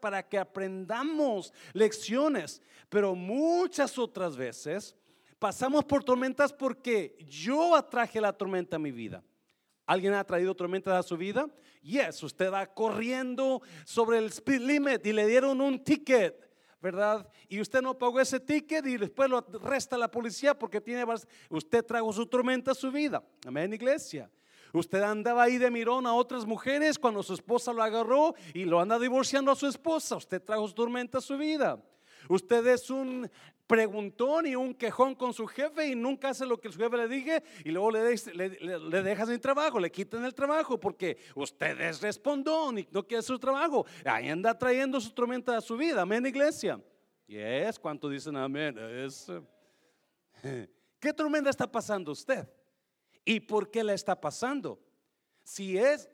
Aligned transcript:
para 0.00 0.26
que 0.26 0.38
aprendamos 0.38 1.52
lecciones, 1.72 2.62
pero 2.88 3.14
muchas 3.14 3.98
otras 3.98 4.36
veces 4.36 4.96
pasamos 5.38 5.84
por 5.84 6.02
tormentas 6.04 6.52
porque 6.52 7.16
yo 7.28 7.74
atraje 7.74 8.20
la 8.20 8.32
tormenta 8.32 8.76
a 8.76 8.78
mi 8.78 8.90
vida. 8.90 9.22
¿Alguien 9.86 10.14
ha 10.14 10.24
traído 10.24 10.54
tormentas 10.54 10.94
a 10.94 11.06
su 11.06 11.16
vida? 11.16 11.48
Yes, 11.82 12.22
usted 12.22 12.52
va 12.52 12.66
corriendo 12.66 13.62
sobre 13.84 14.18
el 14.18 14.26
speed 14.26 14.60
limit 14.60 15.06
y 15.06 15.12
le 15.12 15.26
dieron 15.26 15.60
un 15.60 15.82
ticket. 15.82 16.48
¿verdad? 16.80 17.28
Y 17.48 17.60
usted 17.60 17.82
no 17.82 17.96
pagó 17.98 18.20
ese 18.20 18.40
ticket 18.40 18.86
y 18.86 18.96
después 18.96 19.28
lo 19.28 19.40
resta 19.40 19.98
la 19.98 20.10
policía 20.10 20.58
porque 20.58 20.80
tiene, 20.80 21.04
usted 21.50 21.84
trajo 21.84 22.12
su 22.12 22.26
tormenta 22.26 22.70
a 22.70 22.74
su 22.74 22.90
vida. 22.90 23.22
Amén, 23.46 23.72
iglesia. 23.72 24.30
Usted 24.72 25.02
andaba 25.02 25.42
ahí 25.42 25.58
de 25.58 25.70
mirón 25.70 26.06
a 26.06 26.14
otras 26.14 26.46
mujeres 26.46 26.98
cuando 26.98 27.22
su 27.22 27.34
esposa 27.34 27.72
lo 27.72 27.82
agarró 27.82 28.34
y 28.54 28.64
lo 28.64 28.80
anda 28.80 28.98
divorciando 28.98 29.50
a 29.50 29.56
su 29.56 29.66
esposa. 29.66 30.16
Usted 30.16 30.42
trajo 30.42 30.68
su 30.68 30.74
tormenta 30.74 31.18
a 31.18 31.20
su 31.20 31.36
vida. 31.36 31.82
Usted 32.28 32.66
es 32.66 32.90
un 32.90 33.30
preguntón 33.66 34.46
y 34.46 34.56
un 34.56 34.74
quejón 34.74 35.14
con 35.14 35.32
su 35.32 35.46
jefe 35.46 35.86
y 35.88 35.94
nunca 35.94 36.30
hace 36.30 36.44
lo 36.44 36.60
que 36.60 36.72
su 36.72 36.78
jefe 36.78 36.96
le 36.96 37.08
dije 37.08 37.42
y 37.64 37.70
luego 37.70 37.92
le, 37.92 38.16
le, 38.34 39.02
deja 39.02 39.26
sin 39.26 39.38
trabajo, 39.40 39.78
le 39.78 39.92
quitan 39.92 40.24
el 40.24 40.34
trabajo 40.34 40.78
porque 40.78 41.18
usted 41.36 41.80
es 41.80 42.00
respondón 42.02 42.80
y 42.80 42.88
no 42.90 43.06
quiere 43.06 43.22
su 43.22 43.38
trabajo. 43.38 43.86
Ahí 44.04 44.28
anda 44.28 44.58
trayendo 44.58 45.00
su 45.00 45.10
tormenta 45.10 45.56
a 45.56 45.60
su 45.60 45.76
vida. 45.76 46.02
Amén, 46.02 46.26
iglesia. 46.26 46.80
Y 47.28 47.36
es 47.36 47.78
cuánto 47.78 48.08
dicen 48.08 48.36
amén. 48.36 48.76
¿Qué 51.00 51.12
tormenta 51.12 51.48
está 51.48 51.70
pasando 51.70 52.10
usted? 52.12 52.48
¿Y 53.24 53.40
por 53.40 53.70
qué 53.70 53.84
la 53.84 53.94
está 53.94 54.20
pasando? 54.20 54.78
Si 55.42 55.76
es, 55.76 56.08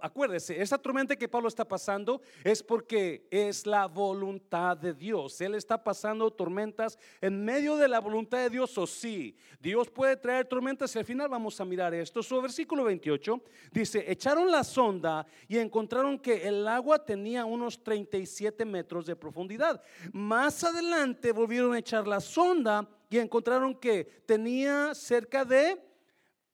acuérdese, 0.00 0.60
esa 0.60 0.76
tormenta 0.76 1.16
que 1.16 1.28
Pablo 1.28 1.48
está 1.48 1.66
pasando 1.66 2.20
es 2.44 2.62
porque 2.62 3.26
es 3.30 3.66
la 3.66 3.86
voluntad 3.86 4.76
de 4.76 4.92
Dios. 4.92 5.40
Él 5.40 5.54
está 5.54 5.82
pasando 5.82 6.30
tormentas 6.30 6.98
en 7.20 7.44
medio 7.44 7.76
de 7.76 7.88
la 7.88 8.00
voluntad 8.00 8.38
de 8.38 8.50
Dios, 8.50 8.76
o 8.76 8.86
sí, 8.86 9.36
Dios 9.60 9.88
puede 9.88 10.16
traer 10.16 10.46
tormentas 10.46 10.94
y 10.94 10.98
al 10.98 11.04
final 11.04 11.28
vamos 11.28 11.60
a 11.60 11.64
mirar 11.64 11.94
esto. 11.94 12.22
Su 12.22 12.40
versículo 12.40 12.84
28 12.84 13.42
dice, 13.72 14.04
echaron 14.10 14.50
la 14.50 14.62
sonda 14.62 15.26
y 15.48 15.58
encontraron 15.58 16.18
que 16.18 16.46
el 16.46 16.68
agua 16.68 17.04
tenía 17.04 17.44
unos 17.44 17.82
37 17.82 18.64
metros 18.64 19.06
de 19.06 19.16
profundidad. 19.16 19.82
Más 20.12 20.62
adelante 20.64 21.32
volvieron 21.32 21.72
a 21.72 21.78
echar 21.78 22.06
la 22.06 22.20
sonda 22.20 22.88
y 23.08 23.18
encontraron 23.18 23.74
que 23.74 24.04
tenía 24.26 24.94
cerca 24.94 25.44
de 25.44 25.91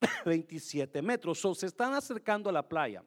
27 0.25 1.03
metros. 1.03 1.45
o 1.45 1.55
se 1.55 1.67
están 1.67 1.95
acercando 1.95 2.51
a 2.51 2.53
la 2.53 2.69
playa. 2.69 3.05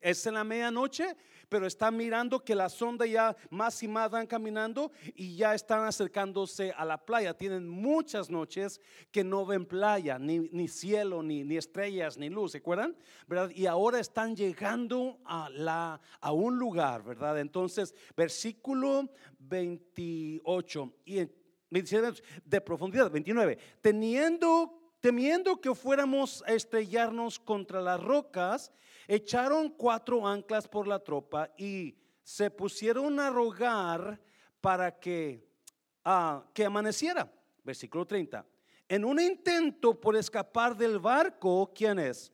Es 0.00 0.26
en 0.26 0.34
la 0.34 0.44
medianoche, 0.44 1.16
pero 1.48 1.66
están 1.66 1.96
mirando 1.96 2.44
que 2.44 2.54
la 2.54 2.68
sonda 2.68 3.06
ya 3.06 3.34
más 3.50 3.82
y 3.82 3.88
más 3.88 4.10
van 4.10 4.26
caminando 4.26 4.92
y 5.14 5.36
ya 5.36 5.54
están 5.54 5.84
acercándose 5.84 6.70
a 6.72 6.84
la 6.84 6.98
playa. 6.98 7.34
Tienen 7.34 7.68
muchas 7.68 8.30
noches 8.30 8.80
que 9.10 9.24
no 9.24 9.46
ven 9.46 9.64
playa, 9.64 10.18
ni, 10.18 10.68
cielo, 10.68 11.22
ni, 11.22 11.44
ni, 11.44 11.56
estrellas, 11.56 12.18
ni 12.18 12.28
luz, 12.28 12.52
¿se 12.52 12.58
acuerdan? 12.58 12.96
¿Verdad? 13.26 13.50
Y 13.54 13.66
ahora 13.66 13.98
están 13.98 14.36
llegando 14.36 15.18
a, 15.24 15.48
la, 15.50 16.00
a 16.20 16.32
un 16.32 16.58
lugar, 16.58 17.02
¿verdad? 17.02 17.40
Entonces, 17.40 17.94
versículo 18.16 19.08
28 19.38 20.92
y 21.04 21.26
de 22.44 22.60
profundidad, 22.60 23.10
29, 23.10 23.58
teniendo 23.80 24.85
temiendo 25.06 25.60
que 25.60 25.72
fuéramos 25.72 26.42
a 26.48 26.52
estrellarnos 26.52 27.38
contra 27.38 27.80
las 27.80 28.02
rocas, 28.02 28.72
echaron 29.06 29.68
cuatro 29.68 30.26
anclas 30.26 30.66
por 30.66 30.88
la 30.88 30.98
tropa 30.98 31.48
y 31.56 31.94
se 32.24 32.50
pusieron 32.50 33.20
a 33.20 33.30
rogar 33.30 34.20
para 34.60 34.98
que, 34.98 35.48
ah, 36.04 36.44
que 36.52 36.64
amaneciera. 36.64 37.32
Versículo 37.62 38.04
30. 38.04 38.44
En 38.88 39.04
un 39.04 39.20
intento 39.20 39.94
por 39.94 40.16
escapar 40.16 40.76
del 40.76 40.98
barco, 40.98 41.70
¿quién 41.72 42.00
es? 42.00 42.32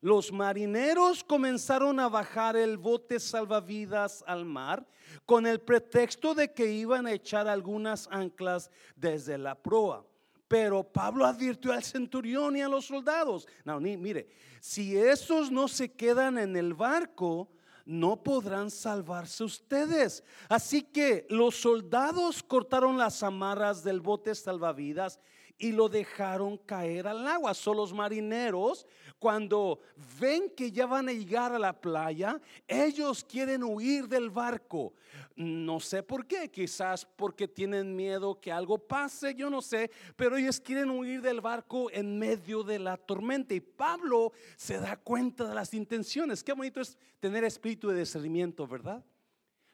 Los 0.00 0.32
marineros 0.32 1.22
comenzaron 1.22 2.00
a 2.00 2.08
bajar 2.08 2.56
el 2.56 2.78
bote 2.78 3.20
salvavidas 3.20 4.24
al 4.26 4.46
mar 4.46 4.88
con 5.26 5.46
el 5.46 5.60
pretexto 5.60 6.34
de 6.34 6.50
que 6.50 6.72
iban 6.72 7.06
a 7.06 7.12
echar 7.12 7.46
algunas 7.46 8.08
anclas 8.10 8.70
desde 8.96 9.36
la 9.36 9.54
proa. 9.54 10.06
Pero 10.50 10.82
Pablo 10.82 11.26
advirtió 11.26 11.72
al 11.72 11.84
centurión 11.84 12.56
y 12.56 12.60
a 12.60 12.68
los 12.68 12.86
soldados. 12.86 13.46
No, 13.64 13.78
ni, 13.78 13.96
mire, 13.96 14.28
si 14.58 14.98
esos 14.98 15.48
no 15.48 15.68
se 15.68 15.92
quedan 15.92 16.38
en 16.38 16.56
el 16.56 16.74
barco, 16.74 17.52
no 17.86 18.20
podrán 18.20 18.68
salvarse 18.68 19.44
ustedes. 19.44 20.24
Así 20.48 20.82
que 20.82 21.24
los 21.30 21.54
soldados 21.54 22.42
cortaron 22.42 22.98
las 22.98 23.22
amarras 23.22 23.84
del 23.84 24.00
bote 24.00 24.34
salvavidas 24.34 25.20
y 25.60 25.72
lo 25.72 25.88
dejaron 25.88 26.56
caer 26.56 27.06
al 27.06 27.24
agua. 27.26 27.52
Son 27.52 27.76
los 27.76 27.92
marineros, 27.92 28.86
cuando 29.18 29.78
ven 30.18 30.50
que 30.56 30.72
ya 30.72 30.86
van 30.86 31.10
a 31.10 31.12
llegar 31.12 31.52
a 31.52 31.58
la 31.58 31.78
playa, 31.78 32.40
ellos 32.66 33.22
quieren 33.22 33.62
huir 33.62 34.08
del 34.08 34.30
barco. 34.30 34.94
No 35.36 35.78
sé 35.78 36.02
por 36.02 36.26
qué, 36.26 36.50
quizás 36.50 37.04
porque 37.04 37.46
tienen 37.46 37.94
miedo 37.94 38.40
que 38.40 38.50
algo 38.50 38.78
pase, 38.78 39.34
yo 39.34 39.50
no 39.50 39.60
sé, 39.60 39.90
pero 40.16 40.36
ellos 40.36 40.58
quieren 40.58 40.90
huir 40.90 41.20
del 41.20 41.42
barco 41.42 41.90
en 41.92 42.18
medio 42.18 42.62
de 42.62 42.78
la 42.78 42.96
tormenta. 42.96 43.52
Y 43.54 43.60
Pablo 43.60 44.32
se 44.56 44.78
da 44.78 44.96
cuenta 44.96 45.46
de 45.46 45.54
las 45.54 45.74
intenciones. 45.74 46.42
Qué 46.42 46.54
bonito 46.54 46.80
es 46.80 46.96
tener 47.20 47.44
espíritu 47.44 47.88
de 47.88 48.00
discernimiento, 48.00 48.66
¿verdad? 48.66 49.04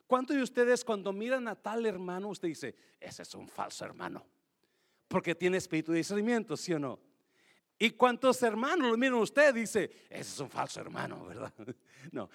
¿Cuántos 0.09 0.37
de 0.37 0.43
ustedes 0.43 0.85
cuando 0.85 1.13
miran 1.13 1.47
a 1.47 1.55
tal 1.55 1.87
hermano, 1.87 2.29
usted 2.29 2.49
dice, 2.49 2.75
ese 3.01 3.23
es 3.23 3.35
un 3.37 3.49
falso 3.49 3.85
hermano? 3.85 4.25
Porque 5.09 5.35
tiene 5.35 5.57
espíritu 5.57 5.93
de 5.93 5.99
discernimiento, 5.99 6.57
¿sí 6.57 6.73
o 6.73 6.79
no? 6.79 6.99
¿Y 7.79 7.91
cuántos 7.91 8.43
hermanos 8.43 8.91
lo 8.91 8.97
miran 8.97 9.19
usted? 9.19 9.55
Dice, 9.55 9.91
ese 10.09 10.21
es 10.21 10.41
un 10.41 10.51
falso 10.51 10.81
hermano, 10.81 11.27
¿verdad? 11.27 11.53
No. 12.13 12.31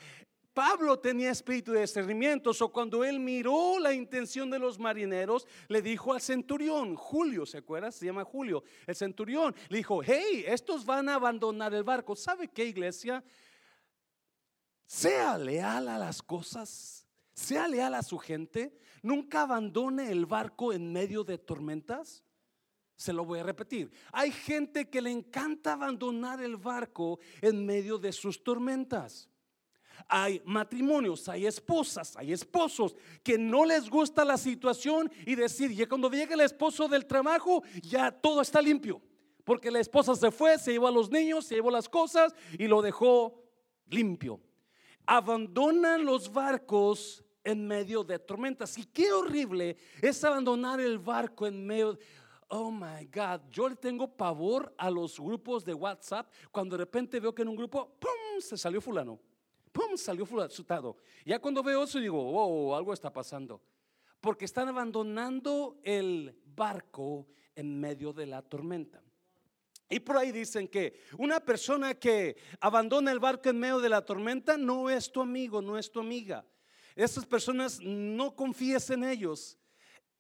Pablo 0.54 1.00
tenía 1.00 1.32
espíritu 1.32 1.72
de 1.72 1.82
discernimiento, 1.82 2.52
o 2.60 2.72
cuando 2.72 3.06
él 3.06 3.20
miró 3.20 3.80
la 3.80 3.94
intención 3.94 4.50
de 4.50 4.60
los 4.60 4.78
marineros, 4.78 5.48
le 5.70 5.82
dijo 5.82 6.14
al 6.14 6.20
centurión, 6.20 6.96
Julio, 6.96 7.46
¿se 7.46 7.60
acuerda? 7.60 7.90
Se 7.90 8.06
llama 8.06 8.26
Julio, 8.26 8.64
el 8.86 8.96
centurión, 8.96 9.56
le 9.70 9.78
dijo, 9.78 10.02
hey, 10.04 10.44
estos 10.46 10.86
van 10.86 11.08
a 11.08 11.16
abandonar 11.16 11.74
el 11.74 11.84
barco. 11.84 12.18
¿Sabe 12.18 12.50
qué, 12.50 12.66
iglesia? 12.66 13.24
Sea 14.86 15.38
leal 15.38 15.88
a 15.88 15.98
las 15.98 16.22
cosas, 16.22 17.08
sea 17.34 17.70
leal 17.70 17.96
a 17.96 18.04
su 18.04 18.18
gente, 18.18 18.78
nunca 19.02 19.44
abandone 19.44 20.12
el 20.12 20.26
barco 20.26 20.74
en 20.74 20.92
medio 20.92 21.24
de 21.24 21.38
tormentas. 21.38 22.26
Se 23.02 23.14
lo 23.14 23.26
voy 23.26 23.40
a 23.40 23.44
repetir. 23.44 23.90
Hay 24.12 24.32
gente 24.32 24.88
que 24.88 25.02
le 25.02 25.10
encanta 25.10 25.74
abandonar 25.74 26.40
el 26.40 26.56
barco 26.56 27.20
en 27.42 27.66
medio 27.66 27.98
de 27.98 28.12
sus 28.12 28.44
tormentas. 28.44 29.28
Hay 30.08 30.40
matrimonios, 30.46 31.28
hay 31.28 31.48
esposas, 31.48 32.16
hay 32.16 32.32
esposos 32.32 32.96
que 33.24 33.40
no 33.40 33.66
les 33.66 33.90
gusta 33.90 34.24
la 34.24 34.38
situación 34.38 35.12
y 35.26 35.34
decir, 35.34 35.72
ya 35.72 35.90
cuando 35.90 36.12
llegue 36.12 36.36
el 36.36 36.42
esposo 36.42 36.88
del 36.88 37.08
trabajo, 37.08 37.64
ya 37.82 38.12
todo 38.12 38.40
está 38.40 38.62
limpio. 38.62 39.02
Porque 39.46 39.72
la 39.72 39.80
esposa 39.80 40.16
se 40.16 40.30
fue, 40.30 40.60
se 40.60 40.74
llevó 40.74 40.88
a 40.88 40.92
los 40.92 41.10
niños, 41.10 41.48
se 41.48 41.56
llevó 41.56 41.72
las 41.72 41.90
cosas 41.90 42.36
y 42.60 42.68
lo 42.68 42.84
dejó 42.84 43.44
limpio. 43.88 44.40
Abandonan 45.08 46.06
los 46.06 46.32
barcos 46.32 47.26
en 47.44 47.68
medio 47.68 48.04
de 48.04 48.20
tormentas. 48.20 48.78
Y 48.78 48.86
qué 48.86 49.12
horrible 49.12 49.78
es 50.02 50.24
abandonar 50.24 50.80
el 50.80 51.00
barco 51.00 51.48
en 51.48 51.66
medio 51.66 51.98
oh 52.52 52.70
my 52.70 53.06
God, 53.06 53.42
yo 53.50 53.70
le 53.70 53.76
tengo 53.76 54.08
pavor 54.08 54.74
a 54.78 54.90
los 54.90 55.20
grupos 55.20 55.64
de 55.64 55.74
WhatsApp 55.74 56.30
cuando 56.52 56.76
de 56.76 56.84
repente 56.84 57.20
veo 57.20 57.34
que 57.34 57.44
en 57.44 57.48
un 57.48 57.56
grupo, 57.56 57.96
¡pum! 57.98 58.42
se 58.42 58.58
salió 58.58 58.82
fulano, 58.82 59.20
¡pum! 59.72 59.96
salió 59.96 60.26
fulano, 60.26 60.50
Ya 61.26 61.40
cuando 61.40 61.64
veo 61.64 61.84
eso 61.84 62.00
digo, 62.00 62.20
oh, 62.20 62.76
algo 62.76 62.94
está 62.94 63.12
pasando. 63.12 63.62
Porque 64.20 64.46
están 64.46 64.68
abandonando 64.68 65.80
el 65.84 66.38
barco 66.46 67.28
en 67.56 67.80
medio 67.80 68.12
de 68.14 68.26
la 68.28 68.42
tormenta. 68.42 69.02
Y 69.90 70.00
por 70.02 70.18
ahí 70.18 70.32
dicen 70.32 70.68
que 70.68 71.00
una 71.18 71.40
persona 71.40 71.96
que 71.96 72.36
abandona 72.60 73.12
el 73.12 73.20
barco 73.20 73.50
en 73.50 73.60
medio 73.60 73.80
de 73.80 73.90
la 73.90 74.06
tormenta 74.06 74.58
no 74.58 74.90
es 74.90 75.12
tu 75.12 75.22
amigo, 75.22 75.62
no 75.62 75.78
es 75.78 75.90
tu 75.90 76.00
amiga. 76.00 76.46
Esas 76.96 77.26
personas 77.26 77.80
no 77.82 78.36
confíes 78.36 78.90
en 78.90 79.06
ellos. 79.06 79.58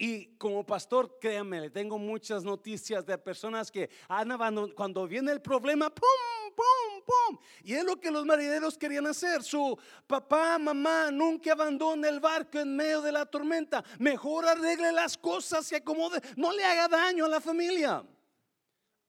Y 0.03 0.35
como 0.39 0.65
pastor, 0.65 1.19
créanme, 1.21 1.69
tengo 1.69 1.99
muchas 1.99 2.43
noticias 2.43 3.05
de 3.05 3.19
personas 3.19 3.69
que 3.69 3.87
han 4.07 4.31
abandonado, 4.31 4.73
cuando 4.73 5.07
viene 5.07 5.31
el 5.31 5.43
problema, 5.43 5.93
¡pum! 5.93 6.55
¡pum! 6.55 7.03
¡pum! 7.05 7.37
Y 7.63 7.75
es 7.75 7.83
lo 7.83 7.99
que 7.99 8.09
los 8.09 8.25
marineros 8.25 8.79
querían 8.79 9.05
hacer. 9.05 9.43
Su 9.43 9.77
papá, 10.07 10.57
mamá, 10.57 11.11
nunca 11.11 11.51
abandone 11.51 12.07
el 12.07 12.19
barco 12.19 12.57
en 12.57 12.75
medio 12.75 12.99
de 13.03 13.11
la 13.11 13.27
tormenta. 13.27 13.83
Mejor 13.99 14.47
arregle 14.47 14.91
las 14.91 15.15
cosas 15.15 15.71
y 15.71 15.75
acomode, 15.75 16.19
no 16.35 16.51
le 16.51 16.63
haga 16.63 16.87
daño 16.87 17.25
a 17.25 17.29
la 17.29 17.39
familia. 17.39 18.03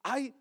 Hay 0.02 0.34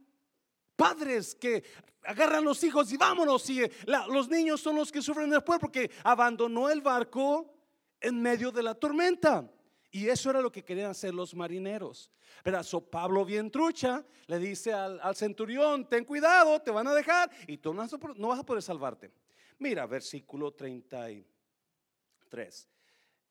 padres 0.75 1.33
que 1.33 1.63
agarran 2.03 2.43
los 2.43 2.61
hijos 2.65 2.91
y 2.91 2.97
vámonos. 2.97 3.49
Y 3.49 3.61
los 4.09 4.27
niños 4.27 4.59
son 4.59 4.75
los 4.75 4.91
que 4.91 5.01
sufren 5.01 5.29
después 5.29 5.59
porque 5.61 5.89
abandonó 6.03 6.69
el 6.69 6.81
barco 6.81 7.55
en 8.01 8.21
medio 8.21 8.51
de 8.51 8.63
la 8.63 8.75
tormenta. 8.75 9.49
Y 9.91 10.07
eso 10.07 10.29
era 10.29 10.41
lo 10.41 10.51
que 10.51 10.63
querían 10.63 10.91
hacer 10.91 11.13
los 11.13 11.35
marineros. 11.35 12.09
Pero 12.43 12.63
so 12.63 12.79
Pablo 12.79 13.25
bien 13.25 13.51
trucha 13.51 14.05
le 14.27 14.39
dice 14.39 14.71
al, 14.71 15.15
centurión, 15.15 15.87
ten 15.87 16.05
cuidado, 16.05 16.61
te 16.61 16.71
van 16.71 16.87
a 16.87 16.93
dejar 16.93 17.29
y 17.45 17.57
tú 17.57 17.73
no 17.73 18.27
vas 18.29 18.39
a 18.39 18.45
poder 18.45 18.63
salvarte. 18.63 19.11
Mira, 19.59 19.85
versículo 19.85 20.53
33. 20.53 22.69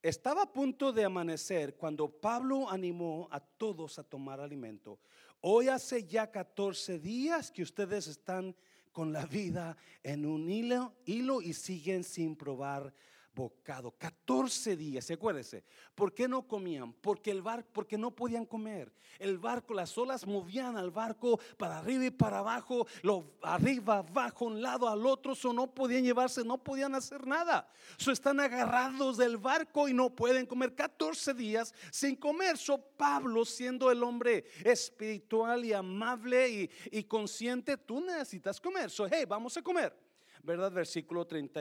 Estaba 0.03 0.43
a 0.43 0.53
punto 0.53 0.93
de 0.93 1.05
amanecer 1.05 1.77
cuando 1.77 2.09
Pablo 2.09 2.71
animó 2.71 3.29
a 3.31 3.41
todos 3.41 3.99
a 3.99 4.05
tomar 4.05 4.41
alimento. 4.41 4.99
Hoy 5.41 5.69
hace 5.69 6.05
ya 6.05 6.31
14 6.31 6.99
días 6.99 7.51
que 7.51 7.62
ustedes 7.62 8.07
están 8.07 8.55
con 8.93 9.12
la 9.12 9.27
vida 9.27 9.77
en 10.03 10.25
un 10.25 10.49
hilo, 10.49 10.95
hilo 11.05 11.43
y 11.43 11.53
siguen 11.53 12.05
sin 12.05 12.37
probar 12.37 12.95
bocado. 13.35 13.93
14 13.93 14.77
días, 14.77 15.11
acuérdense. 15.11 15.65
¿Por 15.94 16.12
qué 16.12 16.29
no 16.29 16.47
comían? 16.47 16.93
Porque 16.93 17.31
el 17.31 17.43
barco, 17.43 17.69
porque 17.73 17.97
no 17.97 18.15
podían 18.15 18.44
comer. 18.44 18.93
El 19.19 19.38
barco, 19.38 19.75
las 19.75 19.97
olas 19.99 20.27
movían 20.27 20.77
al 20.77 20.91
barco 20.91 21.38
para 21.56 21.79
arriba 21.79 22.06
y 22.06 22.11
para 22.11 22.38
abajo, 22.38 22.87
lo 23.03 23.37
arriba, 23.43 23.99
abajo, 23.99 24.47
un 24.47 24.62
lado 24.62 24.88
al 24.88 25.06
otro, 25.06 25.35
so 25.35 25.53
no 25.53 25.73
podían 25.73 26.05
llevarse, 26.05 26.44
no 26.44 26.59
podían 26.59 26.94
hacer 26.94 27.27
nada. 27.27 27.69
So 27.97 28.12
están 28.12 28.41
agarrados 28.41 29.17
del 29.17 29.37
barco 29.37 29.88
y 29.88 29.94
no 29.94 30.11
pueden 30.11 30.47
comer 30.47 30.75
14 30.75 31.35
días 31.35 31.75
sin 31.91 32.17
comer. 32.17 32.56
So 32.59 32.79
Pablo, 32.79 33.44
siendo 33.44 33.91
el 33.91 34.03
hombre 34.03 34.44
espiritual 34.65 35.65
y 35.65 35.73
amable 35.73 36.71
y, 36.91 37.05
consciente, 37.05 37.76
tú 37.76 38.00
necesitas 38.00 38.61
comer. 38.61 38.91
So 38.91 39.06
hey, 39.06 39.25
vamos 39.26 39.56
a 39.56 39.62
comer. 39.62 39.97
¿Verdad? 40.43 40.73
Versículo 40.73 41.26
30. 41.26 41.61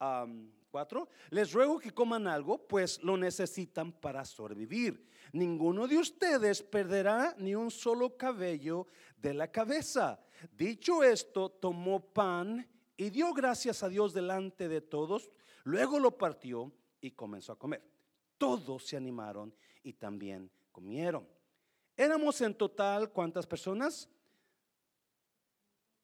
Um, 0.00 0.50
les 1.30 1.52
ruego 1.52 1.78
que 1.78 1.90
coman 1.90 2.26
algo, 2.26 2.66
pues 2.66 3.02
lo 3.02 3.16
necesitan 3.16 3.92
para 3.92 4.24
sobrevivir. 4.24 5.06
Ninguno 5.32 5.86
de 5.86 5.98
ustedes 5.98 6.62
perderá 6.62 7.34
ni 7.38 7.54
un 7.54 7.70
solo 7.70 8.16
cabello 8.16 8.86
de 9.16 9.34
la 9.34 9.50
cabeza. 9.50 10.20
Dicho 10.52 11.02
esto, 11.02 11.50
tomó 11.50 12.00
pan 12.00 12.66
y 12.96 13.10
dio 13.10 13.32
gracias 13.32 13.82
a 13.82 13.88
Dios 13.88 14.12
delante 14.12 14.68
de 14.68 14.80
todos. 14.80 15.30
Luego 15.64 15.98
lo 15.98 16.16
partió 16.16 16.72
y 17.00 17.12
comenzó 17.12 17.52
a 17.52 17.58
comer. 17.58 17.82
Todos 18.36 18.86
se 18.86 18.96
animaron 18.96 19.54
y 19.82 19.94
también 19.94 20.50
comieron. 20.70 21.26
Éramos 21.96 22.40
en 22.40 22.54
total, 22.54 23.10
¿cuántas 23.10 23.46
personas? 23.46 24.08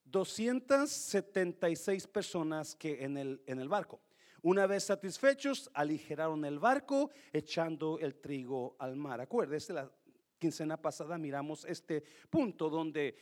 276 0.05 2.07
personas 2.09 2.75
que 2.75 3.05
en 3.05 3.17
el, 3.17 3.43
en 3.47 3.61
el 3.61 3.69
barco. 3.69 4.01
Una 4.45 4.67
vez 4.67 4.85
satisfechos, 4.85 5.71
aligeraron 5.73 6.45
el 6.45 6.59
barco 6.59 7.11
echando 7.33 7.99
el 7.99 8.17
trigo 8.17 8.77
al 8.79 8.95
mar. 8.95 9.23
Acuérdese, 9.23 9.73
la 9.73 9.91
quincena 10.39 10.77
pasada 10.77 11.17
miramos 11.17 11.65
este 11.65 12.05
punto 12.29 12.69
donde 12.69 13.17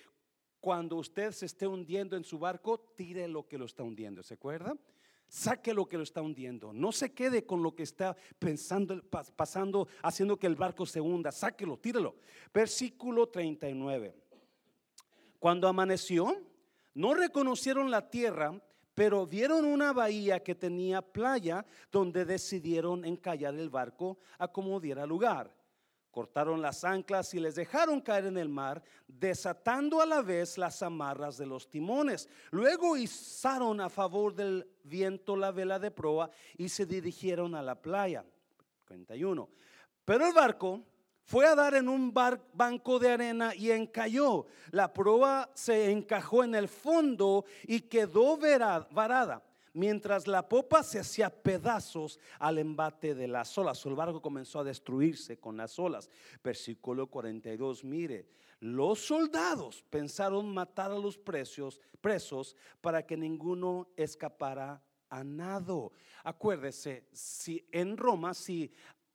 cuando 0.58 0.96
usted 0.96 1.30
se 1.30 1.46
esté 1.46 1.69
hundiendo 1.69 2.16
en 2.16 2.24
su 2.24 2.40
barco, 2.40 2.80
tire 2.96 3.28
lo 3.28 3.46
que 3.46 3.56
lo 3.56 3.66
está 3.66 3.84
hundiendo. 3.84 4.24
¿Se 4.24 4.34
acuerda? 4.34 4.76
Saque 5.28 5.72
lo 5.72 5.88
que 5.88 5.96
lo 5.96 6.02
está 6.02 6.20
hundiendo. 6.22 6.72
No 6.72 6.90
se 6.90 7.12
quede 7.12 7.46
con 7.46 7.62
lo 7.62 7.72
que 7.72 7.84
está 7.84 8.16
pensando, 8.40 9.00
pasando, 9.36 9.86
haciendo 10.02 10.36
que 10.36 10.48
el 10.48 10.56
barco 10.56 10.84
se 10.86 11.00
hunda. 11.00 11.30
Sáquelo, 11.30 11.78
tírelo. 11.78 12.16
Versículo 12.52 13.28
39. 13.28 14.12
Cuando 15.38 15.69
amaneció, 15.69 16.36
no 16.94 17.14
reconocieron 17.14 17.92
la 17.92 18.10
tierra 18.10 18.60
pero 18.94 19.26
vieron 19.26 19.64
una 19.64 19.92
bahía 19.92 20.42
que 20.42 20.54
tenía 20.54 21.02
playa 21.02 21.64
donde 21.90 22.24
decidieron 22.24 23.04
encallar 23.04 23.54
el 23.54 23.70
barco 23.70 24.18
a 24.38 24.48
como 24.48 24.80
diera 24.80 25.06
lugar. 25.06 25.54
Cortaron 26.10 26.60
las 26.60 26.84
anclas 26.84 27.32
y 27.32 27.40
les 27.40 27.54
dejaron 27.54 28.02
caer 28.02 28.26
en 28.26 28.36
el 28.36 28.50
mar, 28.50 28.82
desatando 29.08 30.02
a 30.02 30.06
la 30.06 30.20
vez 30.20 30.58
las 30.58 30.82
amarras 30.82 31.38
de 31.38 31.46
los 31.46 31.70
timones. 31.70 32.28
Luego 32.50 32.98
izaron 32.98 33.80
a 33.80 33.88
favor 33.88 34.34
del 34.34 34.68
viento 34.84 35.36
la 35.36 35.52
vela 35.52 35.78
de 35.78 35.90
proa 35.90 36.30
y 36.58 36.68
se 36.68 36.84
dirigieron 36.84 37.54
a 37.54 37.62
la 37.62 37.80
playa. 37.80 38.26
41. 38.86 39.48
Pero 40.04 40.26
el 40.26 40.34
barco 40.34 40.82
fue 41.32 41.46
a 41.46 41.55
dar 41.55 41.75
en 41.76 41.88
un 41.88 42.12
banco 42.12 42.99
de 42.99 43.11
arena 43.11 43.55
y 43.55 43.70
encalló. 43.70 44.44
La 44.70 44.93
proa 44.93 45.50
se 45.55 45.90
encajó 45.90 46.44
en 46.44 46.55
el 46.55 46.69
fondo 46.69 47.46
y 47.67 47.81
quedó 47.81 48.37
varada. 48.37 49.43
Mientras 49.73 50.26
la 50.26 50.46
popa 50.46 50.82
se 50.82 50.99
hacía 50.99 51.31
pedazos 51.31 52.20
al 52.38 52.58
embate 52.58 53.14
de 53.14 53.29
las 53.29 53.56
olas. 53.56 53.82
El 53.87 53.94
barco 53.94 54.20
comenzó 54.20 54.61
a 54.61 54.64
destruirse 54.64 55.40
con 55.40 55.56
las 55.56 55.79
olas. 55.79 56.11
Versículo 56.44 57.06
42, 57.06 57.82
mire, 57.82 58.26
los 58.61 58.99
soldados 58.99 59.82
pensaron 59.88 60.52
matar 60.52 60.90
a 60.90 60.99
los 60.99 61.17
presos, 61.17 61.81
presos 62.02 62.55
para 62.82 63.06
que 63.06 63.17
ninguno 63.17 63.88
escapara 63.96 64.82
a 65.08 65.25
nado. 65.25 65.93
Acuérdese, 66.25 67.06
si 67.11 67.67
en 67.73 67.96
Roma, 67.96 68.34
si 68.34 68.70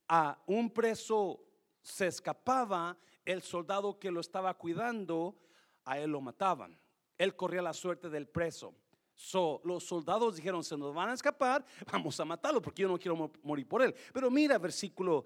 a 0.07 0.41
un 0.47 0.71
preso 0.71 1.43
se 1.87 2.07
escapaba, 2.07 2.97
el 3.25 3.41
soldado 3.41 3.97
que 3.97 4.11
lo 4.11 4.19
estaba 4.19 4.53
cuidando, 4.53 5.37
a 5.85 5.97
él 5.99 6.11
lo 6.11 6.21
mataban. 6.21 6.77
Él 7.17 7.35
corría 7.35 7.61
la 7.61 7.73
suerte 7.73 8.09
del 8.09 8.27
preso. 8.27 8.75
So, 9.15 9.61
los 9.63 9.85
soldados 9.85 10.35
dijeron, 10.35 10.63
se 10.63 10.77
nos 10.77 10.93
van 10.93 11.09
a 11.09 11.13
escapar, 11.13 11.65
vamos 11.91 12.19
a 12.19 12.25
matarlo 12.25 12.61
porque 12.61 12.83
yo 12.83 12.87
no 12.87 12.99
quiero 12.99 13.31
morir 13.41 13.67
por 13.67 13.81
él. 13.81 13.95
Pero 14.13 14.29
mira 14.29 14.57
versículo 14.57 15.25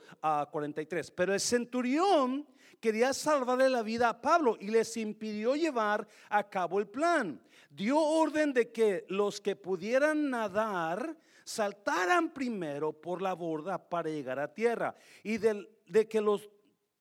43, 0.52 1.10
ah, 1.10 1.13
pero 1.16 1.34
el 1.34 1.40
centurión 1.40 2.48
quería 2.80 3.12
salvarle 3.12 3.68
la 3.68 3.81
vida 3.81 4.10
a 4.10 4.22
Pablo 4.22 4.56
y 4.60 4.68
les 4.68 4.96
impidió 4.98 5.56
llevar 5.56 6.07
a 6.30 6.48
cabo 6.48 6.80
el 6.80 6.88
plan. 6.88 7.42
Dio 7.69 8.00
orden 8.00 8.54
de 8.54 8.72
que 8.72 9.06
los 9.10 9.42
que 9.42 9.56
pudieran 9.56 10.30
nadar 10.30 11.18
saltaran 11.44 12.34
primero 12.34 12.94
por 12.94 13.22
la 13.22 13.34
borda 13.34 13.78
para 13.78 14.10
llegar 14.10 14.40
a 14.40 14.54
tierra 14.54 14.96
y 15.24 15.38
de 15.38 16.08
que 16.10 16.22
los, 16.22 16.50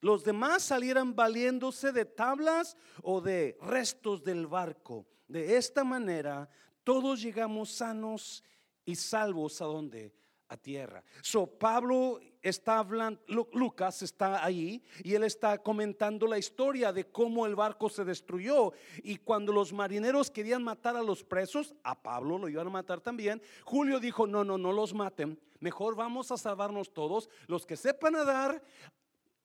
los 0.00 0.24
demás 0.24 0.62
salieran 0.62 1.14
valiéndose 1.14 1.92
de 1.92 2.04
tablas 2.04 2.76
o 3.02 3.20
de 3.20 3.56
restos 3.60 4.22
del 4.24 4.46
barco. 4.46 5.06
De 5.28 5.56
esta 5.56 5.84
manera, 5.84 6.48
todos 6.84 7.22
llegamos 7.22 7.70
sanos 7.70 8.42
y 8.84 8.96
salvos 8.96 9.60
a 9.62 9.66
donde? 9.66 10.12
A 10.52 10.56
tierra. 10.56 11.04
So 11.22 11.46
Pablo 11.46 12.18
está 12.42 12.80
hablando, 12.80 13.20
Lucas 13.52 14.02
está 14.02 14.44
ahí 14.44 14.82
y 15.04 15.14
él 15.14 15.22
está 15.22 15.58
comentando 15.58 16.26
la 16.26 16.38
historia 16.38 16.92
de 16.92 17.04
cómo 17.04 17.46
el 17.46 17.54
barco 17.54 17.88
se 17.88 18.04
destruyó 18.04 18.72
y 19.04 19.18
cuando 19.18 19.52
los 19.52 19.72
marineros 19.72 20.28
querían 20.28 20.64
matar 20.64 20.96
a 20.96 21.04
los 21.04 21.22
presos, 21.22 21.76
a 21.84 22.02
Pablo 22.02 22.36
lo 22.36 22.48
iban 22.48 22.66
a 22.66 22.70
matar 22.70 23.00
también, 23.00 23.40
Julio 23.62 24.00
dijo, 24.00 24.26
no, 24.26 24.42
no, 24.42 24.58
no 24.58 24.72
los 24.72 24.92
maten, 24.92 25.38
mejor 25.60 25.94
vamos 25.94 26.32
a 26.32 26.36
salvarnos 26.36 26.92
todos. 26.92 27.28
Los 27.46 27.64
que 27.64 27.76
sepan 27.76 28.14
nadar, 28.14 28.60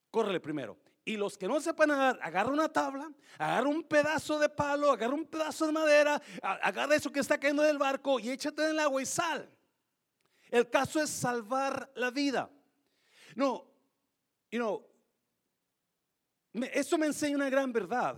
córrele 0.10 0.40
primero. 0.40 0.76
Y 1.08 1.18
los 1.18 1.38
que 1.38 1.48
no 1.48 1.62
sepan 1.62 1.90
nadar, 1.90 2.18
agarra 2.20 2.50
una 2.50 2.68
tabla, 2.68 3.12
agarra 3.38 3.70
un 3.70 3.84
pedazo 3.84 4.40
de 4.40 4.50
palo, 4.50 4.92
agarra 4.92 5.14
un 5.14 5.26
pedazo 5.26 5.68
de 5.68 5.72
madera, 5.72 6.20
agarra 6.42 6.96
eso 6.96 7.12
que 7.12 7.20
está 7.20 7.38
cayendo 7.38 7.62
del 7.62 7.78
barco 7.78 8.20
y 8.20 8.32
échate 8.32 8.64
en 8.64 8.70
el 8.72 8.80
agua 8.80 9.04
y 9.04 9.06
sal. 9.06 9.55
El 10.50 10.70
caso 10.70 11.02
es 11.02 11.10
salvar 11.10 11.92
la 11.96 12.12
vida. 12.12 12.50
No, 13.36 13.66
you 14.52 14.60
know, 14.60 14.86
eso 16.74 16.98
me 16.98 17.08
enseña 17.08 17.36
una 17.36 17.50
gran 17.50 17.72
verdad. 17.72 18.18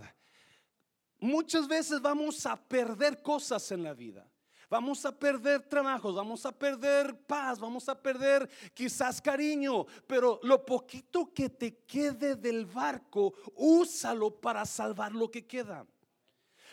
Muchas 1.18 1.66
veces 1.66 2.00
vamos 2.00 2.46
a 2.46 2.56
perder 2.56 3.20
cosas 3.22 3.70
en 3.72 3.82
la 3.82 3.94
vida. 3.94 4.28
Vamos 4.70 5.04
a 5.06 5.18
perder 5.18 5.62
trabajos, 5.62 6.14
vamos 6.14 6.44
a 6.44 6.52
perder 6.52 7.18
paz, 7.26 7.58
vamos 7.58 7.88
a 7.88 8.00
perder 8.00 8.48
quizás 8.74 9.20
cariño, 9.20 9.86
pero 10.06 10.38
lo 10.42 10.64
poquito 10.64 11.32
que 11.32 11.48
te 11.48 11.78
quede 11.78 12.36
del 12.36 12.66
barco, 12.66 13.32
úsalo 13.54 14.30
para 14.30 14.66
salvar 14.66 15.12
lo 15.12 15.30
que 15.30 15.46
queda. 15.46 15.86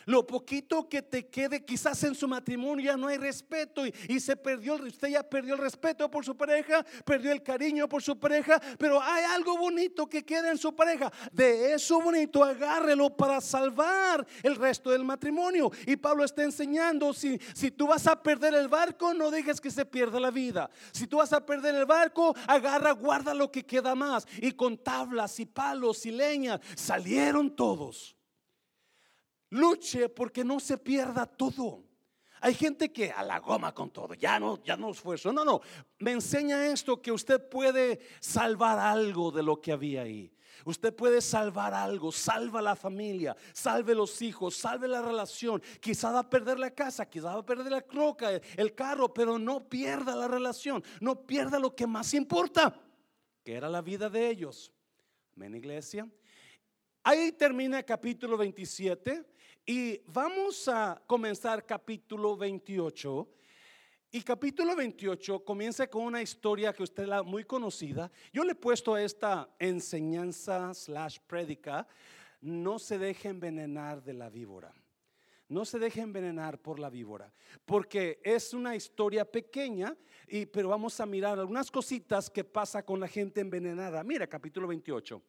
Lo 0.06 0.24
poquito 0.24 0.88
que 0.88 1.02
te 1.02 1.26
quede, 1.26 1.64
quizás 1.64 2.02
en 2.04 2.14
su 2.14 2.28
matrimonio 2.28 2.92
ya 2.92 2.96
no 2.96 3.08
hay 3.08 3.18
respeto 3.18 3.82
y, 3.84 4.20
se 4.20 4.36
perdió, 4.36 4.76
usted 4.76 5.08
ya 5.08 5.22
perdió 5.24 5.54
el 5.54 5.60
respeto 5.60 6.08
por 6.08 6.24
su 6.24 6.36
pareja, 6.36 6.86
perdió 7.04 7.32
el 7.32 7.42
cariño 7.42 7.88
por 7.88 8.04
su 8.04 8.16
pareja, 8.16 8.60
pero 8.78 9.02
hay 9.02 9.24
algo 9.24 9.58
bonito 9.58 10.06
que 10.06 10.24
queda 10.24 10.52
en 10.52 10.58
su 10.58 10.74
pareja. 10.76 11.12
De 11.32 11.74
eso 11.74 12.00
bonito, 12.00 12.44
agárrelo 12.44 13.16
para 13.16 13.40
salvar 13.40 14.24
el 14.44 14.54
resto 14.54 14.90
del 14.90 15.04
matrimonio. 15.04 15.72
Y 15.86 15.96
Pablo 15.96 16.24
está 16.24 16.44
enseñando, 16.44 17.12
si, 17.12 17.40
si 17.52 17.72
tú 17.72 17.88
vas 17.88 18.06
a 18.06 18.22
perder 18.22 18.54
el 18.54 18.68
barco, 18.68 19.12
no 19.12 19.28
dejes 19.28 19.60
que 19.60 19.72
se 19.72 19.84
pierda 19.84 20.20
la 20.20 20.30
vida. 20.30 20.70
Si 20.92 21.08
tú 21.08 21.16
vas 21.16 21.32
a 21.32 21.44
perder 21.44 21.74
el 21.74 21.84
barco, 21.84 22.32
agarra, 22.46 22.92
guarda 22.92 23.34
lo 23.34 23.50
que 23.50 23.66
queda 23.66 23.96
más. 23.96 24.24
Y 24.38 24.52
con 24.52 24.78
tablas 24.78 25.40
y 25.40 25.46
palos 25.46 26.06
y 26.06 26.12
leña 26.12 26.60
salieron 26.76 27.56
todos. 27.56 28.16
Luche 29.50 30.08
porque 30.08 30.44
no 30.44 30.60
se 30.60 30.78
pierda 30.78 31.26
todo. 31.26 31.84
Hay 32.40 32.54
gente 32.54 32.92
que 32.92 33.10
a 33.10 33.22
la 33.22 33.40
goma 33.40 33.72
con 33.72 33.90
todo, 33.90 34.14
ya 34.14 34.38
no, 34.38 34.62
ya 34.62 34.76
no 34.76 34.90
esfuerzo. 34.90 35.32
No, 35.32 35.44
no, 35.44 35.60
me 35.98 36.12
enseña 36.12 36.66
esto 36.66 37.00
que 37.00 37.10
usted 37.10 37.48
puede 37.48 38.00
salvar 38.20 38.78
algo 38.78 39.30
de 39.30 39.42
lo 39.42 39.60
que 39.60 39.72
había 39.72 40.02
ahí. 40.02 40.32
Usted 40.64 40.94
puede 40.94 41.20
salvar 41.20 41.74
algo, 41.74 42.10
salva 42.10 42.62
la 42.62 42.76
familia, 42.76 43.36
salve 43.52 43.94
los 43.94 44.20
hijos, 44.22 44.56
salve 44.56 44.88
la 44.88 45.02
relación. 45.02 45.62
Quizá 45.80 46.10
va 46.10 46.20
a 46.20 46.30
perder 46.30 46.58
la 46.58 46.70
casa, 46.70 47.08
quizá 47.08 47.34
va 47.34 47.40
a 47.40 47.46
perder 47.46 47.70
la 47.70 47.82
croca, 47.82 48.30
el 48.56 48.74
carro, 48.74 49.12
pero 49.12 49.38
no 49.38 49.68
pierda 49.68 50.14
la 50.14 50.28
relación, 50.28 50.82
no 51.00 51.26
pierda 51.26 51.58
lo 51.58 51.74
que 51.74 51.86
más 51.86 52.14
importa, 52.14 52.80
que 53.44 53.54
era 53.54 53.68
la 53.68 53.82
vida 53.82 54.08
de 54.08 54.28
ellos. 54.28 54.72
Amén, 55.36 55.54
iglesia. 55.54 56.08
Ahí 57.02 57.30
termina 57.32 57.78
el 57.78 57.84
capítulo 57.84 58.36
27 58.36 59.24
y 59.66 60.00
vamos 60.06 60.68
a 60.68 61.02
comenzar 61.08 61.66
capítulo 61.66 62.36
28. 62.36 63.28
Y 64.12 64.22
capítulo 64.22 64.76
28 64.76 65.44
comienza 65.44 65.88
con 65.88 66.04
una 66.04 66.22
historia 66.22 66.72
que 66.72 66.84
usted 66.84 67.06
la 67.06 67.24
muy 67.24 67.42
conocida. 67.42 68.10
Yo 68.32 68.44
le 68.44 68.52
he 68.52 68.54
puesto 68.54 68.94
a 68.94 69.02
esta 69.02 69.50
enseñanza 69.58 70.72
slash 70.72 71.18
prédica, 71.26 71.86
no 72.40 72.78
se 72.78 72.96
deje 72.96 73.28
envenenar 73.28 74.02
de 74.04 74.14
la 74.14 74.30
víbora. 74.30 74.72
No 75.48 75.64
se 75.64 75.80
deje 75.80 76.00
envenenar 76.00 76.60
por 76.60 76.80
la 76.80 76.90
víbora, 76.90 77.32
porque 77.64 78.20
es 78.24 78.52
una 78.52 78.74
historia 78.74 79.24
pequeña, 79.24 79.96
y, 80.26 80.44
pero 80.46 80.70
vamos 80.70 80.98
a 80.98 81.06
mirar 81.06 81.38
algunas 81.38 81.70
cositas 81.70 82.28
que 82.28 82.42
pasa 82.42 82.84
con 82.84 82.98
la 82.98 83.06
gente 83.06 83.40
envenenada. 83.40 84.02
Mira, 84.02 84.26
capítulo 84.26 84.66
28 84.66 85.22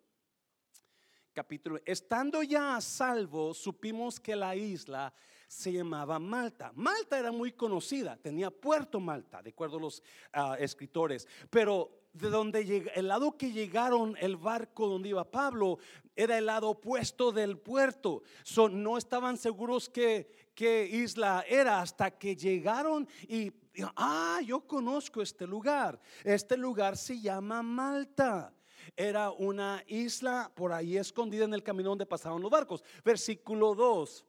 capítulo, 1.37 1.79
estando 1.85 2.41
ya 2.41 2.77
a 2.77 2.81
salvo, 2.81 3.53
supimos 3.53 4.19
que 4.19 4.35
la 4.35 4.55
isla 4.55 5.13
se 5.47 5.71
llamaba 5.71 6.17
Malta. 6.17 6.71
Malta 6.73 7.19
era 7.19 7.31
muy 7.31 7.51
conocida, 7.51 8.17
tenía 8.17 8.49
Puerto 8.49 8.99
Malta, 8.99 9.43
de 9.43 9.51
acuerdo 9.51 9.77
a 9.77 9.81
los 9.81 10.01
ah, 10.33 10.57
escritores, 10.59 11.27
pero 11.51 11.91
de 12.11 12.31
donde 12.31 12.91
el 12.95 13.07
lado 13.07 13.37
que 13.37 13.51
llegaron 13.51 14.17
el 14.19 14.35
barco 14.35 14.87
donde 14.87 15.09
iba 15.09 15.29
Pablo 15.29 15.77
era 16.15 16.39
el 16.39 16.47
lado 16.47 16.69
opuesto 16.69 17.31
del 17.31 17.59
puerto. 17.59 18.23
no 18.71 18.97
estaban 18.97 19.37
seguros 19.37 19.89
qué, 19.89 20.49
qué 20.55 20.87
isla 20.91 21.45
era 21.47 21.81
hasta 21.81 22.17
que 22.17 22.35
llegaron 22.35 23.07
y 23.27 23.53
ah, 23.95 24.39
yo 24.43 24.61
conozco 24.61 25.21
este 25.21 25.45
lugar. 25.45 25.99
Este 26.23 26.57
lugar 26.57 26.97
se 26.97 27.21
llama 27.21 27.61
Malta 27.61 28.56
era 28.95 29.31
una 29.31 29.83
isla 29.87 30.51
por 30.55 30.71
ahí 30.71 30.97
escondida 30.97 31.45
en 31.45 31.53
el 31.53 31.63
camino 31.63 31.89
donde 31.89 32.05
pasaban 32.05 32.41
los 32.41 32.51
barcos. 32.51 32.83
Versículo 33.03 33.75
2. 33.75 34.25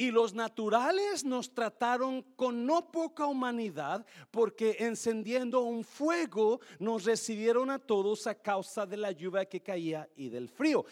Y 0.00 0.12
los 0.12 0.32
naturales 0.32 1.24
nos 1.24 1.52
trataron 1.52 2.22
con 2.36 2.64
no 2.64 2.92
poca 2.92 3.26
humanidad, 3.26 4.06
porque 4.30 4.76
encendiendo 4.78 5.62
un 5.62 5.82
fuego 5.82 6.60
nos 6.78 7.04
recibieron 7.04 7.68
a 7.68 7.80
todos 7.80 8.28
a 8.28 8.36
causa 8.36 8.86
de 8.86 8.96
la 8.96 9.10
lluvia 9.10 9.46
que 9.46 9.60
caía 9.60 10.08
y 10.14 10.28
del 10.28 10.48
frío. 10.48 10.84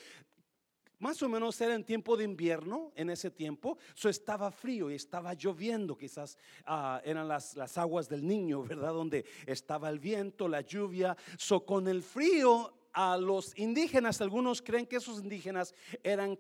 Más 0.99 1.23
o 1.23 1.29
menos 1.29 1.61
era 1.61 1.75
en 1.75 1.85
tiempo 1.85 2.17
de 2.17 2.25
invierno, 2.25 2.91
en 2.97 3.11
ese 3.11 3.31
tiempo, 3.31 3.79
eso 3.95 4.09
estaba 4.09 4.51
frío 4.51 4.91
y 4.91 4.95
estaba 4.95 5.35
lloviendo, 5.35 5.97
quizás 5.97 6.37
ah, 6.65 7.01
eran 7.05 7.29
las, 7.29 7.55
las, 7.55 7.77
aguas 7.79 8.09
del 8.09 8.27
niño, 8.27 8.63
¿verdad? 8.65 8.93
Donde 8.93 9.25
estaba 9.47 9.89
el 9.89 10.01
viento, 10.01 10.49
la 10.49 10.63
lluvia, 10.63 11.17
so 11.37 11.65
con 11.65 11.87
el 11.87 12.03
frío 12.03 12.86
a 12.97 13.19
los 13.19 13.53
indígenas, 13.59 14.23
algunos 14.23 14.63
creen 14.63 14.87
que 14.87 14.97
esos 14.97 15.21
indígenas 15.21 15.75
eran, 16.03 16.39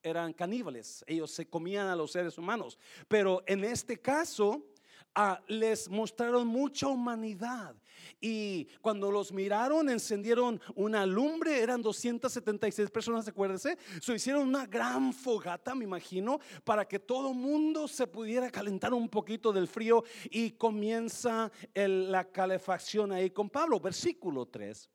eran 0.00 0.32
caníbales, 0.32 1.04
ellos 1.08 1.32
se 1.32 1.48
comían 1.48 1.88
a 1.88 1.96
los 1.96 2.12
seres 2.12 2.38
humanos, 2.38 2.78
pero 3.08 3.42
en 3.48 3.64
este 3.64 4.00
caso 4.00 4.64
ah, 5.12 5.42
les 5.48 5.88
mostraron 5.88 6.46
mucha 6.46 6.86
humanidad. 6.86 7.74
Y 8.20 8.66
cuando 8.80 9.10
los 9.10 9.32
miraron, 9.32 9.88
encendieron 9.90 10.60
una 10.76 11.04
lumbre, 11.04 11.60
eran 11.60 11.82
276 11.82 12.90
personas, 12.90 13.26
acuérdense. 13.26 13.76
Se 14.00 14.14
hicieron 14.14 14.46
una 14.46 14.66
gran 14.66 15.12
fogata, 15.12 15.74
me 15.74 15.84
imagino, 15.84 16.38
para 16.62 16.86
que 16.86 17.00
todo 17.00 17.34
mundo 17.34 17.88
se 17.88 18.06
pudiera 18.06 18.50
calentar 18.50 18.94
un 18.94 19.08
poquito 19.08 19.52
del 19.52 19.66
frío. 19.66 20.04
Y 20.30 20.52
comienza 20.52 21.50
la 21.74 22.24
calefacción 22.24 23.10
ahí 23.10 23.30
con 23.30 23.50
Pablo, 23.50 23.80
versículo 23.80 24.46
3. 24.46 24.90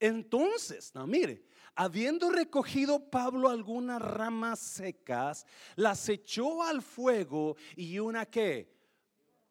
Entonces, 0.00 0.94
no, 0.94 1.06
mire, 1.06 1.44
habiendo 1.74 2.30
recogido 2.30 3.10
Pablo 3.10 3.50
algunas 3.50 4.00
ramas 4.00 4.58
secas, 4.58 5.46
las 5.76 6.08
echó 6.08 6.62
al 6.62 6.80
fuego 6.80 7.56
y 7.76 7.98
una 7.98 8.24
que, 8.24 8.74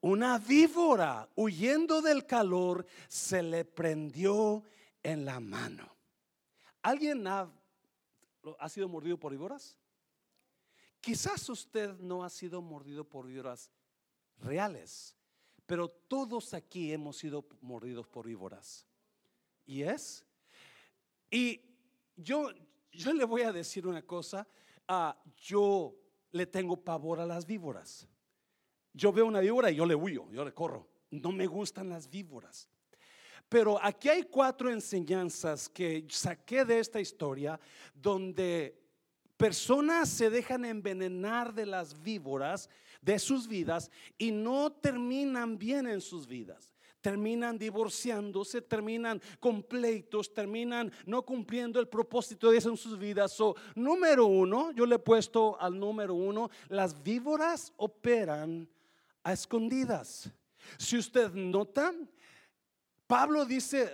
una 0.01 0.39
víbora, 0.39 1.29
huyendo 1.35 2.01
del 2.01 2.25
calor, 2.25 2.85
se 3.07 3.43
le 3.43 3.63
prendió 3.63 4.63
en 5.03 5.23
la 5.23 5.39
mano. 5.39 5.87
¿Alguien 6.81 7.27
ha, 7.27 7.51
ha 8.57 8.69
sido 8.69 8.87
mordido 8.87 9.19
por 9.19 9.31
víboras? 9.31 9.75
Quizás 10.99 11.47
usted 11.47 11.93
no 11.99 12.23
ha 12.23 12.29
sido 12.29 12.61
mordido 12.61 13.03
por 13.03 13.27
víboras 13.27 13.69
reales, 14.39 15.15
pero 15.67 15.87
todos 15.89 16.55
aquí 16.55 16.91
hemos 16.91 17.17
sido 17.17 17.45
mordidos 17.61 18.07
por 18.07 18.25
víboras. 18.25 18.87
¿Y 19.65 19.83
es? 19.83 20.25
Y 21.29 21.61
yo, 22.15 22.51
yo 22.91 23.13
le 23.13 23.25
voy 23.25 23.41
a 23.43 23.51
decir 23.51 23.87
una 23.87 24.01
cosa, 24.01 24.47
ah, 24.87 25.17
yo 25.37 25.95
le 26.31 26.45
tengo 26.45 26.77
pavor 26.77 27.19
a 27.19 27.25
las 27.25 27.45
víboras. 27.45 28.07
Yo 28.93 29.11
veo 29.11 29.25
una 29.25 29.39
víbora 29.39 29.71
y 29.71 29.75
yo 29.75 29.85
le 29.85 29.95
huyo, 29.95 30.29
yo 30.31 30.43
le 30.43 30.53
corro. 30.53 30.87
No 31.11 31.31
me 31.31 31.47
gustan 31.47 31.89
las 31.89 32.09
víboras. 32.09 32.67
Pero 33.47 33.83
aquí 33.83 34.09
hay 34.09 34.23
cuatro 34.23 34.69
enseñanzas 34.69 35.69
que 35.69 36.05
saqué 36.09 36.65
de 36.65 36.79
esta 36.79 36.99
historia 36.99 37.59
donde 37.95 38.79
personas 39.37 40.09
se 40.09 40.29
dejan 40.29 40.65
envenenar 40.65 41.53
de 41.53 41.65
las 41.65 41.99
víboras 42.01 42.69
de 43.01 43.17
sus 43.17 43.47
vidas 43.47 43.89
y 44.17 44.31
no 44.31 44.71
terminan 44.71 45.57
bien 45.57 45.87
en 45.87 46.01
sus 46.01 46.27
vidas 46.27 46.73
terminan 47.01 47.57
divorciándose, 47.57 48.61
terminan 48.61 49.21
con 49.39 49.63
pleitos, 49.63 50.33
terminan 50.33 50.91
no 51.05 51.25
cumpliendo 51.25 51.79
el 51.79 51.87
propósito 51.87 52.47
de 52.47 52.53
Dios 52.53 52.65
en 52.65 52.77
sus 52.77 52.97
vidas. 52.97 53.33
So, 53.33 53.55
número 53.75 54.25
uno, 54.25 54.71
yo 54.71 54.85
le 54.85 54.95
he 54.95 54.99
puesto 54.99 55.59
al 55.59 55.79
número 55.79 56.13
uno, 56.13 56.49
las 56.67 57.01
víboras 57.01 57.73
operan 57.77 58.67
a 59.23 59.33
escondidas. 59.33 60.29
Si 60.77 60.97
usted 60.97 61.31
nota, 61.33 61.93
Pablo 63.07 63.45
dice, 63.45 63.91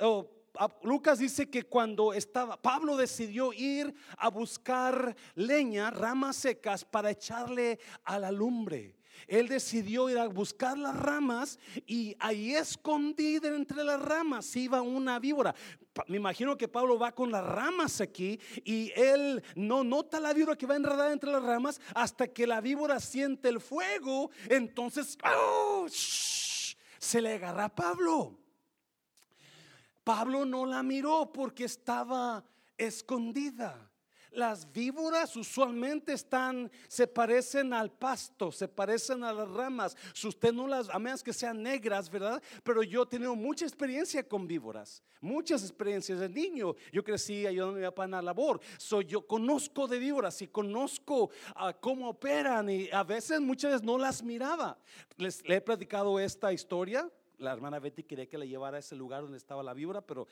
Lucas 0.84 1.20
dice 1.20 1.50
que 1.50 1.64
cuando 1.64 2.14
estaba, 2.14 2.62
Pablo 2.62 2.98
decidió 2.98 3.54
ir 3.54 3.94
a 4.18 4.30
buscar 4.30 5.16
leña, 5.36 5.92
ramas 5.92 6.36
secas 6.36 6.84
para 6.84 7.12
echarle 7.12 7.80
a 8.04 8.20
la 8.20 8.32
lumbre. 8.32 8.96
Él 9.28 9.48
decidió 9.48 10.10
ir 10.10 10.18
a 10.18 10.28
buscar 10.28 10.78
las 10.78 10.96
ramas 10.96 11.60
y 11.86 12.16
ahí 12.20 12.56
escondida 12.56 13.48
entre 13.50 13.84
las 13.84 14.02
ramas 14.02 14.56
iba 14.56 14.82
una 14.82 15.20
víbora. 15.20 15.56
Me 16.08 16.18
imagino 16.18 16.58
que 16.58 16.68
Pablo 16.68 17.00
va 17.00 17.14
con 17.14 17.32
las 17.32 17.46
ramas 17.46 18.02
aquí 18.02 18.40
y 18.64 18.92
él 18.96 19.44
no 19.56 19.84
nota 19.84 20.20
la 20.20 20.34
víbora 20.34 20.58
que 20.58 20.66
va 20.66 20.76
enredada 20.76 21.14
entre 21.14 21.32
las 21.32 21.44
ramas 21.44 21.80
hasta 21.94 22.28
que 22.28 22.46
la 22.46 22.62
víbora 22.62 23.00
siente 23.00 23.50
el 23.50 23.62
fuego. 23.62 24.30
Entonces, 24.50 25.18
¡oh! 25.24 25.88
se 25.90 27.22
le 27.22 27.36
agarra 27.36 27.66
a 27.66 27.76
Pablo. 27.76 28.38
Pablo 30.04 30.46
no 30.46 30.66
la 30.66 30.84
miró 30.84 31.32
porque 31.32 31.66
estaba 31.66 32.44
escondida. 32.78 33.92
Las 34.36 34.70
víboras 34.72 35.36
usualmente 35.38 36.12
están, 36.12 36.70
se 36.90 37.08
parecen 37.08 37.72
al 37.72 37.90
pasto, 37.90 38.52
se 38.52 38.68
parecen 38.68 39.24
a 39.24 39.32
las 39.32 39.50
ramas. 39.50 39.96
Si 40.14 40.28
usted 40.28 40.52
no 40.52 40.68
las, 40.68 40.90
a 40.90 41.00
menos 41.00 41.24
que 41.24 41.32
sean 41.32 41.64
negras, 41.64 42.10
¿verdad? 42.10 42.44
Pero 42.62 42.84
yo 42.84 43.04
he 43.04 43.06
tenido 43.06 43.34
mucha 43.34 43.66
experiencia 43.66 44.28
con 44.28 44.46
víboras, 44.46 45.02
muchas 45.22 45.64
experiencias 45.64 46.20
de 46.20 46.28
niño. 46.28 46.76
Yo 46.92 47.02
crecí 47.02 47.48
ayudando 47.48 47.78
a 47.78 47.80
mi 47.80 47.86
papá 47.86 48.04
en 48.04 48.12
la 48.12 48.22
labor. 48.22 48.60
Soy 48.78 49.06
yo 49.06 49.26
conozco 49.26 49.88
de 49.88 50.00
víboras 50.00 50.42
y 50.42 50.48
conozco 50.48 51.30
ah, 51.56 51.72
cómo 51.74 52.10
operan 52.10 52.70
y 52.70 52.90
a 52.92 53.04
veces, 53.04 53.40
muchas 53.40 53.72
veces 53.72 53.86
no 53.86 53.98
las 53.98 54.22
miraba. 54.22 54.78
Les 55.16 55.48
le 55.48 55.56
he 55.56 55.62
platicado 55.62 56.20
esta 56.20 56.52
historia. 56.52 57.10
La 57.38 57.54
hermana 57.54 57.80
Betty 57.80 58.04
quería 58.04 58.28
que 58.28 58.38
le 58.38 58.48
llevara 58.48 58.78
a 58.78 58.80
ese 58.82 58.96
lugar 58.96 59.22
donde 59.22 59.38
estaba 59.38 59.64
la 59.64 59.74
víbora, 59.74 60.02
pero 60.02 60.28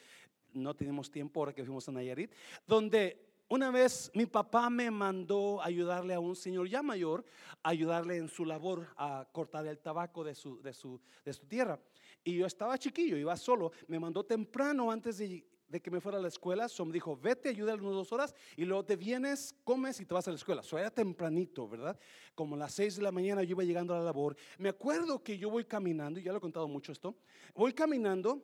no 0.54 0.76
tenemos 0.76 1.10
tiempo 1.10 1.40
ahora 1.40 1.54
que 1.54 1.64
fuimos 1.64 1.88
a 1.88 1.92
Nayarit, 1.92 2.32
donde 2.68 3.33
una 3.54 3.70
vez 3.70 4.10
mi 4.16 4.26
papá 4.26 4.68
me 4.68 4.90
mandó 4.90 5.62
ayudarle 5.62 6.16
a 6.16 6.20
un 6.20 6.36
señor 6.36 6.68
ya 6.68 6.82
mayor, 6.82 7.24
ayudarle 7.62 8.18
en 8.18 8.28
su 8.28 8.46
labor 8.46 8.88
a 8.98 9.28
cortar 9.32 9.68
el 9.68 9.78
tabaco 9.78 10.24
de 10.24 10.34
su, 10.34 10.60
de 10.64 10.74
su, 10.74 11.00
de 11.24 11.34
su 11.34 11.46
tierra. 11.46 11.80
Y 12.24 12.36
yo 12.36 12.48
estaba 12.48 12.80
chiquillo, 12.80 13.16
iba 13.16 13.38
solo, 13.38 13.72
me 13.88 14.00
mandó 14.00 14.26
temprano 14.26 14.90
antes 14.90 15.20
de, 15.20 15.46
de 15.68 15.80
que 15.80 15.92
me 15.92 16.02
fuera 16.02 16.18
a 16.18 16.22
la 16.22 16.30
escuela, 16.30 16.68
so 16.68 16.84
me 16.84 16.94
dijo, 16.94 17.16
vete, 17.16 17.50
ayúdale 17.50 17.80
unas 17.84 17.94
dos 17.94 18.12
horas 18.12 18.34
y 18.58 18.66
luego 18.66 18.86
te 18.86 18.96
vienes, 18.96 19.54
comes 19.64 20.00
y 20.00 20.06
te 20.08 20.16
vas 20.16 20.28
a 20.28 20.32
la 20.32 20.38
escuela. 20.38 20.64
So 20.64 20.80
era 20.80 20.90
tempranito, 20.90 21.70
¿verdad? 21.70 22.00
Como 22.34 22.56
a 22.56 22.58
las 22.58 22.74
seis 22.74 22.96
de 22.96 23.04
la 23.04 23.12
mañana 23.12 23.44
yo 23.44 23.52
iba 23.52 23.64
llegando 23.64 23.94
a 23.94 24.00
la 24.00 24.06
labor. 24.06 24.36
Me 24.58 24.70
acuerdo 24.70 25.22
que 25.22 25.38
yo 25.38 25.52
voy 25.52 25.66
caminando, 25.66 26.20
y 26.20 26.24
ya 26.24 26.32
lo 26.32 26.40
he 26.40 26.42
contado 26.42 26.68
mucho 26.68 26.92
esto, 26.92 27.16
voy 27.54 27.72
caminando 27.74 28.42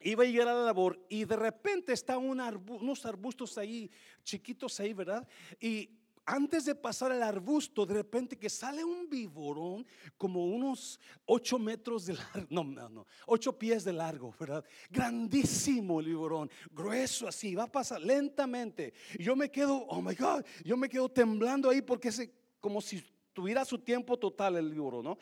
iba 0.00 0.24
a 0.24 0.26
llegar 0.26 0.48
a 0.48 0.54
la 0.54 0.64
labor 0.64 1.04
y 1.08 1.24
de 1.24 1.36
repente 1.36 1.92
está 1.92 2.18
unos 2.18 3.06
arbustos 3.06 3.58
ahí, 3.58 3.90
chiquitos 4.22 4.78
ahí, 4.80 4.92
¿verdad? 4.92 5.26
Y 5.60 5.90
antes 6.24 6.66
de 6.66 6.74
pasar 6.74 7.10
el 7.12 7.22
arbusto, 7.22 7.86
de 7.86 7.94
repente 7.94 8.38
que 8.38 8.50
sale 8.50 8.84
un 8.84 9.08
viborón 9.08 9.86
como 10.18 10.44
unos 10.44 11.00
ocho 11.24 11.58
metros 11.58 12.04
de 12.04 12.14
largo, 12.14 12.46
no, 12.50 12.64
no, 12.64 12.88
no, 12.90 13.06
ocho 13.26 13.58
pies 13.58 13.82
de 13.84 13.94
largo, 13.94 14.34
¿verdad? 14.38 14.62
Grandísimo 14.90 16.00
el 16.00 16.06
viborón, 16.06 16.50
grueso 16.70 17.26
así, 17.26 17.54
va 17.54 17.64
a 17.64 17.72
pasar 17.72 18.02
lentamente. 18.02 18.92
Y 19.18 19.24
yo 19.24 19.34
me 19.34 19.50
quedo, 19.50 19.86
oh 19.88 20.02
my 20.02 20.14
God, 20.14 20.44
yo 20.64 20.76
me 20.76 20.88
quedo 20.88 21.08
temblando 21.08 21.70
ahí 21.70 21.80
porque 21.80 22.08
es 22.08 22.30
como 22.60 22.82
si 22.82 23.02
tuviera 23.38 23.64
su 23.64 23.78
tiempo 23.78 24.18
total 24.18 24.56
el 24.56 24.68
víbora, 24.68 25.00
¿no? 25.00 25.16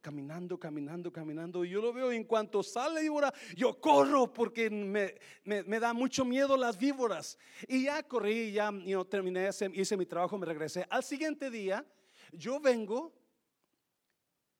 caminando, 0.00 0.56
caminando, 0.56 1.12
caminando. 1.12 1.64
Y 1.64 1.70
yo 1.70 1.80
lo 1.82 1.92
veo 1.92 2.12
en 2.12 2.22
cuanto 2.22 2.62
sale 2.62 3.02
víbora, 3.02 3.34
yo 3.56 3.80
corro 3.80 4.32
porque 4.32 4.70
me, 4.70 5.16
me, 5.42 5.80
da 5.80 5.92
mucho 5.92 6.24
miedo 6.24 6.56
las 6.56 6.78
víboras. 6.78 7.36
Y 7.66 7.86
ya 7.86 8.04
corrí, 8.04 8.52
ya 8.52 8.70
yo 8.86 9.04
terminé, 9.04 9.50
hice 9.72 9.96
mi 9.96 10.06
trabajo, 10.06 10.38
me 10.38 10.46
regresé. 10.46 10.86
Al 10.88 11.02
siguiente 11.02 11.50
día, 11.50 11.84
yo 12.30 12.60
vengo 12.60 13.12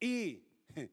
y 0.00 0.42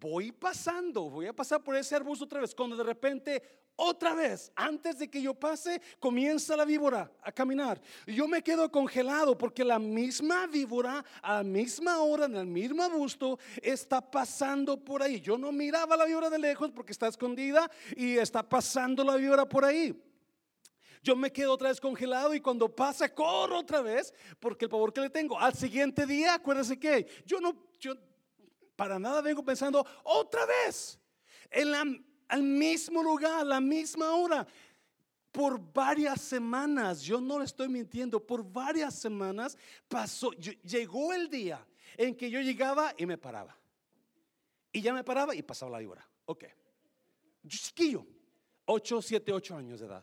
voy 0.00 0.32
pasando, 0.32 1.08
voy 1.08 1.26
a 1.26 1.32
pasar 1.32 1.62
por 1.62 1.76
ese 1.76 1.94
arbusto 1.94 2.24
otra 2.24 2.40
vez, 2.40 2.52
cuando 2.52 2.76
de 2.76 2.82
repente 2.82 3.57
otra 3.80 4.12
vez, 4.12 4.50
antes 4.56 4.98
de 4.98 5.08
que 5.08 5.22
yo 5.22 5.34
pase, 5.34 5.80
comienza 6.00 6.56
la 6.56 6.64
víbora 6.64 7.12
a 7.22 7.30
caminar. 7.30 7.80
Yo 8.08 8.26
me 8.26 8.42
quedo 8.42 8.68
congelado 8.72 9.38
porque 9.38 9.62
la 9.62 9.78
misma 9.78 10.48
víbora 10.48 11.04
a 11.22 11.34
la 11.36 11.44
misma 11.44 12.00
hora, 12.00 12.24
en 12.24 12.34
el 12.34 12.46
mismo 12.46 12.82
arbusto, 12.82 13.38
está 13.62 14.00
pasando 14.00 14.76
por 14.76 15.00
ahí. 15.00 15.20
Yo 15.20 15.38
no 15.38 15.52
miraba 15.52 15.96
la 15.96 16.06
víbora 16.06 16.28
de 16.28 16.40
lejos 16.40 16.72
porque 16.72 16.90
está 16.90 17.06
escondida 17.06 17.70
y 17.96 18.16
está 18.16 18.42
pasando 18.42 19.04
la 19.04 19.14
víbora 19.14 19.48
por 19.48 19.64
ahí. 19.64 19.96
Yo 21.00 21.14
me 21.14 21.30
quedo 21.30 21.52
otra 21.52 21.68
vez 21.68 21.80
congelado 21.80 22.34
y 22.34 22.40
cuando 22.40 22.74
pasa, 22.74 23.14
corro 23.14 23.60
otra 23.60 23.80
vez 23.80 24.12
porque 24.40 24.64
el 24.64 24.70
pavor 24.72 24.92
que 24.92 25.02
le 25.02 25.10
tengo. 25.10 25.38
Al 25.38 25.54
siguiente 25.54 26.04
día, 26.04 26.34
acuérdese 26.34 26.80
que 26.80 27.06
yo 27.24 27.40
no, 27.40 27.54
yo 27.78 27.94
para 28.74 28.98
nada 28.98 29.20
vengo 29.20 29.44
pensando 29.44 29.86
otra 30.02 30.44
vez. 30.46 30.98
En 31.48 31.70
la 31.70 31.84
al 32.28 32.42
mismo 32.42 33.02
lugar, 33.02 33.40
a 33.40 33.44
la 33.44 33.60
misma 33.60 34.14
hora. 34.14 34.46
Por 35.32 35.60
varias 35.72 36.20
semanas, 36.20 37.02
yo 37.02 37.20
no 37.20 37.38
le 37.38 37.44
estoy 37.44 37.68
mintiendo, 37.68 38.24
por 38.24 38.44
varias 38.44 38.94
semanas 38.94 39.56
pasó, 39.86 40.30
llegó 40.32 41.12
el 41.12 41.28
día 41.28 41.64
en 41.96 42.14
que 42.14 42.30
yo 42.30 42.40
llegaba 42.40 42.94
y 42.96 43.06
me 43.06 43.18
paraba. 43.18 43.56
Y 44.72 44.80
ya 44.80 44.92
me 44.92 45.04
paraba 45.04 45.34
y 45.34 45.42
pasaba 45.42 45.72
la 45.72 45.78
víbora. 45.78 46.06
Ok. 46.26 46.44
chiquillo, 47.46 48.06
8, 48.66 49.02
7, 49.02 49.32
8 49.32 49.56
años 49.56 49.80
de 49.80 49.86
edad. 49.86 50.02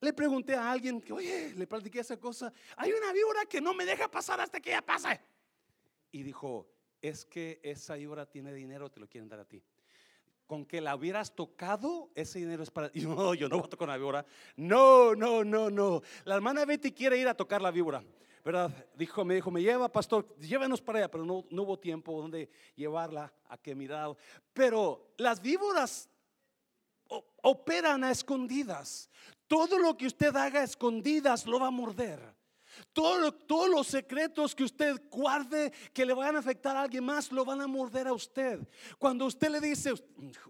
Le 0.00 0.12
pregunté 0.12 0.54
a 0.54 0.70
alguien 0.70 1.00
que, 1.00 1.12
oye, 1.12 1.54
le 1.54 1.66
platiqué 1.66 2.00
esa 2.00 2.18
cosa. 2.18 2.52
Hay 2.76 2.92
una 2.92 3.12
víbora 3.12 3.46
que 3.46 3.60
no 3.60 3.74
me 3.74 3.86
deja 3.86 4.10
pasar 4.10 4.40
hasta 4.40 4.60
que 4.60 4.70
ella 4.70 4.84
pase. 4.84 5.20
Y 6.12 6.22
dijo, 6.22 6.68
es 7.00 7.24
que 7.24 7.60
esa 7.62 7.94
víbora 7.94 8.26
tiene 8.26 8.52
dinero, 8.52 8.90
te 8.90 9.00
lo 9.00 9.08
quieren 9.08 9.28
dar 9.28 9.40
a 9.40 9.44
ti 9.44 9.62
con 10.46 10.64
que 10.64 10.80
la 10.80 10.94
hubieras 10.94 11.34
tocado, 11.34 12.10
ese 12.14 12.38
dinero 12.38 12.62
es 12.62 12.70
para 12.70 12.90
No, 12.94 13.34
yo 13.34 13.48
no 13.48 13.56
voy 13.58 13.66
a 13.66 13.70
tocar 13.70 13.88
una 13.88 13.96
víbora. 13.96 14.24
No, 14.56 15.14
no, 15.14 15.44
no, 15.44 15.70
no. 15.70 16.02
La 16.24 16.36
hermana 16.36 16.64
Betty 16.64 16.92
quiere 16.92 17.18
ir 17.18 17.28
a 17.28 17.34
tocar 17.34 17.60
la 17.60 17.70
víbora. 17.70 18.02
¿Verdad? 18.44 18.70
Dijo, 18.94 19.24
me 19.24 19.34
dijo, 19.34 19.50
me 19.50 19.60
lleva, 19.60 19.90
pastor, 19.90 20.36
llévenos 20.38 20.80
para 20.80 21.00
allá, 21.00 21.10
pero 21.10 21.24
no, 21.24 21.44
no 21.50 21.62
hubo 21.62 21.78
tiempo 21.80 22.20
donde 22.20 22.48
llevarla 22.76 23.32
a 23.48 23.58
que 23.58 23.74
mirado. 23.74 24.16
Pero 24.52 25.14
las 25.16 25.40
víboras 25.40 26.08
operan 27.42 28.04
a 28.04 28.12
escondidas. 28.12 29.10
Todo 29.48 29.80
lo 29.80 29.96
que 29.96 30.06
usted 30.06 30.34
haga 30.36 30.60
a 30.60 30.64
escondidas 30.64 31.44
lo 31.44 31.58
va 31.58 31.66
a 31.66 31.72
morder 31.72 32.35
todos 32.92 33.68
los 33.68 33.86
secretos 33.86 34.54
que 34.54 34.64
usted 34.64 35.00
guarde 35.10 35.72
que 35.92 36.06
le 36.06 36.14
van 36.14 36.36
a 36.36 36.38
afectar 36.38 36.76
a 36.76 36.82
alguien 36.82 37.04
más, 37.04 37.30
lo 37.32 37.44
van 37.44 37.60
a 37.60 37.66
morder 37.66 38.06
a 38.08 38.12
usted. 38.12 38.60
Cuando 38.98 39.26
usted 39.26 39.50
le 39.50 39.60
dice, 39.60 39.92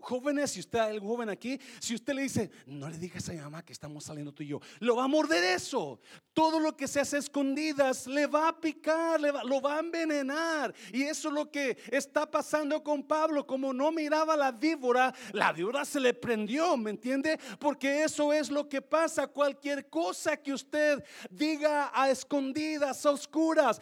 jóvenes, 0.00 0.52
si 0.52 0.60
usted 0.60 0.78
hay 0.78 0.98
joven 0.98 1.28
aquí, 1.28 1.58
si 1.80 1.94
usted 1.94 2.14
le 2.14 2.22
dice, 2.22 2.50
no 2.66 2.88
le 2.88 2.98
digas 2.98 3.28
a 3.28 3.32
mi 3.32 3.38
mamá 3.38 3.64
que 3.64 3.72
estamos 3.72 4.04
saliendo 4.04 4.32
tú 4.32 4.42
y 4.42 4.48
yo, 4.48 4.60
lo 4.80 4.96
va 4.96 5.04
a 5.04 5.08
morder 5.08 5.42
eso. 5.44 6.00
Todo 6.32 6.60
lo 6.60 6.76
que 6.76 6.86
se 6.86 7.00
hace 7.00 7.18
escondidas 7.18 8.06
le 8.06 8.26
va 8.26 8.48
a 8.48 8.60
picar, 8.60 9.20
le 9.20 9.32
lo 9.44 9.60
va 9.60 9.76
a 9.76 9.80
envenenar. 9.80 10.74
Y 10.92 11.02
eso 11.02 11.28
es 11.28 11.34
lo 11.34 11.50
que 11.50 11.78
está 11.90 12.30
pasando 12.30 12.82
con 12.82 13.02
Pablo. 13.02 13.46
Como 13.46 13.72
no 13.72 13.90
miraba 13.90 14.36
la 14.36 14.52
víbora, 14.52 15.14
la 15.32 15.52
víbora 15.52 15.84
se 15.84 16.00
le 16.00 16.14
prendió, 16.14 16.76
¿me 16.76 16.90
entiende? 16.90 17.38
Porque 17.58 18.04
eso 18.04 18.32
es 18.32 18.50
lo 18.50 18.68
que 18.68 18.82
pasa. 18.82 19.26
Cualquier 19.26 19.88
cosa 19.88 20.36
que 20.36 20.52
usted 20.52 21.02
diga 21.30 21.90
a 21.94 22.10
escondidas, 22.18 23.04
a 23.06 23.10
oscuras, 23.10 23.80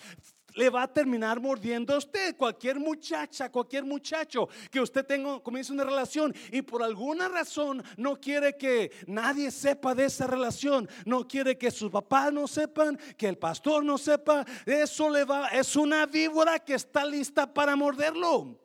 le 0.54 0.70
va 0.70 0.84
a 0.84 0.92
terminar 0.92 1.40
mordiendo 1.40 1.94
a 1.94 1.98
usted. 1.98 2.36
Cualquier 2.36 2.78
muchacha, 2.78 3.50
cualquier 3.50 3.84
muchacho 3.84 4.48
que 4.70 4.80
usted 4.80 5.04
tenga, 5.04 5.40
comience 5.40 5.72
una 5.72 5.84
relación 5.84 6.34
y 6.50 6.62
por 6.62 6.82
alguna 6.82 7.28
razón 7.28 7.82
no 7.96 8.20
quiere 8.20 8.56
que 8.56 8.90
nadie 9.06 9.50
sepa 9.50 9.94
de 9.94 10.06
esa 10.06 10.26
relación, 10.26 10.88
no 11.04 11.26
quiere 11.26 11.58
que 11.58 11.70
sus 11.70 11.90
papás 11.90 12.32
no 12.32 12.46
sepan, 12.46 12.98
que 13.16 13.28
el 13.28 13.38
pastor 13.38 13.84
no 13.84 13.98
sepa, 13.98 14.44
eso 14.64 15.10
le 15.10 15.24
va, 15.24 15.48
es 15.48 15.76
una 15.76 16.06
víbora 16.06 16.58
que 16.58 16.74
está 16.74 17.04
lista 17.04 17.52
para 17.52 17.76
morderlo. 17.76 18.63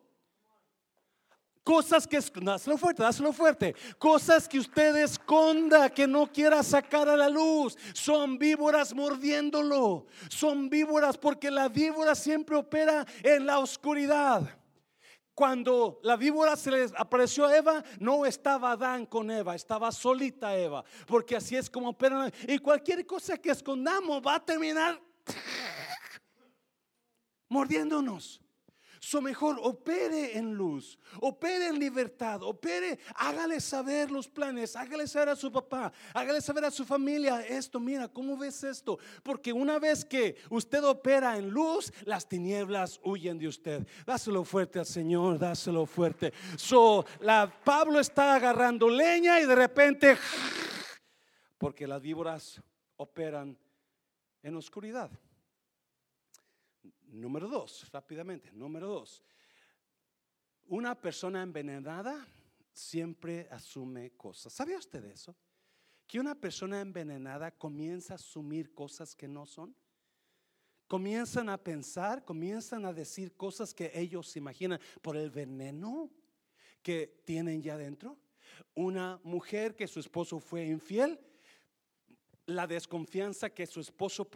Cosas 1.62 2.06
que, 2.06 2.18
dáselo 2.40 2.78
fuerte, 2.78 3.02
dáselo 3.02 3.32
fuerte. 3.32 3.74
Cosas 3.98 4.48
que 4.48 4.58
usted 4.58 4.96
esconda, 4.96 5.90
que 5.90 6.06
no 6.06 6.26
quiera 6.26 6.62
sacar 6.62 7.08
a 7.08 7.16
la 7.16 7.28
luz. 7.28 7.76
Son 7.92 8.38
víboras 8.38 8.94
mordiéndolo. 8.94 10.06
Son 10.30 10.70
víboras 10.70 11.18
porque 11.18 11.50
la 11.50 11.68
víbora 11.68 12.14
siempre 12.14 12.56
opera 12.56 13.06
en 13.22 13.44
la 13.44 13.58
oscuridad. 13.58 14.60
Cuando 15.34 16.00
la 16.02 16.16
víbora 16.16 16.56
se 16.56 16.70
les 16.70 16.92
apareció 16.96 17.46
a 17.46 17.56
Eva, 17.56 17.84
no 17.98 18.26
estaba 18.26 18.72
Adán 18.72 19.06
con 19.06 19.30
Eva, 19.30 19.54
estaba 19.54 19.92
solita 19.92 20.56
Eva. 20.56 20.84
Porque 21.06 21.36
así 21.36 21.56
es 21.56 21.68
como 21.68 21.90
operan. 21.90 22.32
Y 22.48 22.58
cualquier 22.58 23.06
cosa 23.06 23.36
que 23.36 23.50
escondamos 23.50 24.22
va 24.26 24.36
a 24.36 24.44
terminar 24.44 25.00
mordiéndonos. 27.48 28.40
Su 28.98 29.22
mejor 29.22 29.58
opere 29.62 30.36
en 30.36 30.49
opere 31.20 31.68
en 31.68 31.78
libertad, 31.78 32.42
opere, 32.42 32.98
hágale 33.14 33.60
saber 33.60 34.10
los 34.10 34.28
planes, 34.28 34.76
hágale 34.76 35.06
saber 35.06 35.30
a 35.30 35.36
su 35.36 35.50
papá, 35.50 35.92
hágale 36.14 36.40
saber 36.40 36.64
a 36.64 36.70
su 36.70 36.84
familia 36.84 37.40
esto, 37.46 37.80
mira, 37.80 38.08
¿cómo 38.08 38.36
ves 38.36 38.64
esto? 38.64 38.98
Porque 39.22 39.52
una 39.52 39.78
vez 39.78 40.04
que 40.04 40.36
usted 40.50 40.82
opera 40.84 41.36
en 41.36 41.50
luz, 41.50 41.92
las 42.04 42.28
tinieblas 42.28 43.00
huyen 43.02 43.38
de 43.38 43.48
usted. 43.48 43.86
Dáselo 44.06 44.44
fuerte 44.44 44.78
al 44.78 44.86
Señor, 44.86 45.38
dáselo 45.38 45.86
fuerte. 45.86 46.32
So, 46.56 47.04
la, 47.20 47.52
Pablo 47.64 48.00
está 48.00 48.34
agarrando 48.34 48.88
leña 48.88 49.40
y 49.40 49.46
de 49.46 49.54
repente, 49.54 50.16
porque 51.58 51.86
las 51.86 52.00
víboras 52.00 52.60
operan 52.96 53.56
en 54.42 54.56
oscuridad. 54.56 55.10
Número 57.08 57.48
dos, 57.48 57.90
rápidamente, 57.92 58.52
número 58.52 58.88
dos. 58.88 59.22
Una 60.70 60.94
persona 60.94 61.42
envenenada 61.42 62.28
siempre 62.72 63.48
asume 63.50 64.12
cosas. 64.12 64.52
¿Sabía 64.52 64.78
usted 64.78 65.04
eso? 65.06 65.34
Que 66.06 66.20
una 66.20 66.36
persona 66.36 66.80
envenenada 66.80 67.50
comienza 67.50 68.14
a 68.14 68.16
asumir 68.16 68.72
cosas 68.72 69.16
que 69.16 69.26
no 69.26 69.46
son. 69.46 69.74
Comienzan 70.86 71.48
a 71.48 71.58
pensar, 71.58 72.24
comienzan 72.24 72.84
a 72.84 72.92
decir 72.92 73.36
cosas 73.36 73.74
que 73.74 73.90
ellos 73.92 74.36
imaginan 74.36 74.78
por 75.02 75.16
el 75.16 75.32
veneno 75.32 76.08
que 76.84 77.20
tienen 77.24 77.60
ya 77.60 77.76
dentro. 77.76 78.16
Una 78.76 79.20
mujer 79.24 79.74
que 79.74 79.88
su 79.88 79.98
esposo 79.98 80.38
fue 80.38 80.66
infiel 80.66 81.18
la 82.54 82.66
desconfianza 82.66 83.50
que 83.50 83.66
su 83.66 83.80
esposo 83.80 84.28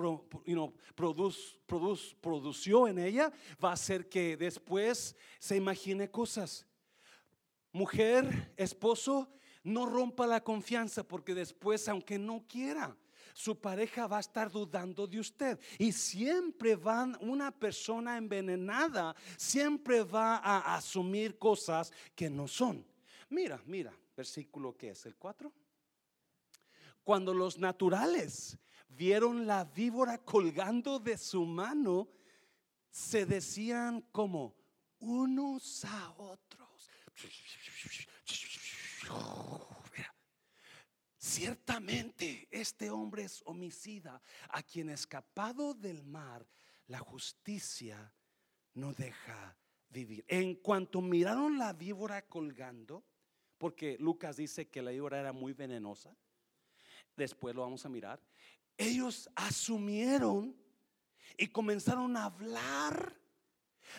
produció 1.76 2.88
en 2.88 2.98
ella 2.98 3.32
va 3.62 3.70
a 3.70 3.74
hacer 3.74 4.08
que 4.08 4.36
después 4.36 5.16
se 5.38 5.56
imagine 5.56 6.10
cosas. 6.10 6.66
Mujer, 7.72 8.52
esposo, 8.56 9.28
no 9.62 9.86
rompa 9.86 10.26
la 10.26 10.42
confianza 10.42 11.02
porque 11.02 11.34
después, 11.34 11.88
aunque 11.88 12.18
no 12.18 12.44
quiera, 12.46 12.96
su 13.32 13.60
pareja 13.60 14.06
va 14.06 14.18
a 14.18 14.20
estar 14.20 14.50
dudando 14.50 15.06
de 15.06 15.18
usted. 15.18 15.58
Y 15.78 15.90
siempre 15.92 16.76
van, 16.76 17.18
una 17.20 17.50
persona 17.50 18.16
envenenada 18.16 19.16
siempre 19.36 20.04
va 20.04 20.36
a 20.36 20.76
asumir 20.76 21.36
cosas 21.38 21.92
que 22.14 22.30
no 22.30 22.46
son. 22.46 22.86
Mira, 23.30 23.60
mira, 23.66 23.92
versículo 24.16 24.76
que 24.76 24.90
es 24.90 25.04
el 25.06 25.16
4. 25.16 25.52
Cuando 27.04 27.34
los 27.34 27.58
naturales 27.58 28.58
vieron 28.88 29.46
la 29.46 29.64
víbora 29.64 30.18
colgando 30.18 30.98
de 30.98 31.18
su 31.18 31.44
mano, 31.44 32.08
se 32.90 33.26
decían 33.26 34.00
como 34.10 34.56
unos 34.98 35.84
a 35.84 36.14
otros. 36.16 36.90
Ciertamente 41.18 42.48
este 42.50 42.90
hombre 42.90 43.24
es 43.24 43.42
homicida, 43.46 44.22
a 44.50 44.62
quien 44.62 44.88
escapado 44.88 45.74
del 45.74 46.04
mar, 46.04 46.46
la 46.86 46.98
justicia 46.98 48.14
no 48.74 48.92
deja 48.92 49.56
vivir. 49.88 50.24
En 50.28 50.54
cuanto 50.54 51.00
miraron 51.00 51.58
la 51.58 51.72
víbora 51.72 52.26
colgando, 52.26 53.04
porque 53.58 53.96
Lucas 53.98 54.36
dice 54.36 54.68
que 54.68 54.82
la 54.82 54.90
víbora 54.90 55.18
era 55.18 55.32
muy 55.32 55.52
venenosa, 55.52 56.16
después 57.16 57.54
lo 57.54 57.62
vamos 57.62 57.84
a 57.84 57.88
mirar, 57.88 58.20
ellos 58.76 59.28
asumieron 59.34 60.56
y 61.36 61.48
comenzaron 61.48 62.16
a 62.16 62.24
hablar 62.24 63.14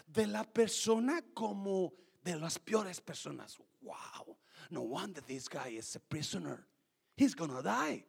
de 0.08 0.28
la 0.28 0.44
persona 0.44 1.22
como 1.34 1.94
de 2.24 2.36
las 2.36 2.60
peores 2.60 3.00
personas. 3.02 3.58
Wow, 3.82 4.38
no 4.70 4.82
wonder 4.82 5.24
this 5.24 5.48
guy 5.48 5.78
is 5.78 5.96
a 5.96 6.00
prisoner. 6.00 6.66
He's 7.16 7.36
gonna 7.36 7.62
die. 7.62 8.06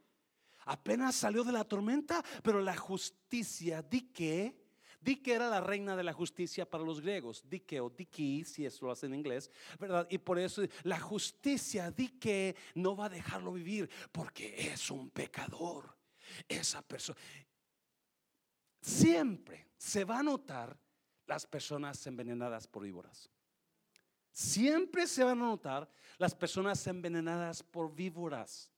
Apenas 0.64 1.14
salió 1.14 1.44
de 1.44 1.52
la 1.52 1.64
tormenta, 1.64 2.24
pero 2.42 2.60
la 2.60 2.76
justicia, 2.76 3.82
di 3.82 4.12
que, 4.12 4.65
di 5.00 5.16
que 5.16 5.34
era 5.34 5.48
la 5.48 5.60
reina 5.60 5.96
de 5.96 6.02
la 6.02 6.12
justicia 6.12 6.68
para 6.68 6.84
los 6.84 7.00
griegos, 7.00 7.42
di 7.48 7.60
que 7.60 7.80
o 7.80 7.88
di 7.90 8.06
que, 8.06 8.44
si 8.44 8.64
eso 8.64 8.86
lo 8.86 8.92
hace 8.92 9.06
en 9.06 9.14
inglés, 9.14 9.50
¿verdad? 9.78 10.06
Y 10.10 10.18
por 10.18 10.38
eso 10.38 10.62
la 10.82 10.98
justicia, 10.98 11.90
di 11.90 12.08
que 12.18 12.54
no 12.74 12.96
va 12.96 13.06
a 13.06 13.10
dejarlo 13.10 13.52
vivir, 13.52 13.88
porque 14.12 14.54
es 14.72 14.90
un 14.90 15.10
pecador. 15.10 15.96
Esa 16.48 16.82
persona. 16.82 17.18
Siempre 18.80 19.68
se 19.76 20.04
va 20.04 20.18
a 20.18 20.22
notar 20.22 20.76
las 21.26 21.46
personas 21.46 22.04
envenenadas 22.06 22.66
por 22.66 22.82
víboras. 22.82 23.30
Siempre 24.32 25.06
se 25.06 25.24
van 25.24 25.40
a 25.40 25.46
notar 25.46 25.88
las 26.18 26.34
personas 26.34 26.86
envenenadas 26.86 27.62
por 27.62 27.94
víboras. 27.94 28.70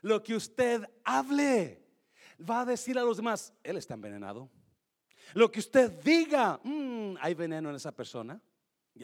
Lo 0.00 0.22
que 0.22 0.34
usted 0.34 0.88
hable 1.04 1.84
va 2.38 2.60
a 2.60 2.64
decir 2.64 2.98
a 2.98 3.02
los 3.02 3.16
demás, 3.16 3.52
él 3.62 3.76
está 3.76 3.94
envenenado. 3.94 4.48
Lo 5.34 5.50
que 5.50 5.60
usted 5.60 5.90
diga, 6.02 6.60
mm, 6.62 7.16
hay 7.20 7.34
veneno 7.34 7.70
en 7.70 7.76
esa 7.76 7.92
persona. 7.92 8.40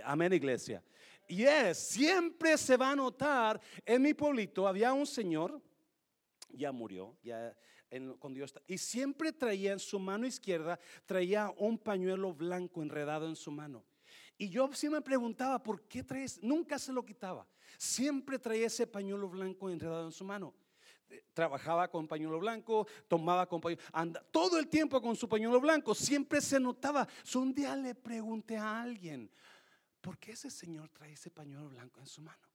Amén, 0.05 0.33
iglesia. 0.33 0.83
Y 1.29 1.45
es, 1.45 1.79
siempre 1.79 2.59
se 2.59 2.77
va 2.77 2.91
a 2.91 2.97
notar. 2.97 3.61
En 3.85 4.03
mi 4.03 4.15
pueblito 4.15 4.67
había 4.67 4.93
un 4.93 5.07
señor, 5.07 5.61
ya 6.51 6.73
murió, 6.73 7.17
ya 7.23 7.57
cuando 8.19 8.41
yo 8.41 8.47
y 8.67 8.79
siempre 8.79 9.33
traía 9.33 9.73
en 9.73 9.79
su 9.79 9.99
mano 9.99 10.27
izquierda, 10.27 10.79
traía 11.07 11.53
un 11.59 11.79
pañuelo 11.79 12.35
blanco 12.35 12.83
enredado 12.83 13.29
en 13.29 13.37
su 13.37 13.51
mano. 13.51 13.85
Y 14.37 14.49
yo 14.49 14.73
siempre 14.73 15.01
me 15.01 15.05
preguntaba, 15.05 15.63
¿por 15.63 15.83
qué 15.83 16.03
traes? 16.03 16.43
Nunca 16.43 16.79
se 16.79 16.93
lo 16.93 17.05
quitaba. 17.05 17.47
Siempre 17.79 18.39
traía 18.39 18.67
ese 18.67 18.87
pañuelo 18.87 19.29
blanco 19.29 19.71
enredado 19.71 20.07
en 20.07 20.13
su 20.13 20.25
mano. 20.25 20.55
Trabajaba 21.33 21.89
con 21.91 22.07
pañuelo 22.07 22.39
blanco, 22.39 22.87
tomaba 23.09 23.49
con 23.49 23.61
pañuelo, 23.61 23.83
anda, 23.93 24.23
todo 24.31 24.59
el 24.59 24.69
tiempo 24.69 25.01
con 25.01 25.17
su 25.17 25.29
pañuelo 25.29 25.61
blanco, 25.61 25.95
siempre 25.95 26.41
se 26.41 26.59
notaba. 26.61 27.07
un 27.35 27.55
día 27.55 27.77
le 27.77 27.95
pregunté 27.95 28.57
a 28.57 28.83
alguien, 28.83 29.31
¿por 30.01 30.19
qué 30.19 30.33
ese 30.33 30.51
señor 30.51 30.89
trae 30.91 31.13
ese 31.13 31.31
pañuelo 31.31 31.69
blanco 31.69 32.01
en 32.01 32.07
su 32.07 32.23
mano? 32.23 32.49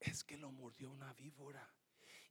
Es 0.00 0.24
que 0.24 0.36
lo 0.36 0.50
mordió 0.50 0.90
una 0.90 1.12
víbora 1.14 1.68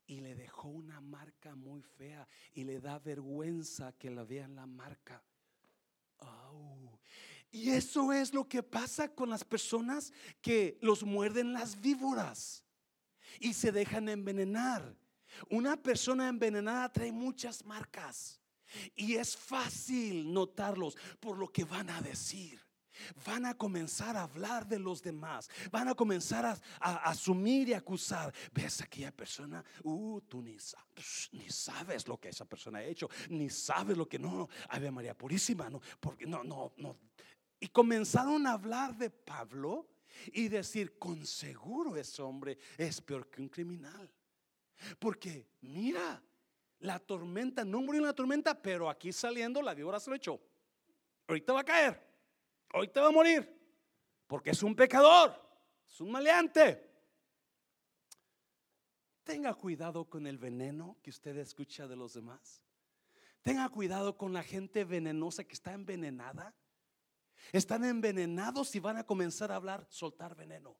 y 0.05 0.19
le 0.19 0.35
dejó 0.35 0.67
una 0.67 0.99
marca 0.99 1.55
muy 1.55 1.81
fea 1.81 2.27
y 2.53 2.63
le 2.63 2.79
da 2.79 2.99
vergüenza 2.99 3.93
que 3.93 4.09
la 4.09 4.23
vean 4.23 4.55
la 4.55 4.65
marca. 4.65 5.23
Y 7.51 7.71
eso 7.71 8.13
es 8.13 8.33
lo 8.33 8.47
que 8.47 8.63
pasa 8.63 9.13
con 9.13 9.29
las 9.29 9.43
personas 9.43 10.13
que 10.41 10.77
los 10.81 11.03
muerden 11.03 11.51
las 11.51 11.79
víboras 11.79 12.63
y 13.39 13.53
se 13.53 13.73
dejan 13.73 14.07
envenenar. 14.07 14.95
Una 15.49 15.77
persona 15.77 16.27
envenenada 16.27 16.91
trae 16.91 17.11
muchas 17.11 17.65
marcas 17.65 18.39
y 18.95 19.15
es 19.15 19.35
fácil 19.35 20.31
notarlos 20.31 20.97
por 21.19 21.37
lo 21.37 21.47
que 21.47 21.63
van 21.63 21.89
a 21.89 22.01
decir 22.01 22.59
van 23.25 23.45
a 23.45 23.57
comenzar 23.57 24.15
a 24.15 24.23
hablar 24.23 24.67
de 24.67 24.79
los 24.79 25.01
demás, 25.01 25.49
van 25.71 25.87
a 25.87 25.95
comenzar 25.95 26.45
a, 26.45 26.95
asumir 27.09 27.69
y 27.69 27.73
acusar. 27.73 28.33
Ves 28.53 28.81
aquella 28.81 29.11
persona, 29.11 29.63
uh, 29.83 30.21
tú 30.21 30.41
ni 30.41 30.57
ni 31.31 31.49
sabes 31.49 32.07
lo 32.07 32.19
que 32.19 32.29
esa 32.29 32.45
persona 32.45 32.79
ha 32.79 32.83
hecho, 32.83 33.09
ni 33.29 33.49
sabes 33.49 33.97
lo 33.97 34.07
que 34.07 34.19
no, 34.19 34.31
no, 34.31 34.49
Ave 34.69 34.91
María 34.91 35.17
Purísima, 35.17 35.69
no, 35.69 35.81
porque 35.99 36.25
no, 36.25 36.43
no, 36.43 36.73
no. 36.77 36.97
Y 37.59 37.67
comenzaron 37.69 38.45
a 38.47 38.53
hablar 38.53 38.97
de 38.97 39.09
Pablo 39.09 39.87
y 40.33 40.47
decir, 40.47 40.97
con 40.97 41.25
seguro 41.25 41.95
ese 41.95 42.21
hombre 42.21 42.57
es 42.77 43.01
peor 43.01 43.29
que 43.29 43.41
un 43.41 43.49
criminal. 43.49 44.11
Porque 44.99 45.47
mira, 45.61 46.21
la 46.79 46.99
tormenta, 46.99 47.63
no 47.63 47.81
murió 47.81 48.01
en 48.01 48.07
la 48.07 48.13
tormenta, 48.13 48.59
pero 48.61 48.89
aquí 48.89 49.11
saliendo 49.11 49.61
la 49.61 49.73
víbora 49.73 49.99
se 49.99 50.09
lo 50.09 50.15
echó. 50.15 50.39
Ahorita 51.27 51.53
va 51.53 51.61
a 51.61 51.65
caer 51.65 52.11
te 52.87 52.99
va 52.99 53.07
a 53.07 53.11
morir, 53.11 53.47
porque 54.27 54.51
es 54.51 54.63
un 54.63 54.75
pecador, 54.75 55.35
es 55.85 55.99
un 55.99 56.11
maleante. 56.11 56.89
Tenga 59.23 59.53
cuidado 59.53 60.09
con 60.09 60.25
el 60.25 60.37
veneno 60.37 60.97
que 61.01 61.09
usted 61.09 61.37
escucha 61.37 61.87
de 61.87 61.95
los 61.95 62.13
demás. 62.13 62.61
Tenga 63.41 63.69
cuidado 63.69 64.17
con 64.17 64.33
la 64.33 64.43
gente 64.43 64.83
venenosa 64.83 65.43
que 65.43 65.53
está 65.53 65.73
envenenada. 65.73 66.55
Están 67.51 67.83
envenenados 67.83 68.75
y 68.75 68.79
van 68.79 68.97
a 68.97 69.05
comenzar 69.05 69.51
a 69.51 69.55
hablar, 69.55 69.85
soltar 69.89 70.35
veneno 70.35 70.77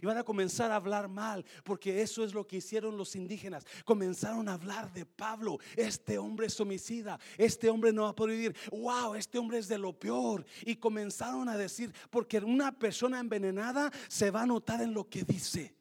y 0.00 0.06
van 0.06 0.18
a 0.18 0.24
comenzar 0.24 0.70
a 0.70 0.76
hablar 0.76 1.08
mal, 1.08 1.44
porque 1.62 2.02
eso 2.02 2.24
es 2.24 2.34
lo 2.34 2.46
que 2.46 2.56
hicieron 2.56 2.96
los 2.96 3.16
indígenas. 3.16 3.64
Comenzaron 3.84 4.48
a 4.48 4.54
hablar 4.54 4.92
de 4.92 5.06
Pablo, 5.06 5.58
este 5.76 6.18
hombre 6.18 6.46
es 6.46 6.60
homicida, 6.60 7.18
este 7.38 7.68
hombre 7.70 7.92
no 7.92 8.02
va 8.02 8.10
a 8.10 8.14
poder 8.14 8.36
vivir, 8.36 8.56
wow, 8.70 9.14
este 9.14 9.38
hombre 9.38 9.58
es 9.58 9.68
de 9.68 9.78
lo 9.78 9.92
peor. 9.92 10.44
Y 10.62 10.76
comenzaron 10.76 11.48
a 11.48 11.56
decir, 11.56 11.92
porque 12.10 12.38
una 12.38 12.72
persona 12.78 13.20
envenenada 13.20 13.90
se 14.08 14.30
va 14.30 14.42
a 14.42 14.46
notar 14.46 14.80
en 14.82 14.94
lo 14.94 15.08
que 15.08 15.24
dice. 15.24 15.74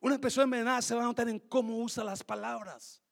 Una 0.00 0.18
persona 0.18 0.44
envenenada 0.44 0.82
se 0.82 0.94
va 0.94 1.02
a 1.02 1.06
notar 1.06 1.28
en 1.28 1.38
cómo 1.38 1.78
usa 1.78 2.04
las 2.04 2.22
palabras. 2.22 3.02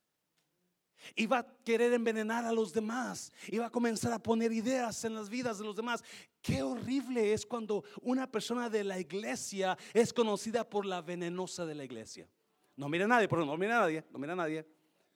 Y 1.15 1.27
va 1.27 1.39
a 1.39 1.47
querer 1.65 1.93
envenenar 1.93 2.45
a 2.45 2.53
los 2.53 2.73
demás. 2.73 3.33
Y 3.49 3.59
va 3.59 3.67
a 3.67 3.71
comenzar 3.71 4.13
a 4.13 4.23
poner 4.23 4.53
ideas 4.53 5.05
en 5.05 5.15
las 5.15 5.29
vidas 5.29 5.59
de 5.59 5.65
los 5.65 5.77
demás. 5.77 6.03
Qué 6.43 6.63
horrible 6.63 7.33
es 7.33 7.45
cuando 7.47 7.85
una 8.03 8.31
persona 8.31 8.69
de 8.69 8.85
la 8.85 8.99
iglesia 8.99 9.77
es 9.93 10.13
conocida 10.13 10.69
por 10.69 10.87
la 10.87 11.03
venenosa 11.03 11.65
de 11.67 11.75
la 11.75 11.85
iglesia. 11.85 12.29
No 12.77 12.89
mira 12.89 13.05
a 13.05 13.09
nadie, 13.09 13.29
pero 13.29 13.45
no 13.45 13.57
mira 13.57 13.79
a 13.79 13.81
nadie, 13.81 14.05
no 14.11 14.19
mira 14.19 14.33
a 14.35 14.37
nadie. 14.37 14.67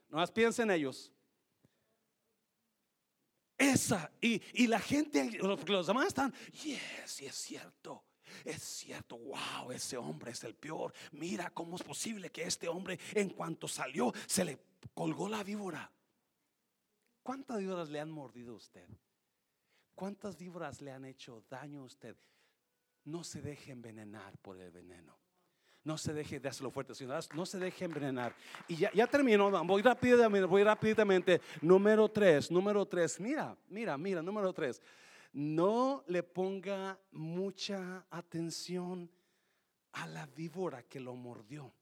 No 0.08 0.16
más 0.16 0.30
piensa 0.30 0.62
en 0.62 0.70
ellos. 0.70 1.12
Esa, 3.56 4.10
y, 4.20 4.40
y 4.54 4.66
la 4.66 4.80
gente, 4.80 5.38
los 5.66 5.86
demás 5.86 6.06
están, 6.06 6.32
yes, 6.62 7.20
y 7.20 7.26
es 7.26 7.34
cierto. 7.34 8.02
Es 8.44 8.62
cierto, 8.62 9.16
wow, 9.18 9.70
ese 9.72 9.96
hombre 9.96 10.32
es 10.32 10.44
el 10.44 10.54
peor. 10.54 10.92
Mira 11.12 11.50
cómo 11.50 11.76
es 11.76 11.82
posible 11.82 12.30
que 12.30 12.42
este 12.42 12.68
hombre 12.68 12.98
en 13.14 13.30
cuanto 13.30 13.68
salió 13.68 14.12
se 14.26 14.44
le 14.44 14.58
colgó 14.94 15.28
la 15.28 15.42
víbora. 15.42 15.90
¿Cuántas 17.22 17.58
víboras 17.58 17.90
le 17.90 18.00
han 18.00 18.10
mordido 18.10 18.54
a 18.54 18.56
usted? 18.56 18.88
¿Cuántas 19.94 20.36
víboras 20.36 20.80
le 20.80 20.92
han 20.92 21.04
hecho 21.04 21.44
daño 21.50 21.80
a 21.80 21.84
usted? 21.84 22.16
No 23.04 23.24
se 23.24 23.42
deje 23.42 23.72
envenenar 23.72 24.38
por 24.38 24.58
el 24.58 24.70
veneno. 24.70 25.18
No 25.82 25.96
se 25.96 26.12
deje, 26.12 26.38
de 26.38 26.48
hacerlo 26.48 26.70
fuerte, 26.70 26.94
sino 26.94 27.14
no 27.34 27.46
se 27.46 27.58
deje 27.58 27.86
envenenar. 27.86 28.34
Y 28.68 28.76
ya, 28.76 28.92
ya 28.92 29.06
terminó, 29.06 29.50
voy 29.64 29.80
rápidamente, 29.80 30.46
voy 30.46 30.62
rápidamente. 30.62 31.40
Número 31.62 32.08
tres, 32.10 32.50
número 32.50 32.84
tres. 32.86 33.18
Mira, 33.18 33.56
mira, 33.68 33.96
mira, 33.96 34.22
número 34.22 34.52
tres. 34.52 34.82
No 35.32 36.04
le 36.08 36.22
ponga 36.22 36.98
mucha 37.12 38.06
atención 38.10 39.10
a 39.92 40.06
la 40.06 40.26
víbora 40.26 40.82
que 40.82 41.00
lo 41.00 41.14
mordió 41.14 41.72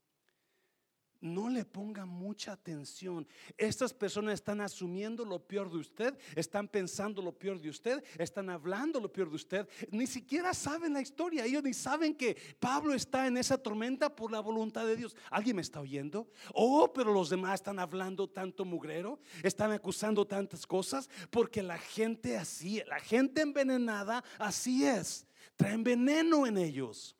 no 1.21 1.49
le 1.49 1.65
ponga 1.65 2.05
mucha 2.05 2.53
atención. 2.53 3.27
Estas 3.57 3.93
personas 3.93 4.35
están 4.35 4.61
asumiendo 4.61 5.25
lo 5.25 5.41
peor 5.41 5.71
de 5.71 5.79
usted, 5.79 6.17
están 6.35 6.69
pensando 6.69 7.21
lo 7.23 7.33
peor 7.33 7.61
de 7.61 7.71
usted, 7.71 8.03
están 8.19 8.51
hablando 8.51 9.01
lo 9.01 9.13
peor 9.13 9.29
de 9.29 9.37
usted. 9.37 9.69
Ni 9.91 10.07
siquiera 10.07 10.55
saben 10.55 10.93
la 10.93 11.01
historia. 11.01 11.45
Ellos 11.45 11.63
ni 11.63 11.75
saben 11.75 12.15
que 12.15 12.37
Pablo 12.59 12.95
está 12.95 13.27
en 13.27 13.37
esa 13.37 13.59
tormenta 13.59 14.15
por 14.15 14.31
la 14.31 14.41
voluntad 14.41 14.87
de 14.87 14.97
Dios. 14.97 15.17
¿Alguien 15.31 15.57
me 15.57 15.63
está 15.63 15.81
oyendo? 15.81 16.31
Oh, 16.55 16.93
pero 16.93 17.13
los 17.13 17.31
demás 17.31 17.55
están 17.55 17.79
hablando 17.79 18.29
tanto 18.29 18.65
mugrero, 18.65 19.19
están 19.43 19.73
acusando 19.73 20.27
tantas 20.27 20.67
cosas, 20.67 21.09
porque 21.31 21.63
la 21.63 21.79
gente 21.79 22.37
así, 22.37 22.83
la 22.87 23.01
gente 23.01 23.43
envenenada, 23.43 24.23
así 24.39 24.85
es. 24.85 25.27
Traen 25.57 25.83
veneno 25.83 26.47
en 26.47 26.59
ellos. 26.59 27.17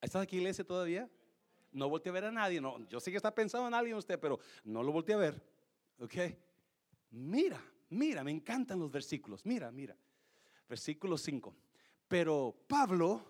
¿Estás 0.00 0.22
aquí, 0.22 0.36
iglesia, 0.36 0.64
todavía? 0.64 1.10
No 1.78 1.88
voltee 1.88 2.10
a 2.10 2.12
ver 2.12 2.24
a 2.26 2.32
nadie. 2.32 2.60
No, 2.60 2.86
yo 2.88 3.00
sé 3.00 3.10
que 3.10 3.16
está 3.16 3.34
pensando 3.34 3.68
en 3.68 3.74
alguien 3.74 3.96
usted, 3.96 4.18
pero 4.18 4.38
no 4.64 4.82
lo 4.82 4.92
voltee 4.92 5.14
a 5.14 5.18
ver. 5.18 5.42
¿Ok? 5.98 6.14
Mira, 7.10 7.62
mira, 7.90 8.22
me 8.22 8.30
encantan 8.30 8.78
los 8.78 8.90
versículos. 8.90 9.46
Mira, 9.46 9.70
mira. 9.70 9.96
Versículo 10.68 11.16
5. 11.16 11.56
Pero 12.06 12.54
Pablo, 12.66 13.24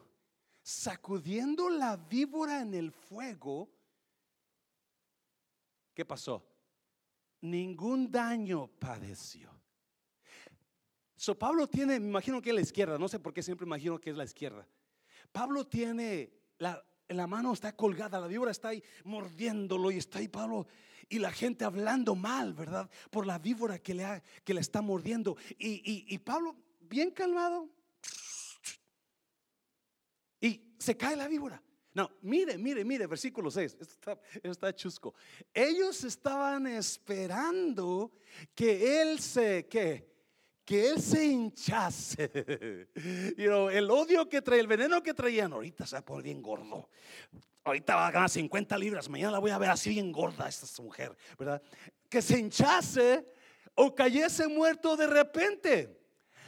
sacudiendo 0.63 1.69
la 1.69 1.97
víbora 1.97 2.61
en 2.61 2.75
el 2.75 2.91
fuego, 2.91 3.69
¿qué 5.95 6.05
pasó? 6.05 6.45
Ningún 7.41 8.11
daño 8.11 8.67
padeció. 8.67 9.51
So 11.17 11.37
Pablo 11.37 11.67
tiene, 11.67 11.99
me 11.99 12.07
imagino 12.07 12.41
que 12.41 12.51
es 12.51 12.55
la 12.55 12.61
izquierda, 12.61 12.97
no 12.97 13.09
sé 13.09 13.19
por 13.19 13.33
qué 13.33 13.43
siempre 13.43 13.67
imagino 13.67 14.01
que 14.01 14.11
es 14.11 14.17
la 14.17 14.25
izquierda. 14.25 14.67
Pablo 15.33 15.67
tiene 15.67 16.33
la, 16.59 16.85
la 17.09 17.27
mano 17.27 17.53
está 17.53 17.75
colgada, 17.75 18.21
la 18.21 18.27
víbora 18.27 18.51
está 18.51 18.69
ahí 18.69 18.83
mordiéndolo 19.05 19.91
y 19.91 19.99
está 19.99 20.19
ahí 20.19 20.29
Pablo 20.29 20.67
y 21.09 21.19
la 21.19 21.33
gente 21.33 21.65
hablando 21.65 22.15
mal, 22.15 22.53
¿verdad? 22.53 22.91
Por 23.11 23.27
la 23.27 23.39
víbora 23.39 23.79
que 23.79 23.95
le, 23.95 24.23
que 24.45 24.53
le 24.53 24.61
está 24.61 24.83
mordiendo. 24.83 25.37
Y, 25.59 26.05
y 26.15 26.19
Pablo, 26.19 26.55
bien 26.81 27.11
calmado, 27.11 27.71
y 30.41 30.75
se 30.79 30.97
cae 30.97 31.17
la 31.17 31.29
víbora. 31.29 31.63
No, 31.95 32.11
mire, 32.23 32.57
mire, 32.59 32.85
mire, 32.85 33.07
versículo 33.07 33.51
6. 33.51 33.77
Esto 33.81 34.21
está, 34.43 34.75
chusco. 34.75 35.15
Ellos 35.53 36.05
estaban 36.05 36.67
esperando 36.67 38.13
que 38.55 39.03
él 39.03 39.19
se, 39.19 39.67
que, 39.67 40.18
que 40.69 40.91
él 40.91 41.01
se 41.01 41.25
hinchase. 41.25 42.87
you 43.39 43.71
el 43.71 43.91
odio 43.91 44.29
que 44.29 44.43
trae, 44.43 44.61
el 44.61 44.67
veneno 44.67 45.03
que 45.03 45.15
traían, 45.15 45.51
ahorita 45.55 45.87
se 45.87 45.97
va 45.97 46.01
a 46.01 46.05
poner 46.05 46.25
bien 46.25 46.43
gordo. 46.43 46.91
Ahorita 47.65 47.97
va 47.97 48.09
a 48.09 48.11
ganar 48.11 48.29
50 48.29 48.77
libras, 48.77 49.09
mañana 49.09 49.33
la 49.33 49.39
voy 49.39 49.51
a 49.51 49.57
ver 49.57 49.71
así 49.71 49.89
bien 49.89 50.13
gorda 50.13 50.47
esta 50.47 50.67
mujer, 50.83 51.17
¿verdad? 51.39 51.63
Que 52.11 52.21
se 52.21 52.39
hinchase 52.39 53.25
o 53.77 53.95
cayese 53.95 54.47
muerto 54.47 54.95
de 54.95 55.07
repente. 55.07 55.99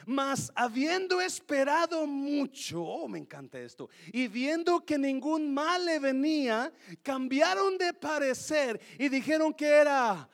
Mas 0.04 0.52
habiendo 0.54 1.18
esperado 1.22 2.06
mucho, 2.06 2.82
oh, 2.82 3.08
me 3.08 3.18
encanta 3.18 3.58
esto, 3.58 3.88
y 4.12 4.28
viendo 4.28 4.84
que 4.84 4.98
ningún 4.98 5.54
mal 5.54 5.86
le 5.86 5.98
venía, 5.98 6.70
cambiaron 7.02 7.78
de 7.78 7.94
parecer 7.94 8.78
y 8.98 9.08
dijeron 9.08 9.54
que 9.54 9.66
era 9.66 10.28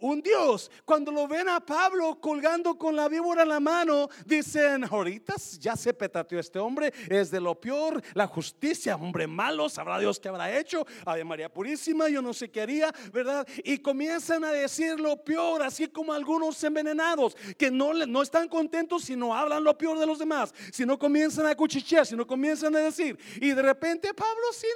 un 0.00 0.22
Dios. 0.22 0.70
Cuando 0.84 1.10
lo 1.10 1.26
ven 1.26 1.48
a 1.48 1.60
Pablo 1.60 2.20
colgando 2.20 2.76
con 2.76 2.94
la 2.94 3.08
víbora 3.08 3.42
en 3.42 3.48
la 3.48 3.60
mano, 3.60 4.08
dicen, 4.24 4.84
ahorita 4.84 5.34
ya 5.58 5.76
se 5.76 5.94
petateó 5.94 6.38
este 6.38 6.58
hombre, 6.58 6.92
es 7.08 7.30
de 7.30 7.40
lo 7.40 7.54
peor, 7.60 8.02
la 8.14 8.26
justicia, 8.26 8.96
hombre 8.96 9.26
malo, 9.26 9.68
sabrá 9.68 9.98
Dios 9.98 10.18
qué 10.18 10.28
habrá 10.28 10.56
hecho, 10.56 10.86
Ave 11.04 11.24
María 11.24 11.52
Purísima, 11.52 12.08
yo 12.08 12.22
no 12.22 12.32
sé 12.32 12.50
qué 12.50 12.60
haría, 12.60 12.92
¿verdad? 13.12 13.46
Y 13.64 13.78
comienzan 13.78 14.44
a 14.44 14.52
decir 14.52 14.98
lo 15.00 15.22
peor, 15.22 15.62
así 15.62 15.88
como 15.88 16.12
algunos 16.12 16.62
envenenados, 16.62 17.36
que 17.56 17.70
no, 17.70 17.92
no 17.94 18.22
están 18.22 18.48
contentos 18.48 19.04
si 19.04 19.16
no 19.16 19.34
hablan 19.34 19.64
lo 19.64 19.76
peor 19.76 19.98
de 19.98 20.06
los 20.06 20.18
demás, 20.18 20.54
si 20.72 20.84
no 20.84 20.98
comienzan 20.98 21.46
a 21.46 21.54
cuchichear, 21.54 22.06
si 22.06 22.16
no 22.16 22.26
comienzan 22.26 22.74
a 22.76 22.80
decir, 22.80 23.18
y 23.40 23.50
de 23.52 23.62
repente 23.62 24.14
Pablo, 24.14 24.52
sí, 24.52 24.66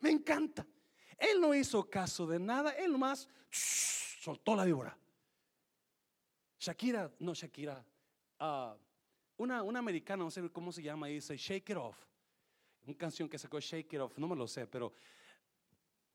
me 0.00 0.10
encanta. 0.10 0.66
Él 1.18 1.40
no 1.40 1.54
hizo 1.54 1.88
caso 1.88 2.26
de 2.26 2.38
nada, 2.38 2.70
él 2.70 2.92
nomás 2.92 3.28
soltó 4.20 4.54
la 4.54 4.64
víbora. 4.64 4.96
Shakira, 6.58 7.10
no 7.20 7.32
Shakira, 7.32 7.82
uh, 8.40 8.76
una, 9.38 9.62
una 9.62 9.78
americana, 9.78 10.24
no 10.24 10.30
sé 10.30 10.46
cómo 10.50 10.70
se 10.72 10.82
llama, 10.82 11.06
dice 11.06 11.38
Shake 11.38 11.70
It 11.70 11.76
Off. 11.78 11.96
Una 12.86 12.96
canción 12.98 13.30
que 13.30 13.38
sacó 13.38 13.58
Shake 13.58 13.94
It 13.94 14.00
Off, 14.00 14.18
no 14.18 14.28
me 14.28 14.36
lo 14.36 14.46
sé, 14.46 14.66
pero 14.66 14.92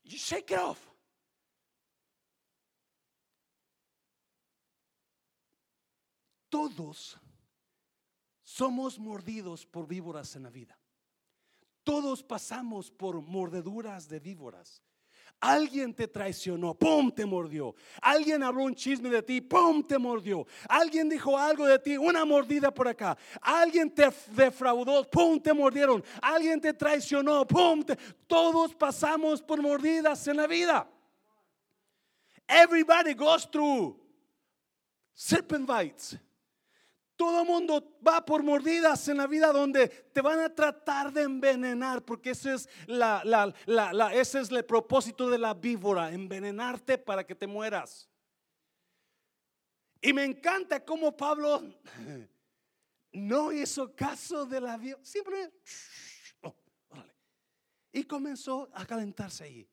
Shake 0.03 0.51
It 0.51 0.59
Off. 0.59 0.87
Todos 6.47 7.19
somos 8.43 8.99
mordidos 8.99 9.65
por 9.65 9.87
víboras 9.87 10.35
en 10.35 10.43
la 10.43 10.51
vida. 10.51 10.77
Todos 11.83 12.21
pasamos 12.21 12.91
por 12.91 13.19
mordeduras 13.19 14.07
de 14.07 14.19
víboras. 14.19 14.84
Alguien 15.39 15.93
te 15.93 16.07
traicionó, 16.07 16.73
¡pum! 16.73 17.11
te 17.11 17.25
mordió. 17.25 17.75
Alguien 18.01 18.41
habló 18.41 18.63
un 18.63 18.73
chisme 18.73 19.09
de 19.09 19.21
ti, 19.21 19.41
¡pum! 19.41 19.83
te 19.83 19.97
mordió. 19.97 20.47
Alguien 20.67 21.07
dijo 21.09 21.37
algo 21.37 21.65
de 21.65 21.77
ti, 21.77 21.97
una 21.97 22.25
mordida 22.25 22.73
por 22.73 22.87
acá. 22.87 23.17
Alguien 23.41 23.93
te 23.93 24.09
defraudó, 24.31 25.09
¡pum! 25.09 25.39
te 25.39 25.53
mordieron. 25.53 26.03
Alguien 26.21 26.59
te 26.59 26.73
traicionó, 26.73 27.45
¡pum! 27.45 27.83
Todos 28.27 28.73
pasamos 28.73 29.41
por 29.41 29.61
mordidas 29.61 30.27
en 30.27 30.37
la 30.37 30.47
vida. 30.47 30.89
Everybody 32.47 33.13
goes 33.13 33.45
through 33.49 33.95
serpent 35.13 35.67
bites. 35.67 36.17
Todo 37.15 37.45
mundo 37.45 37.97
va 38.05 38.25
por 38.25 38.43
mordidas 38.43 39.07
en 39.07 39.17
la 39.17 39.27
vida 39.27 39.53
donde 39.53 39.87
te 39.87 40.21
van 40.21 40.39
a 40.41 40.53
tratar 40.53 41.13
de 41.13 41.21
envenenar, 41.21 42.03
porque 42.03 42.31
ese 42.31 42.55
es, 42.55 42.69
la, 42.87 43.53
ese 44.13 44.41
es 44.41 44.51
el 44.51 44.65
propósito 44.65 45.29
de 45.29 45.37
la 45.37 45.53
víbora, 45.53 46.11
envenenarte 46.11 46.97
para 46.97 47.25
que 47.25 47.33
te 47.33 47.47
mueras. 47.47 48.09
Y 50.01 50.11
me 50.11 50.25
encanta 50.25 50.83
cómo 50.83 51.15
Pablo 51.15 51.63
no 53.13 53.51
hizo 53.53 53.95
caso 53.95 54.45
de 54.45 54.59
la 54.59 54.77
víbora, 54.77 55.05
siempre, 55.05 55.51
y 57.93 58.03
comenzó 58.03 58.69
a 58.73 58.85
calentarse 58.85 59.45
ahí. 59.45 59.69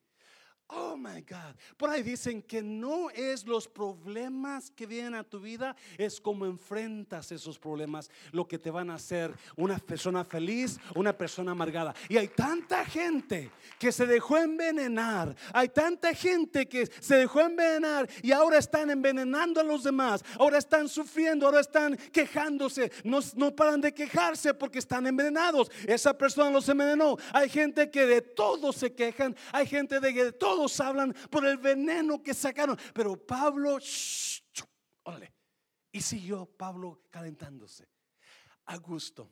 Oh 0.75 0.97
my 0.97 1.21
God. 1.21 1.55
Por 1.77 1.89
ahí 1.89 2.01
dicen 2.01 2.41
que 2.41 2.63
no 2.63 3.09
es 3.11 3.45
los 3.45 3.67
problemas 3.67 4.71
que 4.71 4.87
vienen 4.87 5.13
a 5.13 5.23
tu 5.23 5.39
vida, 5.39 5.75
es 5.97 6.19
como 6.19 6.45
enfrentas 6.45 7.31
esos 7.31 7.59
problemas 7.59 8.09
lo 8.31 8.47
que 8.47 8.57
te 8.57 8.71
van 8.71 8.89
a 8.89 8.95
hacer 8.95 9.35
una 9.55 9.77
persona 9.77 10.23
feliz, 10.23 10.79
una 10.95 11.15
persona 11.15 11.51
amargada. 11.51 11.93
Y 12.09 12.17
hay 12.17 12.27
tanta 12.29 12.83
gente 12.85 13.51
que 13.77 13.91
se 13.91 14.07
dejó 14.07 14.37
envenenar, 14.37 15.35
hay 15.53 15.69
tanta 15.69 16.13
gente 16.15 16.67
que 16.67 16.87
se 16.87 17.17
dejó 17.17 17.41
envenenar 17.41 18.09
y 18.23 18.31
ahora 18.31 18.57
están 18.57 18.89
envenenando 18.89 19.61
a 19.61 19.63
los 19.63 19.83
demás, 19.83 20.23
ahora 20.39 20.57
están 20.57 20.89
sufriendo, 20.89 21.45
ahora 21.45 21.59
están 21.59 21.95
quejándose, 22.11 22.91
no, 23.03 23.19
no 23.35 23.55
paran 23.55 23.79
de 23.79 23.93
quejarse 23.93 24.53
porque 24.55 24.79
están 24.79 25.05
envenenados. 25.05 25.69
Esa 25.85 26.17
persona 26.17 26.49
los 26.49 26.67
envenenó. 26.67 27.17
Hay 27.31 27.49
gente 27.49 27.91
que 27.91 28.07
de 28.07 28.21
todo 28.21 28.73
se 28.73 28.93
quejan, 28.93 29.35
hay 29.51 29.67
gente 29.67 29.99
de 29.99 30.13
que 30.13 30.25
de 30.25 30.31
todo 30.31 30.62
todos 30.63 30.79
hablan 30.79 31.13
por 31.29 31.45
el 31.45 31.57
veneno 31.57 32.23
que 32.23 32.33
sacaron. 32.33 32.77
Pero 32.93 33.17
Pablo, 33.17 33.79
órale, 35.03 35.33
y 35.91 36.01
siguió 36.01 36.45
Pablo 36.45 37.01
calentándose. 37.09 37.87
A 38.65 38.77
gusto. 38.77 39.29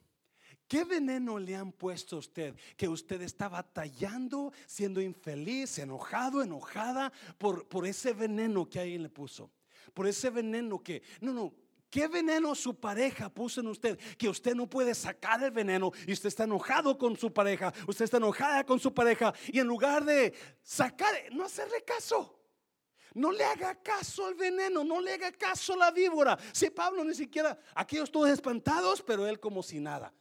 ¿Qué 0.67 0.83
veneno 0.83 1.39
le 1.39 1.55
han 1.55 1.71
puesto 1.71 2.17
a 2.17 2.19
usted? 2.19 2.55
Que 2.75 2.87
usted 2.87 3.21
está 3.21 3.47
batallando, 3.47 4.51
siendo 4.67 5.01
infeliz, 5.01 5.79
enojado, 5.79 6.41
enojada 6.41 7.11
por, 7.37 7.67
por 7.67 7.85
ese 7.85 8.13
veneno 8.13 8.69
que 8.69 8.79
alguien 8.79 9.03
le 9.03 9.09
puso. 9.09 9.51
Por 9.93 10.07
ese 10.07 10.29
veneno 10.29 10.79
que, 10.83 11.01
no, 11.21 11.33
no, 11.33 11.53
¿Qué 11.91 12.07
veneno 12.07 12.55
su 12.55 12.79
pareja 12.79 13.29
puso 13.29 13.59
en 13.59 13.67
usted? 13.67 13.99
Que 14.17 14.29
usted 14.29 14.55
no 14.55 14.67
puede 14.67 14.95
sacar 14.95 15.43
el 15.43 15.51
veneno 15.51 15.91
y 16.07 16.13
usted 16.13 16.29
está 16.29 16.45
enojado 16.45 16.97
con 16.97 17.17
su 17.17 17.33
pareja, 17.33 17.73
usted 17.85 18.05
está 18.05 18.15
enojada 18.15 18.65
con 18.65 18.79
su 18.79 18.93
pareja 18.93 19.33
y 19.47 19.59
en 19.59 19.67
lugar 19.67 20.05
de 20.05 20.33
sacar, 20.63 21.13
no 21.33 21.43
hacerle 21.43 21.83
caso. 21.83 22.39
No 23.13 23.29
le 23.33 23.43
haga 23.43 23.75
caso 23.75 24.25
al 24.25 24.35
veneno, 24.35 24.85
no 24.85 25.01
le 25.01 25.15
haga 25.15 25.33
caso 25.33 25.73
a 25.73 25.77
la 25.77 25.91
víbora. 25.91 26.39
Si 26.53 26.69
Pablo 26.69 27.03
ni 27.03 27.13
siquiera, 27.13 27.59
aquellos 27.75 28.09
todos 28.09 28.29
espantados, 28.29 29.01
pero 29.01 29.27
él 29.27 29.37
como 29.37 29.61
si 29.61 29.81
nada. 29.81 30.13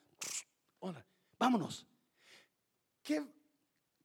Vámonos. 1.38 1.86
¿Qué 3.00 3.24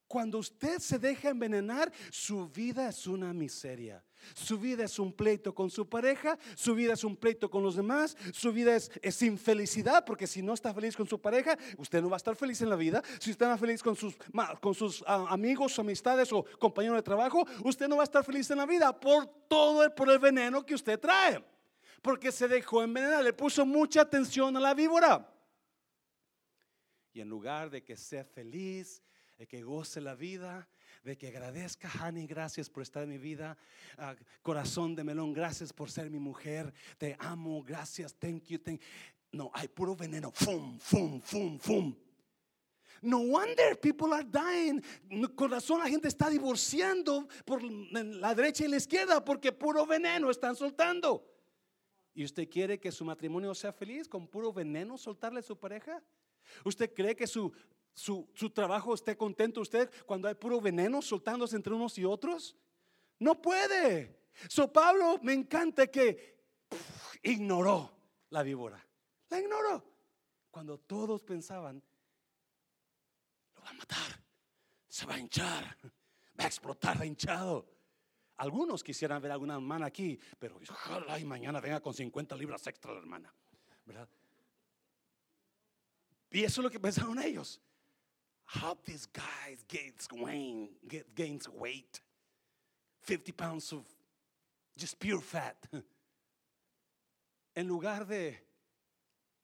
cuando 0.08 0.38
usted 0.38 0.80
se 0.80 1.00
deja 1.00 1.30
envenenar, 1.30 1.92
su 2.12 2.48
vida 2.48 2.90
es 2.90 3.08
una 3.08 3.34
miseria. 3.34 4.04
Su 4.34 4.58
vida 4.58 4.86
es 4.86 4.98
un 4.98 5.14
pleito 5.14 5.54
con 5.54 5.70
su 5.70 5.88
pareja, 5.88 6.38
su 6.56 6.74
vida 6.74 6.94
es 6.94 7.04
un 7.04 7.16
pleito 7.16 7.50
con 7.50 7.64
los 7.64 7.76
demás, 7.76 8.18
su 8.34 8.52
vida 8.52 8.76
es, 8.76 8.92
es 9.02 9.22
infelicidad, 9.22 10.04
porque 10.06 10.26
si 10.26 10.42
no 10.42 10.54
está 10.54 10.74
feliz 10.74 10.96
con 10.96 11.08
su 11.08 11.20
pareja, 11.20 11.58
usted 11.78 12.02
no 12.02 12.10
va 12.10 12.16
a 12.16 12.18
estar 12.18 12.36
feliz 12.36 12.62
en 12.62 12.70
la 12.70 12.76
vida. 12.76 13.04
Si 13.20 13.32
usted 13.32 13.46
no 13.46 13.54
está 13.54 13.66
feliz 13.66 13.84
con 13.84 13.96
sus, 13.96 14.16
con 14.62 14.74
sus 14.74 15.04
amigos, 15.06 15.78
amistades 15.80 16.32
o 16.34 16.46
compañeros 16.60 16.98
de 16.98 17.04
trabajo, 17.04 17.46
usted 17.64 17.88
no 17.88 17.98
va 17.98 18.04
a 18.04 18.06
estar 18.06 18.24
feliz 18.24 18.50
en 18.52 18.58
la 18.58 18.66
vida 18.66 18.98
por 19.00 19.28
todo 19.48 19.84
el, 19.84 19.92
por 19.92 20.10
el 20.10 20.20
veneno 20.20 20.66
que 20.66 20.76
usted 20.76 21.00
trae. 21.00 21.44
Porque 22.02 22.32
se 22.32 22.48
dejó 22.48 22.84
envenenar, 22.84 23.24
le 23.24 23.34
puso 23.34 23.66
mucha 23.66 24.02
atención 24.02 24.56
a 24.58 24.60
la 24.60 24.74
víbora. 24.74 25.32
Y 27.14 27.22
en 27.22 27.30
lugar 27.30 27.70
de 27.70 27.84
que 27.84 27.96
sea 27.96 28.26
feliz, 28.26 29.02
de 29.38 29.48
que 29.48 29.64
goce 29.64 30.02
la 30.02 30.16
vida, 30.16 30.68
de 31.04 31.18
que 31.18 31.28
agradezca, 31.28 31.90
Hani, 32.00 32.26
gracias 32.26 32.70
por 32.70 32.84
estar 32.84 33.04
en 33.04 33.10
mi 33.10 33.18
vida. 33.18 33.58
Ah, 33.98 34.16
corazón 34.42 34.96
de 34.96 35.04
melón, 35.04 35.34
gracias 35.34 35.72
por 35.72 35.92
ser 35.92 36.10
mi 36.10 36.20
mujer. 36.20 36.74
Te 36.98 37.16
amo, 37.20 37.64
gracias, 37.64 38.14
thank 38.16 38.46
you, 38.46 38.60
thank 38.60 38.82
No, 39.32 39.52
hay 39.54 39.68
puro 39.68 39.96
veneno. 39.96 40.32
Fum, 40.32 40.80
fum, 40.80 41.22
fum, 41.22 41.60
fum. 41.60 41.96
No 43.02 43.20
wonder 43.20 43.80
people 43.80 44.14
are 44.14 44.24
dying. 44.24 44.82
Con 45.36 45.52
razón 45.52 45.80
la 45.80 45.90
gente 45.90 46.08
está 46.08 46.30
divorciando 46.30 47.28
por 47.46 47.62
la 47.62 48.34
derecha 48.34 48.66
y 48.66 48.70
la 48.70 48.78
izquierda 48.78 49.24
porque 49.24 49.52
puro 49.52 49.86
veneno 49.86 50.32
están 50.32 50.56
soltando. 50.56 51.24
¿Y 52.14 52.24
usted 52.24 52.50
quiere 52.50 52.80
que 52.80 52.92
su 52.92 53.04
matrimonio 53.04 53.54
sea 53.54 53.74
feliz 53.74 54.08
con 54.08 54.28
puro 54.28 54.54
veneno 54.54 54.98
soltarle 54.98 55.42
a 55.42 55.44
su 55.44 55.60
pareja? 55.60 56.02
¿Usted 56.64 56.94
cree 56.94 57.16
que 57.16 57.28
su, 57.28 57.52
su, 57.96 58.28
trabajo 58.54 58.94
esté 58.94 59.16
contento 59.16 59.62
usted 59.62 59.90
cuando 60.06 60.28
hay 60.28 60.36
puro 60.36 60.60
veneno 60.60 61.02
soltándose 61.02 61.56
entre 61.56 61.74
unos 61.74 61.98
y 61.98 62.04
otros? 62.04 62.58
No 63.20 63.42
puede. 63.42 64.20
So 64.50 64.72
Pablo 64.72 65.18
me 65.24 65.32
encanta 65.32 65.88
que 65.88 66.44
ignoró 67.24 67.90
la 68.30 68.44
víbora. 68.44 68.86
La 69.30 69.40
ignoró. 69.40 69.84
Cuando 70.52 70.78
todos 70.78 71.24
pensaban, 71.24 71.82
lo 73.56 73.62
va 73.62 73.70
a 73.70 73.74
matar, 73.74 74.22
se 74.88 75.06
va 75.06 75.16
a 75.16 75.20
hinchar, 75.20 75.78
va 76.40 76.44
a 76.44 76.48
explotar 76.48 77.00
de 77.00 77.08
hinchado. 77.08 77.66
Algunos 78.38 78.84
quisieran 78.84 79.22
ver 79.22 79.32
a 79.32 79.36
alguna 79.36 79.56
hermana 79.56 79.86
aquí, 79.86 80.20
pero 80.38 80.60
ojalá 80.70 81.18
y 81.18 81.24
mañana 81.24 81.62
venga 81.62 81.80
con 81.80 81.94
50 81.94 82.36
libras 82.36 82.68
extra 82.68 82.92
la 82.92 83.00
hermana. 83.00 83.34
¿Verdad? 83.86 84.10
Y 86.32 86.44
eso 86.44 86.60
es 86.60 86.64
lo 86.64 86.70
que 86.70 86.80
pensaron 86.80 87.18
ellos. 87.20 87.62
How 88.46 88.78
this 88.86 89.08
guy 89.08 89.58
gains, 89.68 90.08
gains 91.16 91.50
weight. 91.50 92.00
50 93.04 93.32
pounds 93.34 93.72
of 93.74 93.84
just 94.78 95.00
pure 95.00 95.22
fat. 95.22 95.58
En 97.58 97.70
lugar 97.70 98.06
de 98.06 98.38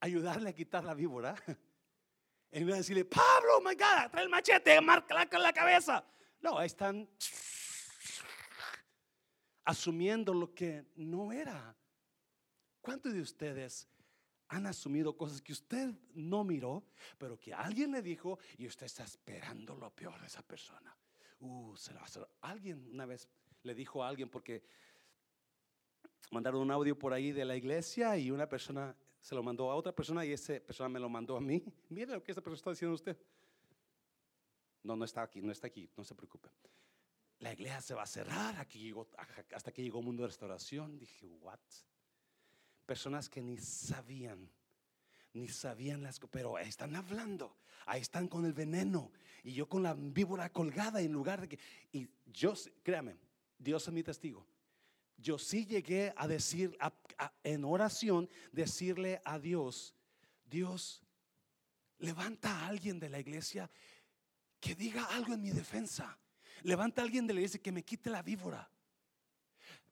ayudarle 0.01 0.49
a 0.49 0.53
quitar 0.53 0.83
la 0.83 0.93
víbora, 0.93 1.33
en 2.51 2.63
lugar 2.63 2.73
de 2.73 2.81
decirle, 2.81 3.05
Pablo, 3.05 3.55
oh 3.55 3.61
my 3.61 3.73
God, 3.73 4.11
trae 4.11 4.23
el 4.23 4.29
machete, 4.29 4.81
marca 4.81 5.39
la 5.39 5.53
cabeza. 5.53 6.03
No, 6.41 6.57
ahí 6.57 6.65
están 6.65 7.07
asumiendo 9.63 10.33
lo 10.33 10.53
que 10.53 10.83
no 10.97 11.31
era. 11.31 11.73
¿Cuántos 12.81 13.13
de 13.13 13.21
ustedes 13.21 13.87
han 14.51 14.65
asumido 14.67 15.15
cosas 15.15 15.41
que 15.41 15.53
usted 15.53 15.93
no 16.13 16.43
miró, 16.43 16.83
pero 17.17 17.39
que 17.39 17.53
alguien 17.53 17.91
le 17.91 18.01
dijo 18.01 18.37
y 18.57 18.67
usted 18.67 18.85
está 18.85 19.03
esperando 19.03 19.75
lo 19.75 19.89
peor 19.89 20.19
de 20.19 20.27
esa 20.27 20.41
persona? 20.41 20.95
Uh, 21.39 21.75
se 21.75 21.93
lo 21.93 22.01
Alguien 22.41 22.89
una 22.91 23.05
vez 23.05 23.27
le 23.63 23.73
dijo 23.73 24.03
a 24.03 24.09
alguien 24.09 24.29
porque 24.29 24.63
mandaron 26.31 26.61
un 26.61 26.71
audio 26.71 26.97
por 26.97 27.13
ahí 27.13 27.31
de 27.31 27.45
la 27.45 27.55
iglesia 27.55 28.17
y 28.17 28.29
una 28.29 28.47
persona 28.47 28.95
se 29.19 29.35
lo 29.35 29.41
mandó 29.41 29.71
a 29.71 29.75
otra 29.75 29.93
persona 29.93 30.25
y 30.25 30.33
esa 30.33 30.59
persona 30.59 30.89
me 30.89 30.99
lo 30.99 31.09
mandó 31.09 31.37
a 31.37 31.41
mí. 31.41 31.63
Mire 31.89 32.13
lo 32.13 32.23
que 32.23 32.31
esa 32.31 32.41
persona 32.41 32.57
está 32.57 32.69
diciendo 32.71 32.95
usted. 32.95 33.17
No, 34.83 34.95
no 34.95 35.05
está 35.05 35.21
aquí, 35.21 35.41
no 35.41 35.51
está 35.51 35.67
aquí, 35.67 35.89
no 35.95 36.03
se 36.03 36.13
preocupe 36.13 36.49
la 37.41 37.53
iglesia 37.53 37.81
se 37.81 37.93
va 37.93 38.03
a 38.03 38.07
cerrar. 38.07 38.55
Aquí 38.57 38.93
hasta 39.53 39.71
que 39.71 39.81
llegó 39.81 40.01
Mundo 40.01 40.23
de 40.23 40.27
Restauración. 40.27 40.97
Dije, 40.97 41.27
¿what? 41.27 41.59
Personas 42.91 43.29
que 43.29 43.41
ni 43.41 43.57
sabían, 43.57 44.51
ni 45.31 45.47
sabían 45.47 46.03
las 46.03 46.19
cosas, 46.19 46.33
pero 46.33 46.59
están 46.59 46.93
hablando. 46.93 47.55
Ahí 47.85 48.01
están 48.01 48.27
con 48.27 48.43
el 48.43 48.51
veneno. 48.51 49.13
Y 49.45 49.53
yo 49.53 49.69
con 49.69 49.81
la 49.81 49.93
víbora 49.93 50.51
colgada 50.51 50.99
en 50.99 51.13
lugar 51.13 51.39
de 51.39 51.47
que. 51.47 51.59
Y 51.93 52.09
yo, 52.33 52.53
créame, 52.83 53.15
Dios 53.57 53.87
es 53.87 53.93
mi 53.93 54.03
testigo. 54.03 54.45
Yo 55.15 55.37
sí 55.37 55.65
llegué 55.65 56.13
a 56.17 56.27
decir, 56.27 56.77
en 57.45 57.63
oración, 57.63 58.29
decirle 58.51 59.21
a 59.23 59.39
Dios: 59.39 59.95
Dios, 60.49 61.01
levanta 61.97 62.49
a 62.53 62.67
alguien 62.67 62.99
de 62.99 63.07
la 63.07 63.21
iglesia 63.21 63.71
que 64.59 64.75
diga 64.75 65.05
algo 65.15 65.33
en 65.33 65.41
mi 65.41 65.51
defensa. 65.51 66.19
Levanta 66.63 67.01
a 67.01 67.05
alguien 67.05 67.25
de 67.25 67.35
la 67.35 67.39
iglesia 67.39 67.61
que 67.61 67.71
me 67.71 67.83
quite 67.83 68.09
la 68.09 68.21
víbora. 68.21 68.69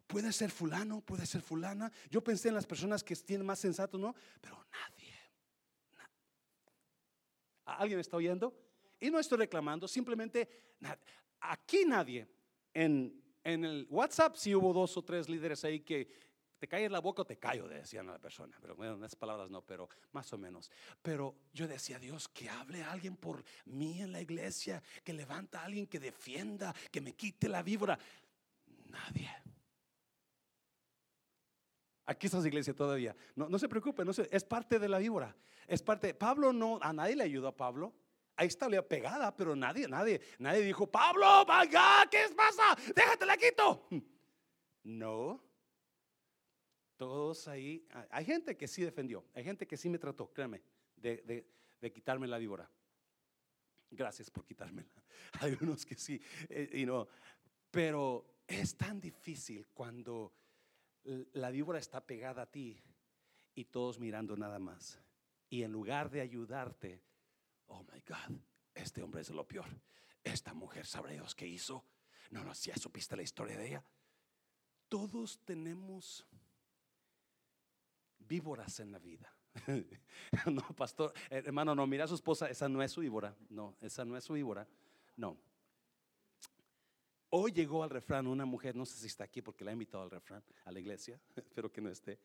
Puede 0.09 0.33
ser 0.33 0.49
fulano, 0.49 1.01
puede 1.01 1.23
ser 1.27 1.43
fulana. 1.43 1.91
Yo 2.09 2.23
pensé 2.23 2.47
en 2.47 2.55
las 2.55 2.65
personas 2.65 3.03
que 3.03 3.15
tienen 3.15 3.45
más 3.45 3.59
sensato, 3.59 3.95
¿no? 3.95 4.15
Pero 4.41 4.65
nadie. 4.71 5.13
¿Alguien 7.65 7.99
está 7.99 8.17
oyendo? 8.17 8.51
Y 8.99 9.11
no 9.11 9.19
estoy 9.19 9.37
reclamando, 9.37 9.87
simplemente 9.87 10.49
aquí 11.41 11.85
nadie. 11.85 12.27
En, 12.73 13.23
en 13.43 13.63
el 13.63 13.85
WhatsApp 13.87 14.35
sí 14.35 14.55
hubo 14.55 14.73
dos 14.73 14.97
o 14.97 15.03
tres 15.03 15.29
líderes 15.29 15.63
ahí 15.63 15.81
que 15.81 16.11
te 16.57 16.67
calles 16.67 16.89
la 16.89 17.01
boca 17.01 17.21
o 17.21 17.25
te 17.25 17.37
callo, 17.37 17.67
decían 17.67 18.09
a 18.09 18.13
la 18.13 18.19
persona. 18.19 18.57
Pero 18.59 18.75
bueno, 18.75 18.95
en 18.95 19.03
esas 19.03 19.15
palabras 19.15 19.51
no, 19.51 19.61
pero 19.61 19.87
más 20.13 20.33
o 20.33 20.39
menos. 20.39 20.71
Pero 21.03 21.35
yo 21.53 21.67
decía, 21.67 21.99
Dios, 21.99 22.27
que 22.29 22.49
hable 22.49 22.81
alguien 22.81 23.15
por 23.15 23.43
mí 23.65 24.01
en 24.01 24.11
la 24.11 24.21
iglesia, 24.21 24.81
que 25.03 25.13
levanta 25.13 25.61
a 25.61 25.65
alguien 25.65 25.85
que 25.85 25.99
defienda, 25.99 26.73
que 26.89 26.99
me 26.99 27.13
quite 27.13 27.47
la 27.47 27.61
víbora. 27.61 27.99
Nadie. 28.87 29.29
Aquí 32.09 32.25
está 32.25 32.39
la 32.39 32.47
iglesia 32.47 32.73
todavía. 32.73 33.15
No, 33.35 33.47
no 33.49 33.59
se 33.59 33.69
preocupe, 33.69 34.03
no 34.03 34.09
es 34.31 34.43
parte 34.43 34.79
de 34.79 34.89
la 34.89 34.97
víbora. 34.97 35.35
Es 35.67 35.83
parte. 35.83 36.15
Pablo 36.15 36.51
no, 36.51 36.79
a 36.81 36.91
nadie 36.91 37.15
le 37.15 37.23
ayudó 37.23 37.49
a 37.49 37.55
Pablo. 37.55 37.93
Ahí 38.35 38.47
está 38.47 38.67
pegada, 38.81 39.35
pero 39.35 39.55
nadie, 39.55 39.87
nadie, 39.87 40.19
nadie 40.39 40.61
dijo, 40.61 40.87
Pablo, 40.87 41.45
vaya, 41.45 42.07
¿qué 42.09 42.25
pasa? 42.35 42.75
Déjate 42.95 43.25
la 43.25 43.37
quito. 43.37 43.87
No, 44.81 45.43
todos 46.95 47.47
ahí, 47.49 47.85
hay 48.09 48.25
gente 48.25 48.55
que 48.57 48.67
sí 48.67 48.81
defendió, 48.81 49.25
hay 49.35 49.43
gente 49.43 49.67
que 49.67 49.77
sí 49.77 49.89
me 49.89 49.99
trató, 49.99 50.31
créanme, 50.33 50.63
de, 50.95 51.45
quitarme 51.93 52.27
la 52.27 52.37
víbora. 52.39 52.67
Gracias 53.91 54.31
por 54.31 54.45
quitármela. 54.45 54.89
Hay 55.41 55.55
unos 55.61 55.85
que 55.85 55.95
sí, 55.95 56.19
eh, 56.47 56.83
no, 56.87 57.07
pero 57.69 58.39
es 58.47 58.75
tan 58.75 58.99
difícil 58.99 59.67
cuando 59.73 60.38
la 61.33 61.49
víbora 61.49 61.79
está 61.79 62.05
pegada 62.05 62.43
a 62.43 62.45
ti 62.45 62.81
y 63.55 63.65
todos 63.65 63.99
mirando 63.99 64.35
nada 64.37 64.59
más. 64.59 64.99
Y 65.49 65.63
en 65.63 65.71
lugar 65.71 66.09
de 66.09 66.21
ayudarte, 66.21 67.01
oh 67.67 67.83
my 67.83 68.01
God, 68.07 68.37
este 68.75 69.01
hombre 69.01 69.21
es 69.21 69.29
lo 69.29 69.47
peor. 69.47 69.67
Esta 70.23 70.53
mujer, 70.53 70.85
sabrá 70.85 71.11
Dios 71.11 71.33
qué 71.33 71.47
hizo. 71.47 71.83
No, 72.29 72.43
no, 72.43 72.53
si 72.53 72.69
ya 72.69 72.77
supiste 72.77 73.15
la 73.15 73.23
historia 73.23 73.57
de 73.57 73.67
ella. 73.67 73.83
Todos 74.87 75.39
tenemos 75.45 76.25
víboras 78.19 78.79
en 78.79 78.91
la 78.91 78.99
vida. 78.99 79.33
no, 80.45 80.61
pastor, 80.75 81.13
eh, 81.29 81.41
hermano, 81.45 81.73
no, 81.73 81.87
mira 81.87 82.05
a 82.05 82.07
su 82.07 82.15
esposa, 82.15 82.49
esa 82.49 82.69
no 82.69 82.83
es 82.83 82.91
su 82.91 83.01
víbora. 83.01 83.35
No, 83.49 83.75
esa 83.81 84.05
no 84.05 84.15
es 84.15 84.23
su 84.23 84.33
víbora. 84.33 84.67
No. 85.15 85.37
Hoy 87.31 87.51
llegó 87.51 87.83
al 87.83 87.91
refrán 87.91 88.25
una 88.25 88.45
mujer, 88.45 88.75
no 88.75 88.87
sé 88.87 88.97
si 88.97 89.05
está 89.05 89.23
aquí 89.23 89.41
porque 89.41 89.63
la 89.63 89.69
he 89.69 89.73
invitado 89.73 90.03
al 90.03 90.09
refrán, 90.09 90.43
a 90.65 90.71
la 90.71 90.79
iglesia, 90.79 91.19
espero 91.35 91.71
que 91.71 91.79
no 91.79 91.89
esté. 91.89 92.19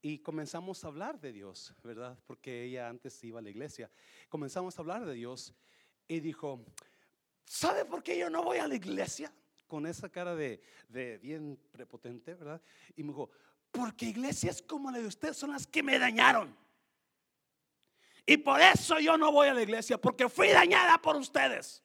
Y 0.00 0.18
comenzamos 0.18 0.82
a 0.82 0.88
hablar 0.88 1.20
de 1.20 1.32
Dios, 1.32 1.74
¿verdad? 1.82 2.18
Porque 2.26 2.64
ella 2.64 2.88
antes 2.88 3.22
iba 3.24 3.38
a 3.38 3.42
la 3.42 3.50
iglesia. 3.50 3.90
Comenzamos 4.28 4.78
a 4.78 4.82
hablar 4.82 5.04
de 5.04 5.14
Dios 5.14 5.54
y 6.08 6.20
dijo, 6.20 6.64
¿sabe 7.44 7.84
por 7.84 8.02
qué 8.02 8.18
yo 8.18 8.30
no 8.30 8.42
voy 8.42 8.58
a 8.58 8.68
la 8.68 8.74
iglesia? 8.74 9.32
Con 9.66 9.86
esa 9.86 10.08
cara 10.10 10.34
de, 10.34 10.62
de 10.88 11.18
bien 11.18 11.58
prepotente, 11.70 12.34
¿verdad? 12.34 12.62
Y 12.96 13.02
me 13.02 13.08
dijo, 13.10 13.30
porque 13.70 14.06
iglesias 14.06 14.62
como 14.62 14.90
la 14.90 14.98
de 14.98 15.06
usted 15.06 15.34
son 15.34 15.50
las 15.50 15.66
que 15.66 15.82
me 15.82 15.98
dañaron. 15.98 16.56
Y 18.26 18.38
por 18.38 18.60
eso 18.60 18.98
yo 19.00 19.18
no 19.18 19.30
voy 19.32 19.48
a 19.48 19.54
la 19.54 19.62
iglesia, 19.62 19.98
porque 19.98 20.30
fui 20.30 20.48
dañada 20.48 20.96
por 21.00 21.16
ustedes. 21.16 21.83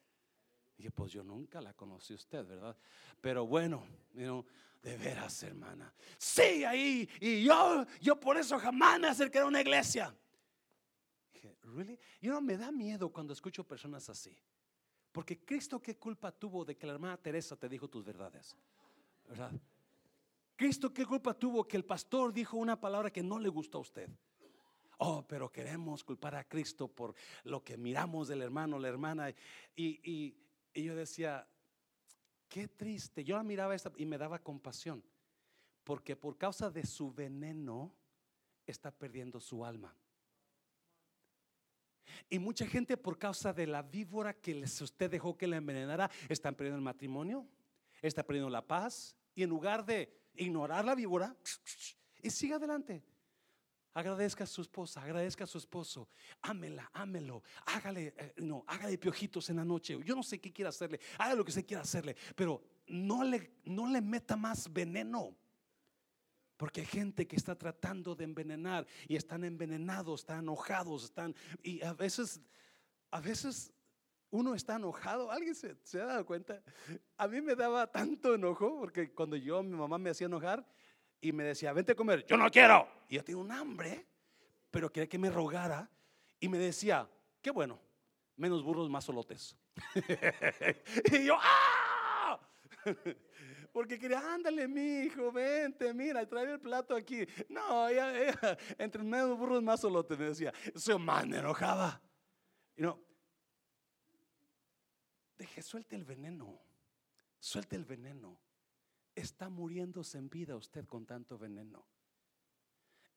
Dije, 0.79 0.91
pues 0.91 1.11
yo 1.11 1.25
nunca 1.25 1.59
la 1.59 1.73
conocí 1.73 2.13
usted, 2.13 2.45
¿verdad? 2.45 2.73
Pero 3.19 3.45
bueno, 3.45 3.83
de 4.13 4.95
veras, 4.95 5.43
hermana. 5.43 5.93
Sí, 6.17 6.63
ahí. 6.63 7.09
Y 7.19 7.43
yo, 7.43 7.85
yo 7.99 8.17
por 8.17 8.37
eso 8.37 8.57
jamás 8.57 8.97
me 8.97 9.09
acerqué 9.09 9.39
a 9.39 9.45
una 9.45 9.59
iglesia. 9.59 10.15
Dije, 11.33 11.53
¿really? 11.63 11.99
Y 12.21 12.29
no 12.29 12.39
me 12.39 12.55
da 12.55 12.71
miedo 12.71 13.11
cuando 13.11 13.33
escucho 13.33 13.65
personas 13.65 14.09
así. 14.09 14.33
Porque 15.11 15.43
Cristo, 15.43 15.81
¿qué 15.81 15.97
culpa 15.97 16.31
tuvo 16.31 16.63
de 16.63 16.77
que 16.77 16.87
la 16.87 16.93
hermana 16.93 17.17
Teresa 17.17 17.57
te 17.57 17.67
dijo 17.67 17.89
tus 17.89 18.05
verdades? 18.05 18.55
¿Verdad? 19.27 19.51
Cristo, 20.55 20.93
¿qué 20.93 21.05
culpa 21.05 21.33
tuvo 21.33 21.67
que 21.67 21.75
el 21.75 21.83
pastor 21.83 22.31
dijo 22.31 22.55
una 22.55 22.79
palabra 22.79 23.11
que 23.11 23.21
no 23.21 23.37
le 23.37 23.49
gustó 23.49 23.79
a 23.79 23.81
usted? 23.81 24.09
Oh, 24.99 25.27
pero 25.27 25.51
queremos 25.51 26.05
culpar 26.05 26.35
a 26.35 26.45
Cristo 26.45 26.87
por 26.87 27.15
lo 27.43 27.61
que 27.65 27.75
miramos 27.75 28.29
del 28.29 28.41
hermano, 28.41 28.79
la 28.79 28.87
hermana. 28.87 29.33
Y, 29.75 30.37
yo 30.83 30.95
decía, 30.95 31.47
qué 32.47 32.67
triste. 32.67 33.23
Yo 33.23 33.37
la 33.37 33.43
miraba 33.43 33.75
esta 33.75 33.91
y 33.97 34.05
me 34.05 34.17
daba 34.17 34.39
compasión. 34.39 35.03
Porque 35.83 36.15
por 36.15 36.37
causa 36.37 36.69
de 36.69 36.85
su 36.85 37.11
veneno 37.13 37.93
está 38.65 38.91
perdiendo 38.91 39.39
su 39.39 39.65
alma. 39.65 39.95
Y 42.29 42.39
mucha 42.39 42.65
gente 42.65 42.97
por 42.97 43.17
causa 43.17 43.53
de 43.53 43.67
la 43.67 43.81
víbora 43.81 44.33
que 44.33 44.61
usted 44.61 45.09
dejó 45.09 45.37
que 45.37 45.47
la 45.47 45.57
envenenara, 45.57 46.09
están 46.27 46.55
perdiendo 46.55 46.77
el 46.77 46.83
matrimonio, 46.83 47.47
está 48.01 48.23
perdiendo 48.23 48.49
la 48.49 48.65
paz. 48.65 49.15
Y 49.35 49.43
en 49.43 49.49
lugar 49.49 49.85
de 49.85 50.19
ignorar 50.35 50.85
la 50.85 50.95
víbora 50.95 51.35
y 52.21 52.29
sigue 52.29 52.55
adelante. 52.55 53.03
Agradezca 53.99 54.45
a 54.45 54.47
su 54.47 54.61
esposa, 54.61 55.01
agradezca 55.01 55.43
a 55.43 55.47
su 55.47 55.57
esposo. 55.57 56.07
Ámela, 56.41 56.89
ámelo. 56.93 57.43
Hágale, 57.65 58.13
eh, 58.17 58.33
no, 58.37 58.63
hágale 58.65 58.97
piojitos 58.97 59.49
en 59.49 59.57
la 59.57 59.65
noche. 59.65 59.99
Yo 60.05 60.15
no 60.15 60.23
sé 60.23 60.39
qué 60.39 60.53
quiera 60.53 60.69
hacerle. 60.69 61.01
Haga 61.17 61.35
lo 61.35 61.43
que 61.43 61.51
se 61.51 61.65
quiera 61.65 61.83
hacerle, 61.83 62.15
pero 62.33 62.63
no 62.87 63.25
le, 63.25 63.59
no 63.65 63.91
le 63.91 63.99
meta 63.99 64.37
más 64.37 64.71
veneno. 64.71 65.35
Porque 66.55 66.79
hay 66.79 66.87
gente 66.87 67.27
que 67.27 67.35
está 67.35 67.57
tratando 67.57 68.15
de 68.15 68.23
envenenar 68.23 68.87
y 69.05 69.17
están 69.17 69.43
envenenados, 69.43 70.21
están 70.21 70.39
enojados, 70.39 71.03
están 71.03 71.35
y 71.61 71.83
a 71.83 71.91
veces 71.91 72.39
a 73.11 73.19
veces 73.19 73.73
uno 74.29 74.55
está 74.55 74.77
enojado. 74.77 75.29
¿Alguien 75.29 75.55
se, 75.55 75.75
se 75.83 75.99
ha 75.99 76.05
dado 76.05 76.25
cuenta? 76.25 76.63
A 77.17 77.27
mí 77.27 77.41
me 77.41 77.53
daba 77.53 77.91
tanto 77.91 78.33
enojo 78.33 78.79
porque 78.79 79.13
cuando 79.13 79.35
yo, 79.35 79.61
mi 79.61 79.75
mamá 79.75 79.97
me 79.97 80.09
hacía 80.09 80.27
enojar 80.27 80.65
y 81.21 81.31
me 81.31 81.43
decía, 81.43 81.73
vente 81.73 81.91
a 81.93 81.95
comer, 81.95 82.25
yo 82.25 82.37
no 82.37 82.49
quiero. 82.49 82.87
Y 83.09 83.15
yo 83.15 83.23
tenía 83.23 83.41
un 83.41 83.51
hambre, 83.51 84.05
pero 84.71 84.91
quería 84.91 85.09
que 85.09 85.17
me 85.17 85.29
rogara 85.29 85.89
y 86.39 86.47
me 86.47 86.57
decía, 86.57 87.09
qué 87.41 87.51
bueno, 87.51 87.79
menos 88.35 88.63
burros, 88.63 88.89
más 88.89 89.03
solotes. 89.03 89.55
y 91.11 91.25
yo, 91.25 91.37
¡ah! 91.39 92.39
Porque 93.71 93.99
quería, 93.99 94.33
ándale, 94.33 94.67
mi 94.67 95.01
hijo, 95.01 95.31
vente, 95.31 95.93
mira, 95.93 96.25
trae 96.27 96.51
el 96.51 96.59
plato 96.59 96.95
aquí. 96.95 97.27
No, 97.49 97.87
entre 98.77 99.03
menos 99.03 99.37
burros, 99.37 99.61
más 99.61 99.81
solotes, 99.81 100.17
me 100.17 100.25
decía. 100.25 100.53
Eso 100.73 100.97
más 100.97 101.27
me 101.27 101.37
enojaba. 101.37 102.01
Y 102.75 102.81
no, 102.81 102.99
deje, 105.37 105.61
suelte 105.61 105.95
el 105.95 106.05
veneno, 106.05 106.59
suelte 107.39 107.75
el 107.75 107.85
veneno. 107.85 108.39
Está 109.19 109.49
muriéndose 109.49 110.17
en 110.17 110.29
vida 110.29 110.55
usted 110.55 110.85
con 110.85 111.05
tanto 111.05 111.37
veneno. 111.37 111.85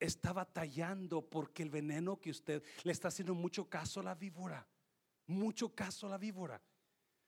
Está 0.00 0.32
batallando 0.32 1.22
porque 1.22 1.62
el 1.62 1.70
veneno 1.70 2.20
que 2.20 2.30
usted 2.30 2.60
le 2.82 2.90
está 2.90 3.06
haciendo 3.06 3.36
mucho 3.36 3.70
caso 3.70 4.00
a 4.00 4.02
la 4.02 4.16
víbora. 4.16 4.66
Mucho 5.28 5.72
caso 5.72 6.08
a 6.08 6.10
la 6.10 6.18
víbora. 6.18 6.60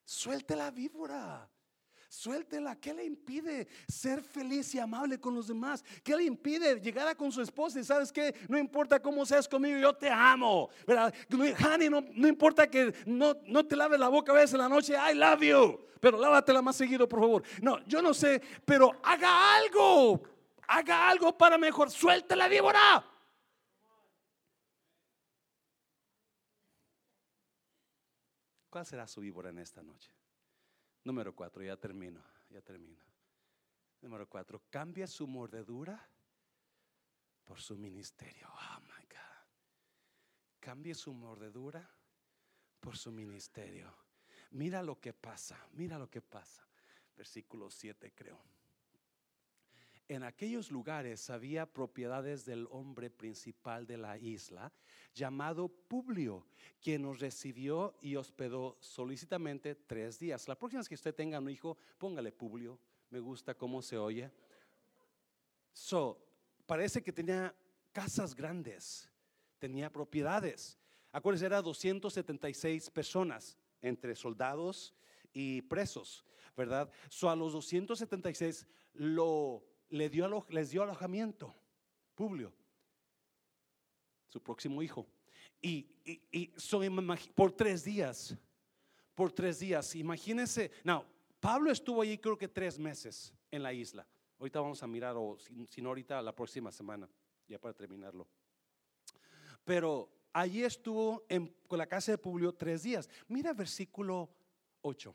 Suelte 0.04 0.56
la 0.56 0.72
víbora. 0.72 1.48
Suéltela. 2.14 2.76
¿Qué 2.76 2.94
le 2.94 3.04
impide 3.04 3.66
ser 3.88 4.22
feliz 4.22 4.72
y 4.74 4.78
amable 4.78 5.18
con 5.18 5.34
los 5.34 5.48
demás? 5.48 5.84
¿Qué 6.02 6.16
le 6.16 6.22
impide 6.22 6.80
llegar 6.80 7.08
a 7.08 7.14
con 7.14 7.32
su 7.32 7.42
esposa 7.42 7.80
y 7.80 7.84
sabes 7.84 8.12
que 8.12 8.34
no 8.48 8.56
importa 8.56 9.00
cómo 9.02 9.26
seas 9.26 9.48
conmigo, 9.48 9.78
yo 9.78 9.92
te 9.92 10.08
amo? 10.08 10.70
¿Verdad? 10.86 11.12
Honey, 11.32 11.90
no, 11.90 12.00
no 12.00 12.28
importa 12.28 12.68
que 12.68 12.94
no, 13.04 13.34
no 13.46 13.66
te 13.66 13.74
laves 13.74 13.98
la 13.98 14.08
boca 14.08 14.30
a 14.30 14.36
veces 14.36 14.54
en 14.54 14.60
la 14.60 14.68
noche, 14.68 14.94
I 14.94 15.14
love 15.14 15.42
you, 15.42 15.86
pero 16.00 16.16
lávatela 16.16 16.62
más 16.62 16.76
seguido, 16.76 17.08
por 17.08 17.18
favor. 17.18 17.42
No, 17.60 17.84
yo 17.84 18.00
no 18.00 18.14
sé, 18.14 18.40
pero 18.64 18.92
haga 19.02 19.56
algo. 19.56 20.22
Haga 20.68 21.10
algo 21.10 21.36
para 21.36 21.58
mejor. 21.58 21.90
Suelte 21.90 22.36
la 22.36 22.48
víbora. 22.48 23.04
¿Cuál 28.70 28.86
será 28.86 29.06
su 29.06 29.20
víbora 29.20 29.50
en 29.50 29.58
esta 29.58 29.82
noche? 29.82 30.10
Número 31.04 31.34
cuatro, 31.34 31.62
ya 31.62 31.76
termino, 31.76 32.22
ya 32.50 32.62
termino. 32.62 33.04
Número 34.00 34.28
cuatro, 34.28 34.62
cambia 34.70 35.06
su 35.06 35.26
mordedura 35.26 36.08
por 37.44 37.60
su 37.60 37.76
ministerio. 37.76 38.48
Oh 38.48 38.80
my 38.80 39.04
God. 39.06 39.46
Cambie 40.60 40.94
su 40.94 41.12
mordedura 41.12 41.88
por 42.80 42.96
su 42.96 43.10
ministerio. 43.10 43.94
Mira 44.52 44.82
lo 44.82 44.98
que 45.00 45.12
pasa, 45.12 45.58
mira 45.72 45.98
lo 45.98 46.08
que 46.08 46.22
pasa. 46.22 46.66
Versículo 47.16 47.70
7 47.70 48.12
creo. 48.14 48.40
En 50.06 50.22
aquellos 50.22 50.70
lugares 50.70 51.30
había 51.30 51.64
propiedades 51.64 52.44
del 52.44 52.68
hombre 52.70 53.08
principal 53.08 53.86
de 53.86 53.96
la 53.96 54.18
isla, 54.18 54.70
llamado 55.14 55.68
Publio, 55.68 56.46
quien 56.82 57.02
nos 57.02 57.20
recibió 57.20 57.94
y 58.02 58.16
hospedó 58.16 58.76
solicitamente 58.80 59.74
tres 59.74 60.18
días. 60.18 60.46
La 60.46 60.58
próxima 60.58 60.80
vez 60.80 60.88
que 60.88 60.94
usted 60.94 61.14
tenga 61.14 61.38
un 61.38 61.48
hijo, 61.48 61.78
póngale 61.96 62.32
Publio. 62.32 62.78
Me 63.08 63.18
gusta 63.18 63.54
cómo 63.54 63.80
se 63.80 63.96
oye. 63.96 64.30
So, 65.72 66.22
parece 66.66 67.02
que 67.02 67.12
tenía 67.12 67.54
casas 67.90 68.34
grandes, 68.34 69.08
tenía 69.58 69.90
propiedades. 69.90 70.78
Acuérdense, 71.12 71.46
era 71.46 71.62
276 71.62 72.90
personas 72.90 73.56
entre 73.80 74.14
soldados 74.14 74.94
y 75.32 75.62
presos, 75.62 76.26
¿verdad? 76.54 76.90
So, 77.08 77.30
a 77.30 77.36
los 77.36 77.54
276 77.54 78.66
lo 78.94 79.73
le 79.94 80.08
dio, 80.10 80.44
les 80.48 80.70
dio 80.70 80.82
alojamiento, 80.82 81.54
Publio, 82.16 82.52
su 84.28 84.42
próximo 84.42 84.82
hijo. 84.82 85.06
Y, 85.62 85.86
y, 86.04 86.52
por 87.34 87.52
tres 87.52 87.84
días, 87.84 88.36
por 89.14 89.30
tres 89.32 89.60
días, 89.60 89.94
imagínense, 89.94 90.72
no, 90.82 91.04
Pablo 91.38 91.70
estuvo 91.70 92.02
allí 92.02 92.18
creo 92.18 92.36
que 92.36 92.48
tres 92.48 92.76
meses 92.76 93.32
en 93.52 93.62
la 93.62 93.72
isla. 93.72 94.06
Ahorita 94.40 94.60
vamos 94.60 94.82
a 94.82 94.86
mirar, 94.88 95.14
o 95.16 95.38
si, 95.38 95.80
no 95.80 95.90
ahorita 95.90 96.20
la 96.22 96.34
próxima 96.34 96.72
semana, 96.72 97.08
ya 97.46 97.60
para 97.60 97.72
terminarlo. 97.72 98.26
Pero 99.62 100.10
allí 100.32 100.64
estuvo 100.64 101.24
en, 101.28 101.54
con 101.68 101.78
la 101.78 101.86
casa 101.86 102.10
de 102.10 102.18
Publio 102.18 102.52
tres 102.52 102.82
días. 102.82 103.08
Mira 103.28 103.52
versículo 103.52 104.28
8. 104.82 105.14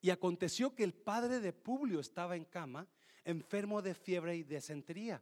Y 0.00 0.10
aconteció 0.10 0.74
que 0.74 0.84
el 0.84 0.94
padre 0.94 1.40
de 1.40 1.52
Publio 1.52 2.00
estaba 2.00 2.36
en 2.36 2.44
cama, 2.44 2.86
enfermo 3.24 3.82
de 3.82 3.94
fiebre 3.94 4.36
y 4.36 4.42
de 4.42 5.20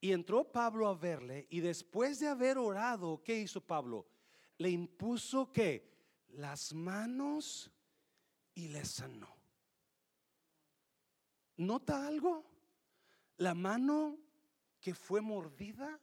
Y 0.00 0.12
entró 0.12 0.50
Pablo 0.50 0.88
a 0.88 0.94
verle 0.94 1.46
y 1.50 1.60
después 1.60 2.18
de 2.18 2.28
haber 2.28 2.58
orado, 2.58 3.22
¿qué 3.22 3.38
hizo 3.38 3.60
Pablo? 3.60 4.06
Le 4.58 4.70
impuso 4.70 5.52
que 5.52 5.96
las 6.28 6.74
manos 6.74 7.70
y 8.54 8.68
le 8.68 8.84
sanó. 8.84 9.36
¿Nota 11.56 12.06
algo? 12.06 12.44
La 13.38 13.54
mano 13.54 14.18
que 14.80 14.94
fue 14.94 15.20
mordida 15.20 15.98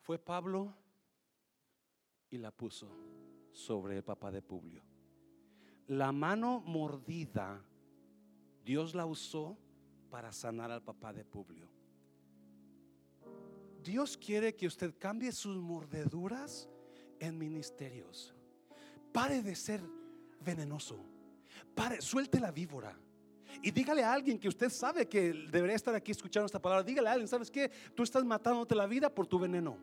fue 0.00 0.18
Pablo 0.18 0.74
y 2.30 2.38
la 2.38 2.50
puso 2.50 2.90
sobre 3.52 3.96
el 3.96 4.04
papá 4.04 4.30
de 4.30 4.42
Publio. 4.42 4.87
La 5.88 6.12
mano 6.12 6.60
mordida, 6.66 7.62
Dios 8.62 8.94
la 8.94 9.06
usó 9.06 9.56
para 10.10 10.32
sanar 10.32 10.70
al 10.70 10.82
papá 10.82 11.14
de 11.14 11.24
Publio. 11.24 11.66
Dios 13.82 14.18
quiere 14.18 14.54
que 14.54 14.66
usted 14.66 14.94
cambie 14.98 15.32
sus 15.32 15.56
mordeduras 15.56 16.68
en 17.18 17.38
ministerios. 17.38 18.34
Pare 19.12 19.42
de 19.42 19.56
ser 19.56 19.80
venenoso. 20.40 21.02
Pare, 21.74 22.02
suelte 22.02 22.38
la 22.38 22.50
víbora. 22.50 22.94
Y 23.62 23.70
dígale 23.70 24.04
a 24.04 24.12
alguien 24.12 24.38
que 24.38 24.48
usted 24.48 24.68
sabe 24.68 25.08
que 25.08 25.32
debería 25.50 25.76
estar 25.76 25.94
aquí 25.94 26.12
escuchando 26.12 26.44
esta 26.44 26.60
palabra. 26.60 26.84
Dígale 26.84 27.08
a 27.08 27.12
alguien, 27.12 27.28
¿sabes 27.28 27.50
qué? 27.50 27.70
Tú 27.94 28.02
estás 28.02 28.24
matándote 28.24 28.74
la 28.74 28.86
vida 28.86 29.08
por 29.08 29.26
tu 29.26 29.38
veneno. 29.38 29.78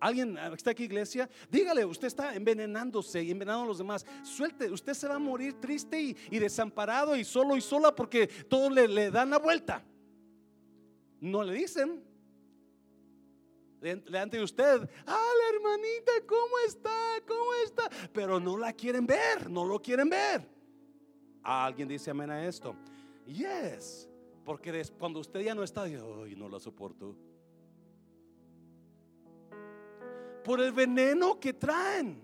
Alguien 0.00 0.36
está 0.52 0.72
aquí, 0.72 0.84
iglesia, 0.84 1.28
dígale, 1.50 1.84
usted 1.84 2.08
está 2.08 2.34
envenenándose 2.34 3.22
y 3.22 3.30
envenenando 3.30 3.64
a 3.64 3.68
los 3.68 3.78
demás. 3.78 4.04
Suelte, 4.22 4.70
usted 4.70 4.92
se 4.92 5.08
va 5.08 5.14
a 5.14 5.18
morir 5.18 5.54
triste 5.60 6.00
y, 6.00 6.38
desamparado 6.38 7.16
y 7.16 7.24
solo 7.24 7.56
y 7.56 7.60
sola 7.60 7.94
porque 7.94 8.26
todos 8.26 8.72
le, 8.72 9.10
dan 9.10 9.30
la 9.30 9.38
vuelta. 9.38 9.82
No 11.20 11.42
le 11.42 11.54
dicen. 11.54 12.02
Delante 13.80 14.38
de 14.38 14.42
usted, 14.42 14.88
ah, 15.06 15.28
la 15.38 15.56
hermanita, 15.56 16.12
¿cómo 16.26 16.58
está? 16.66 17.20
¿Cómo 17.26 17.52
está? 17.66 17.90
Pero 18.14 18.40
no 18.40 18.56
la 18.56 18.72
quieren 18.72 19.06
ver, 19.06 19.50
no 19.50 19.66
lo 19.66 19.80
quieren 19.80 20.08
ver. 20.08 20.48
Alguien 21.42 21.86
dice 21.86 22.10
amén 22.10 22.30
a 22.30 22.46
esto. 22.46 22.74
Yes, 23.26 24.08
porque 24.42 24.82
cuando 24.98 25.20
usted 25.20 25.40
ya 25.40 25.54
no 25.54 25.62
está, 25.62 25.82
ay, 25.82 26.34
no 26.34 26.48
la 26.48 26.58
soporto. 26.58 27.14
Por 30.44 30.60
el 30.60 30.72
veneno 30.72 31.40
que 31.40 31.54
traen. 31.54 32.22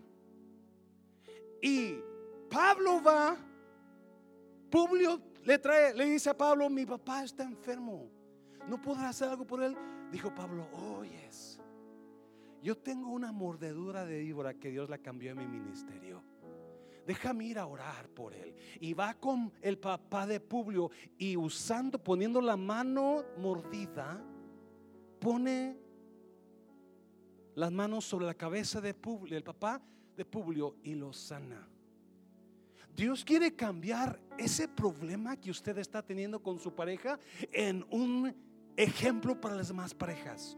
Y 1.63 1.97
Pablo 2.49 3.03
va, 3.03 3.37
Publio 4.71 5.21
le 5.45 5.59
trae, 5.59 5.95
le 5.95 6.05
dice 6.05 6.31
a 6.31 6.37
Pablo, 6.37 6.69
mi 6.69 6.87
papá 6.87 7.25
está 7.25 7.43
enfermo, 7.43 8.09
¿no 8.69 8.81
podrá 8.81 9.09
hacer 9.09 9.29
algo 9.29 9.47
por 9.47 9.63
él? 9.63 9.77
Dijo 10.13 10.35
Pablo, 10.35 10.69
oyes, 10.73 11.61
yo 12.63 12.77
tengo 12.77 13.11
una 13.11 13.33
mordedura 13.33 14.05
de 14.05 14.19
víbora 14.19 14.55
que 14.55 14.71
Dios 14.71 14.91
la 14.91 14.99
cambió 14.99 15.33
en 15.33 15.39
mi 15.39 15.47
ministerio. 15.47 16.23
Déjame 17.07 17.47
ir 17.47 17.59
a 17.59 17.67
orar 17.67 18.09
por 18.11 18.35
él. 18.35 18.55
Y 18.81 18.93
va 18.93 19.15
con 19.15 19.53
el 19.63 19.79
papá 19.79 20.27
de 20.27 20.39
Publio 20.39 20.91
y 21.19 21.37
usando, 21.37 21.99
poniendo 21.99 22.41
la 22.41 22.57
mano 22.57 23.25
mordida, 23.39 24.23
pone 25.19 25.77
las 27.61 27.71
manos 27.71 28.07
sobre 28.07 28.25
la 28.25 28.33
cabeza 28.33 28.81
de 28.81 28.95
Publio, 28.95 29.37
el 29.37 29.45
papá 29.45 29.83
de 30.17 30.25
Publio 30.25 30.77
y 30.83 30.95
lo 30.95 31.13
sana. 31.13 31.69
Dios 32.97 33.23
quiere 33.23 33.55
cambiar 33.55 34.19
ese 34.39 34.67
problema 34.67 35.37
que 35.37 35.51
usted 35.51 35.77
está 35.77 36.03
teniendo 36.03 36.43
con 36.43 36.59
su 36.59 36.75
pareja 36.75 37.21
en 37.53 37.85
un 37.91 38.35
ejemplo 38.79 39.39
para 39.39 39.57
las 39.57 39.69
demás 39.69 39.93
parejas. 39.93 40.57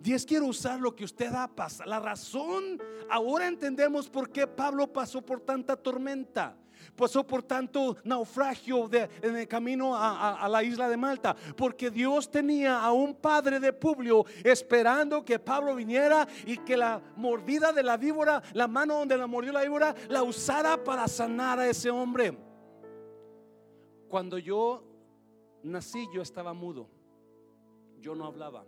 Dios 0.00 0.24
quiere 0.24 0.46
usar 0.46 0.78
lo 0.78 0.94
que 0.94 1.02
usted 1.02 1.34
ha 1.34 1.48
pasado. 1.48 1.90
La 1.90 1.98
razón, 1.98 2.80
ahora 3.10 3.48
entendemos 3.48 4.08
por 4.08 4.30
qué 4.30 4.46
Pablo 4.46 4.92
pasó 4.92 5.20
por 5.26 5.40
tanta 5.40 5.74
tormenta. 5.74 6.56
Pasó 6.94 7.26
por 7.26 7.42
tanto 7.42 7.96
naufragio 8.04 8.88
en 9.22 9.36
el 9.36 9.48
camino 9.48 9.94
a, 9.94 10.48
la 10.48 10.62
isla 10.62 10.88
de 10.88 10.96
Malta, 10.96 11.36
porque 11.56 11.90
Dios 11.90 12.30
tenía 12.30 12.80
a 12.80 12.92
un 12.92 13.14
padre 13.14 13.60
de 13.60 13.72
Publio 13.72 14.24
esperando 14.44 15.24
que 15.24 15.38
Pablo 15.38 15.74
viniera 15.74 16.26
y 16.44 16.58
que 16.58 16.76
la 16.76 17.00
mordida 17.16 17.72
de 17.72 17.82
la 17.82 17.96
víbora, 17.96 18.42
la 18.54 18.68
mano 18.68 18.98
donde 18.98 19.16
la 19.16 19.26
mordió 19.26 19.52
la 19.52 19.62
víbora, 19.62 19.94
la 20.08 20.22
usara 20.22 20.82
para 20.82 21.08
sanar 21.08 21.58
a 21.58 21.68
ese 21.68 21.90
hombre. 21.90 22.36
Cuando 24.08 24.38
yo 24.38 24.84
nací, 25.62 26.06
yo 26.14 26.22
estaba 26.22 26.52
mudo, 26.54 26.88
yo 28.00 28.14
no 28.14 28.24
hablaba 28.24 28.64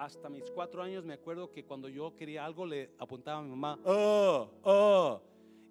hasta 0.00 0.30
mis 0.30 0.50
cuatro 0.50 0.82
años 0.82 1.04
me 1.04 1.12
acuerdo 1.12 1.50
que 1.50 1.62
cuando 1.62 1.86
yo 1.86 2.16
quería 2.16 2.46
algo 2.46 2.64
le 2.64 2.90
apuntaba 2.98 3.40
a 3.40 3.42
mi 3.42 3.50
mamá, 3.50 3.78
oh, 3.84 4.48
oh. 4.62 5.20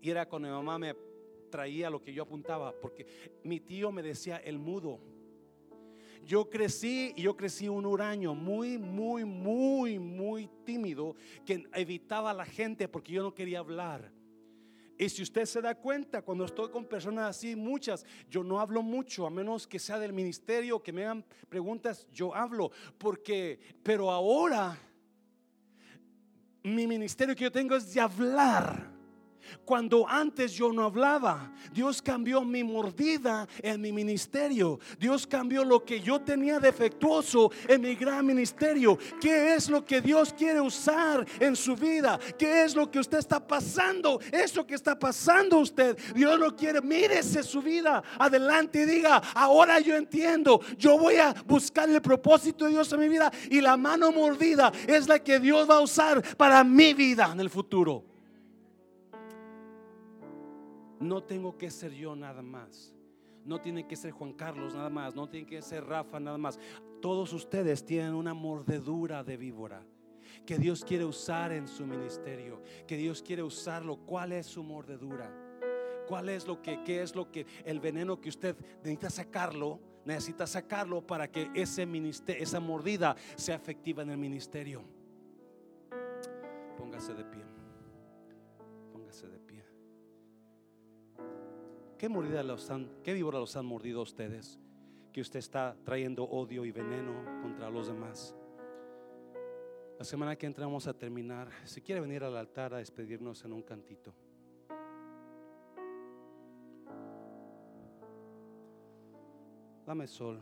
Y 0.01 0.09
era 0.09 0.27
cuando 0.27 0.47
mi 0.47 0.53
mamá 0.53 0.79
me 0.79 0.95
traía 1.49 1.89
lo 1.89 2.01
que 2.01 2.13
yo 2.13 2.23
apuntaba, 2.23 2.73
porque 2.79 3.05
mi 3.43 3.59
tío 3.59 3.91
me 3.91 4.03
decía 4.03 4.37
el 4.37 4.59
mudo. 4.59 4.99
Yo 6.23 6.49
crecí 6.49 7.13
y 7.15 7.23
yo 7.23 7.35
crecí 7.35 7.67
un 7.67 7.85
huraño 7.85 8.35
muy, 8.35 8.77
muy, 8.77 9.25
muy, 9.25 9.97
muy 9.99 10.49
tímido 10.63 11.15
que 11.45 11.63
evitaba 11.73 12.31
a 12.31 12.33
la 12.33 12.45
gente 12.45 12.87
porque 12.87 13.13
yo 13.13 13.23
no 13.23 13.33
quería 13.33 13.59
hablar. 13.59 14.11
Y 14.97 15.07
si 15.07 15.23
usted 15.23 15.45
se 15.45 15.61
da 15.61 15.75
cuenta, 15.75 16.21
cuando 16.21 16.43
estoy 16.43 16.69
con 16.69 16.85
personas 16.85 17.29
así, 17.29 17.55
muchas, 17.55 18.05
yo 18.29 18.43
no 18.43 18.59
hablo 18.59 18.83
mucho, 18.83 19.25
a 19.25 19.29
menos 19.29 19.65
que 19.65 19.79
sea 19.79 19.97
del 19.97 20.11
ministerio, 20.11 20.83
que 20.83 20.91
me 20.91 21.05
hagan 21.05 21.23
preguntas, 21.47 22.05
yo 22.11 22.35
hablo. 22.35 22.69
Porque, 22.97 23.57
pero 23.81 24.11
ahora, 24.11 24.77
mi 26.63 26.85
ministerio 26.85 27.33
que 27.33 27.45
yo 27.45 27.51
tengo 27.51 27.77
es 27.77 27.93
de 27.93 28.01
hablar. 28.01 28.98
Cuando 29.65 30.07
antes 30.07 30.53
yo 30.53 30.71
no 30.71 30.83
hablaba, 30.83 31.51
Dios 31.71 32.01
cambió 32.01 32.41
mi 32.41 32.63
mordida 32.63 33.47
en 33.61 33.81
mi 33.81 33.91
ministerio. 33.91 34.79
Dios 34.99 35.27
cambió 35.27 35.63
lo 35.63 35.83
que 35.83 35.99
yo 35.99 36.21
tenía 36.21 36.59
defectuoso 36.59 37.51
en 37.67 37.81
mi 37.81 37.95
gran 37.95 38.25
ministerio. 38.25 38.97
¿Qué 39.21 39.55
es 39.55 39.69
lo 39.69 39.85
que 39.85 40.01
Dios 40.01 40.33
quiere 40.33 40.61
usar 40.61 41.25
en 41.39 41.55
su 41.55 41.75
vida? 41.75 42.19
¿Qué 42.37 42.63
es 42.63 42.75
lo 42.75 42.89
que 42.89 42.99
usted 42.99 43.19
está 43.19 43.45
pasando? 43.45 44.19
Eso 44.31 44.65
que 44.65 44.75
está 44.75 44.97
pasando 44.97 45.59
usted. 45.59 45.97
Dios 46.13 46.39
lo 46.39 46.55
quiere. 46.55 46.81
Mírese 46.81 47.43
su 47.43 47.61
vida 47.61 48.03
adelante 48.17 48.81
y 48.81 48.85
diga, 48.85 49.21
ahora 49.33 49.79
yo 49.79 49.95
entiendo. 49.95 50.61
Yo 50.77 50.97
voy 50.97 51.15
a 51.15 51.33
buscar 51.45 51.89
el 51.89 52.01
propósito 52.01 52.65
de 52.65 52.71
Dios 52.71 52.91
en 52.93 52.99
mi 52.99 53.09
vida 53.09 53.31
y 53.49 53.61
la 53.61 53.77
mano 53.77 54.11
mordida 54.11 54.71
es 54.87 55.07
la 55.07 55.19
que 55.19 55.39
Dios 55.39 55.69
va 55.69 55.77
a 55.77 55.81
usar 55.81 56.21
para 56.37 56.63
mi 56.63 56.93
vida 56.93 57.29
en 57.31 57.39
el 57.39 57.49
futuro. 57.49 58.03
No 60.99 61.23
tengo 61.23 61.57
que 61.57 61.71
ser 61.71 61.93
yo 61.93 62.15
nada 62.15 62.41
más. 62.41 62.93
No 63.45 63.59
tiene 63.59 63.87
que 63.87 63.95
ser 63.95 64.11
Juan 64.11 64.33
Carlos 64.33 64.73
nada 64.73 64.89
más. 64.89 65.15
No 65.15 65.29
tiene 65.29 65.47
que 65.47 65.61
ser 65.61 65.85
Rafa 65.85 66.19
nada 66.19 66.37
más. 66.37 66.59
Todos 67.01 67.31
ustedes 67.33 67.85
tienen 67.85 68.13
una 68.13 68.33
mordedura 68.33 69.23
de 69.23 69.37
víbora 69.37 69.85
que 70.45 70.57
Dios 70.57 70.83
quiere 70.83 71.05
usar 71.05 71.51
en 71.51 71.67
su 71.67 71.85
ministerio. 71.85 72.61
Que 72.85 72.97
Dios 72.97 73.21
quiere 73.21 73.43
usarlo. 73.43 73.97
¿Cuál 73.97 74.33
es 74.33 74.47
su 74.47 74.63
mordedura? 74.63 75.31
¿Cuál 76.07 76.29
es 76.29 76.47
lo 76.47 76.61
que, 76.61 76.83
qué 76.83 77.01
es 77.03 77.15
lo 77.15 77.31
que, 77.31 77.45
el 77.65 77.79
veneno 77.79 78.19
que 78.19 78.29
usted 78.29 78.55
necesita 78.83 79.09
sacarlo? 79.09 79.79
Necesita 80.05 80.47
sacarlo 80.47 81.05
para 81.05 81.29
que 81.29 81.51
ese 81.53 81.85
ministerio, 81.85 82.41
esa 82.41 82.59
mordida 82.59 83.15
sea 83.35 83.55
efectiva 83.55 84.01
en 84.01 84.09
el 84.09 84.17
ministerio. 84.17 84.81
Póngase 86.77 87.13
de 87.13 87.25
pie. 87.25 87.58
¿Qué 91.99 92.07
mordida 92.07 92.41
los 92.43 92.69
han, 92.69 92.89
qué 93.03 93.11
víbora 93.11 93.39
los 93.39 93.57
han 93.57 93.65
mordido 93.65 93.99
a 93.99 94.03
ustedes? 94.03 94.57
Que 95.11 95.19
usted 95.19 95.39
está 95.39 95.75
trayendo 95.83 96.23
odio 96.23 96.63
y 96.63 96.71
veneno 96.71 97.41
contra 97.41 97.69
los 97.69 97.87
demás. 97.87 98.33
La 99.97 100.05
semana 100.05 100.37
que 100.37 100.45
entramos 100.45 100.87
a 100.87 100.93
terminar, 100.93 101.49
si 101.65 101.81
quiere 101.81 101.99
venir 101.99 102.23
al 102.23 102.37
altar 102.37 102.73
a 102.73 102.77
despedirnos 102.77 103.43
en 103.43 103.51
un 103.51 103.63
cantito. 103.63 104.15
Dame 109.85 110.07
sol. 110.07 110.39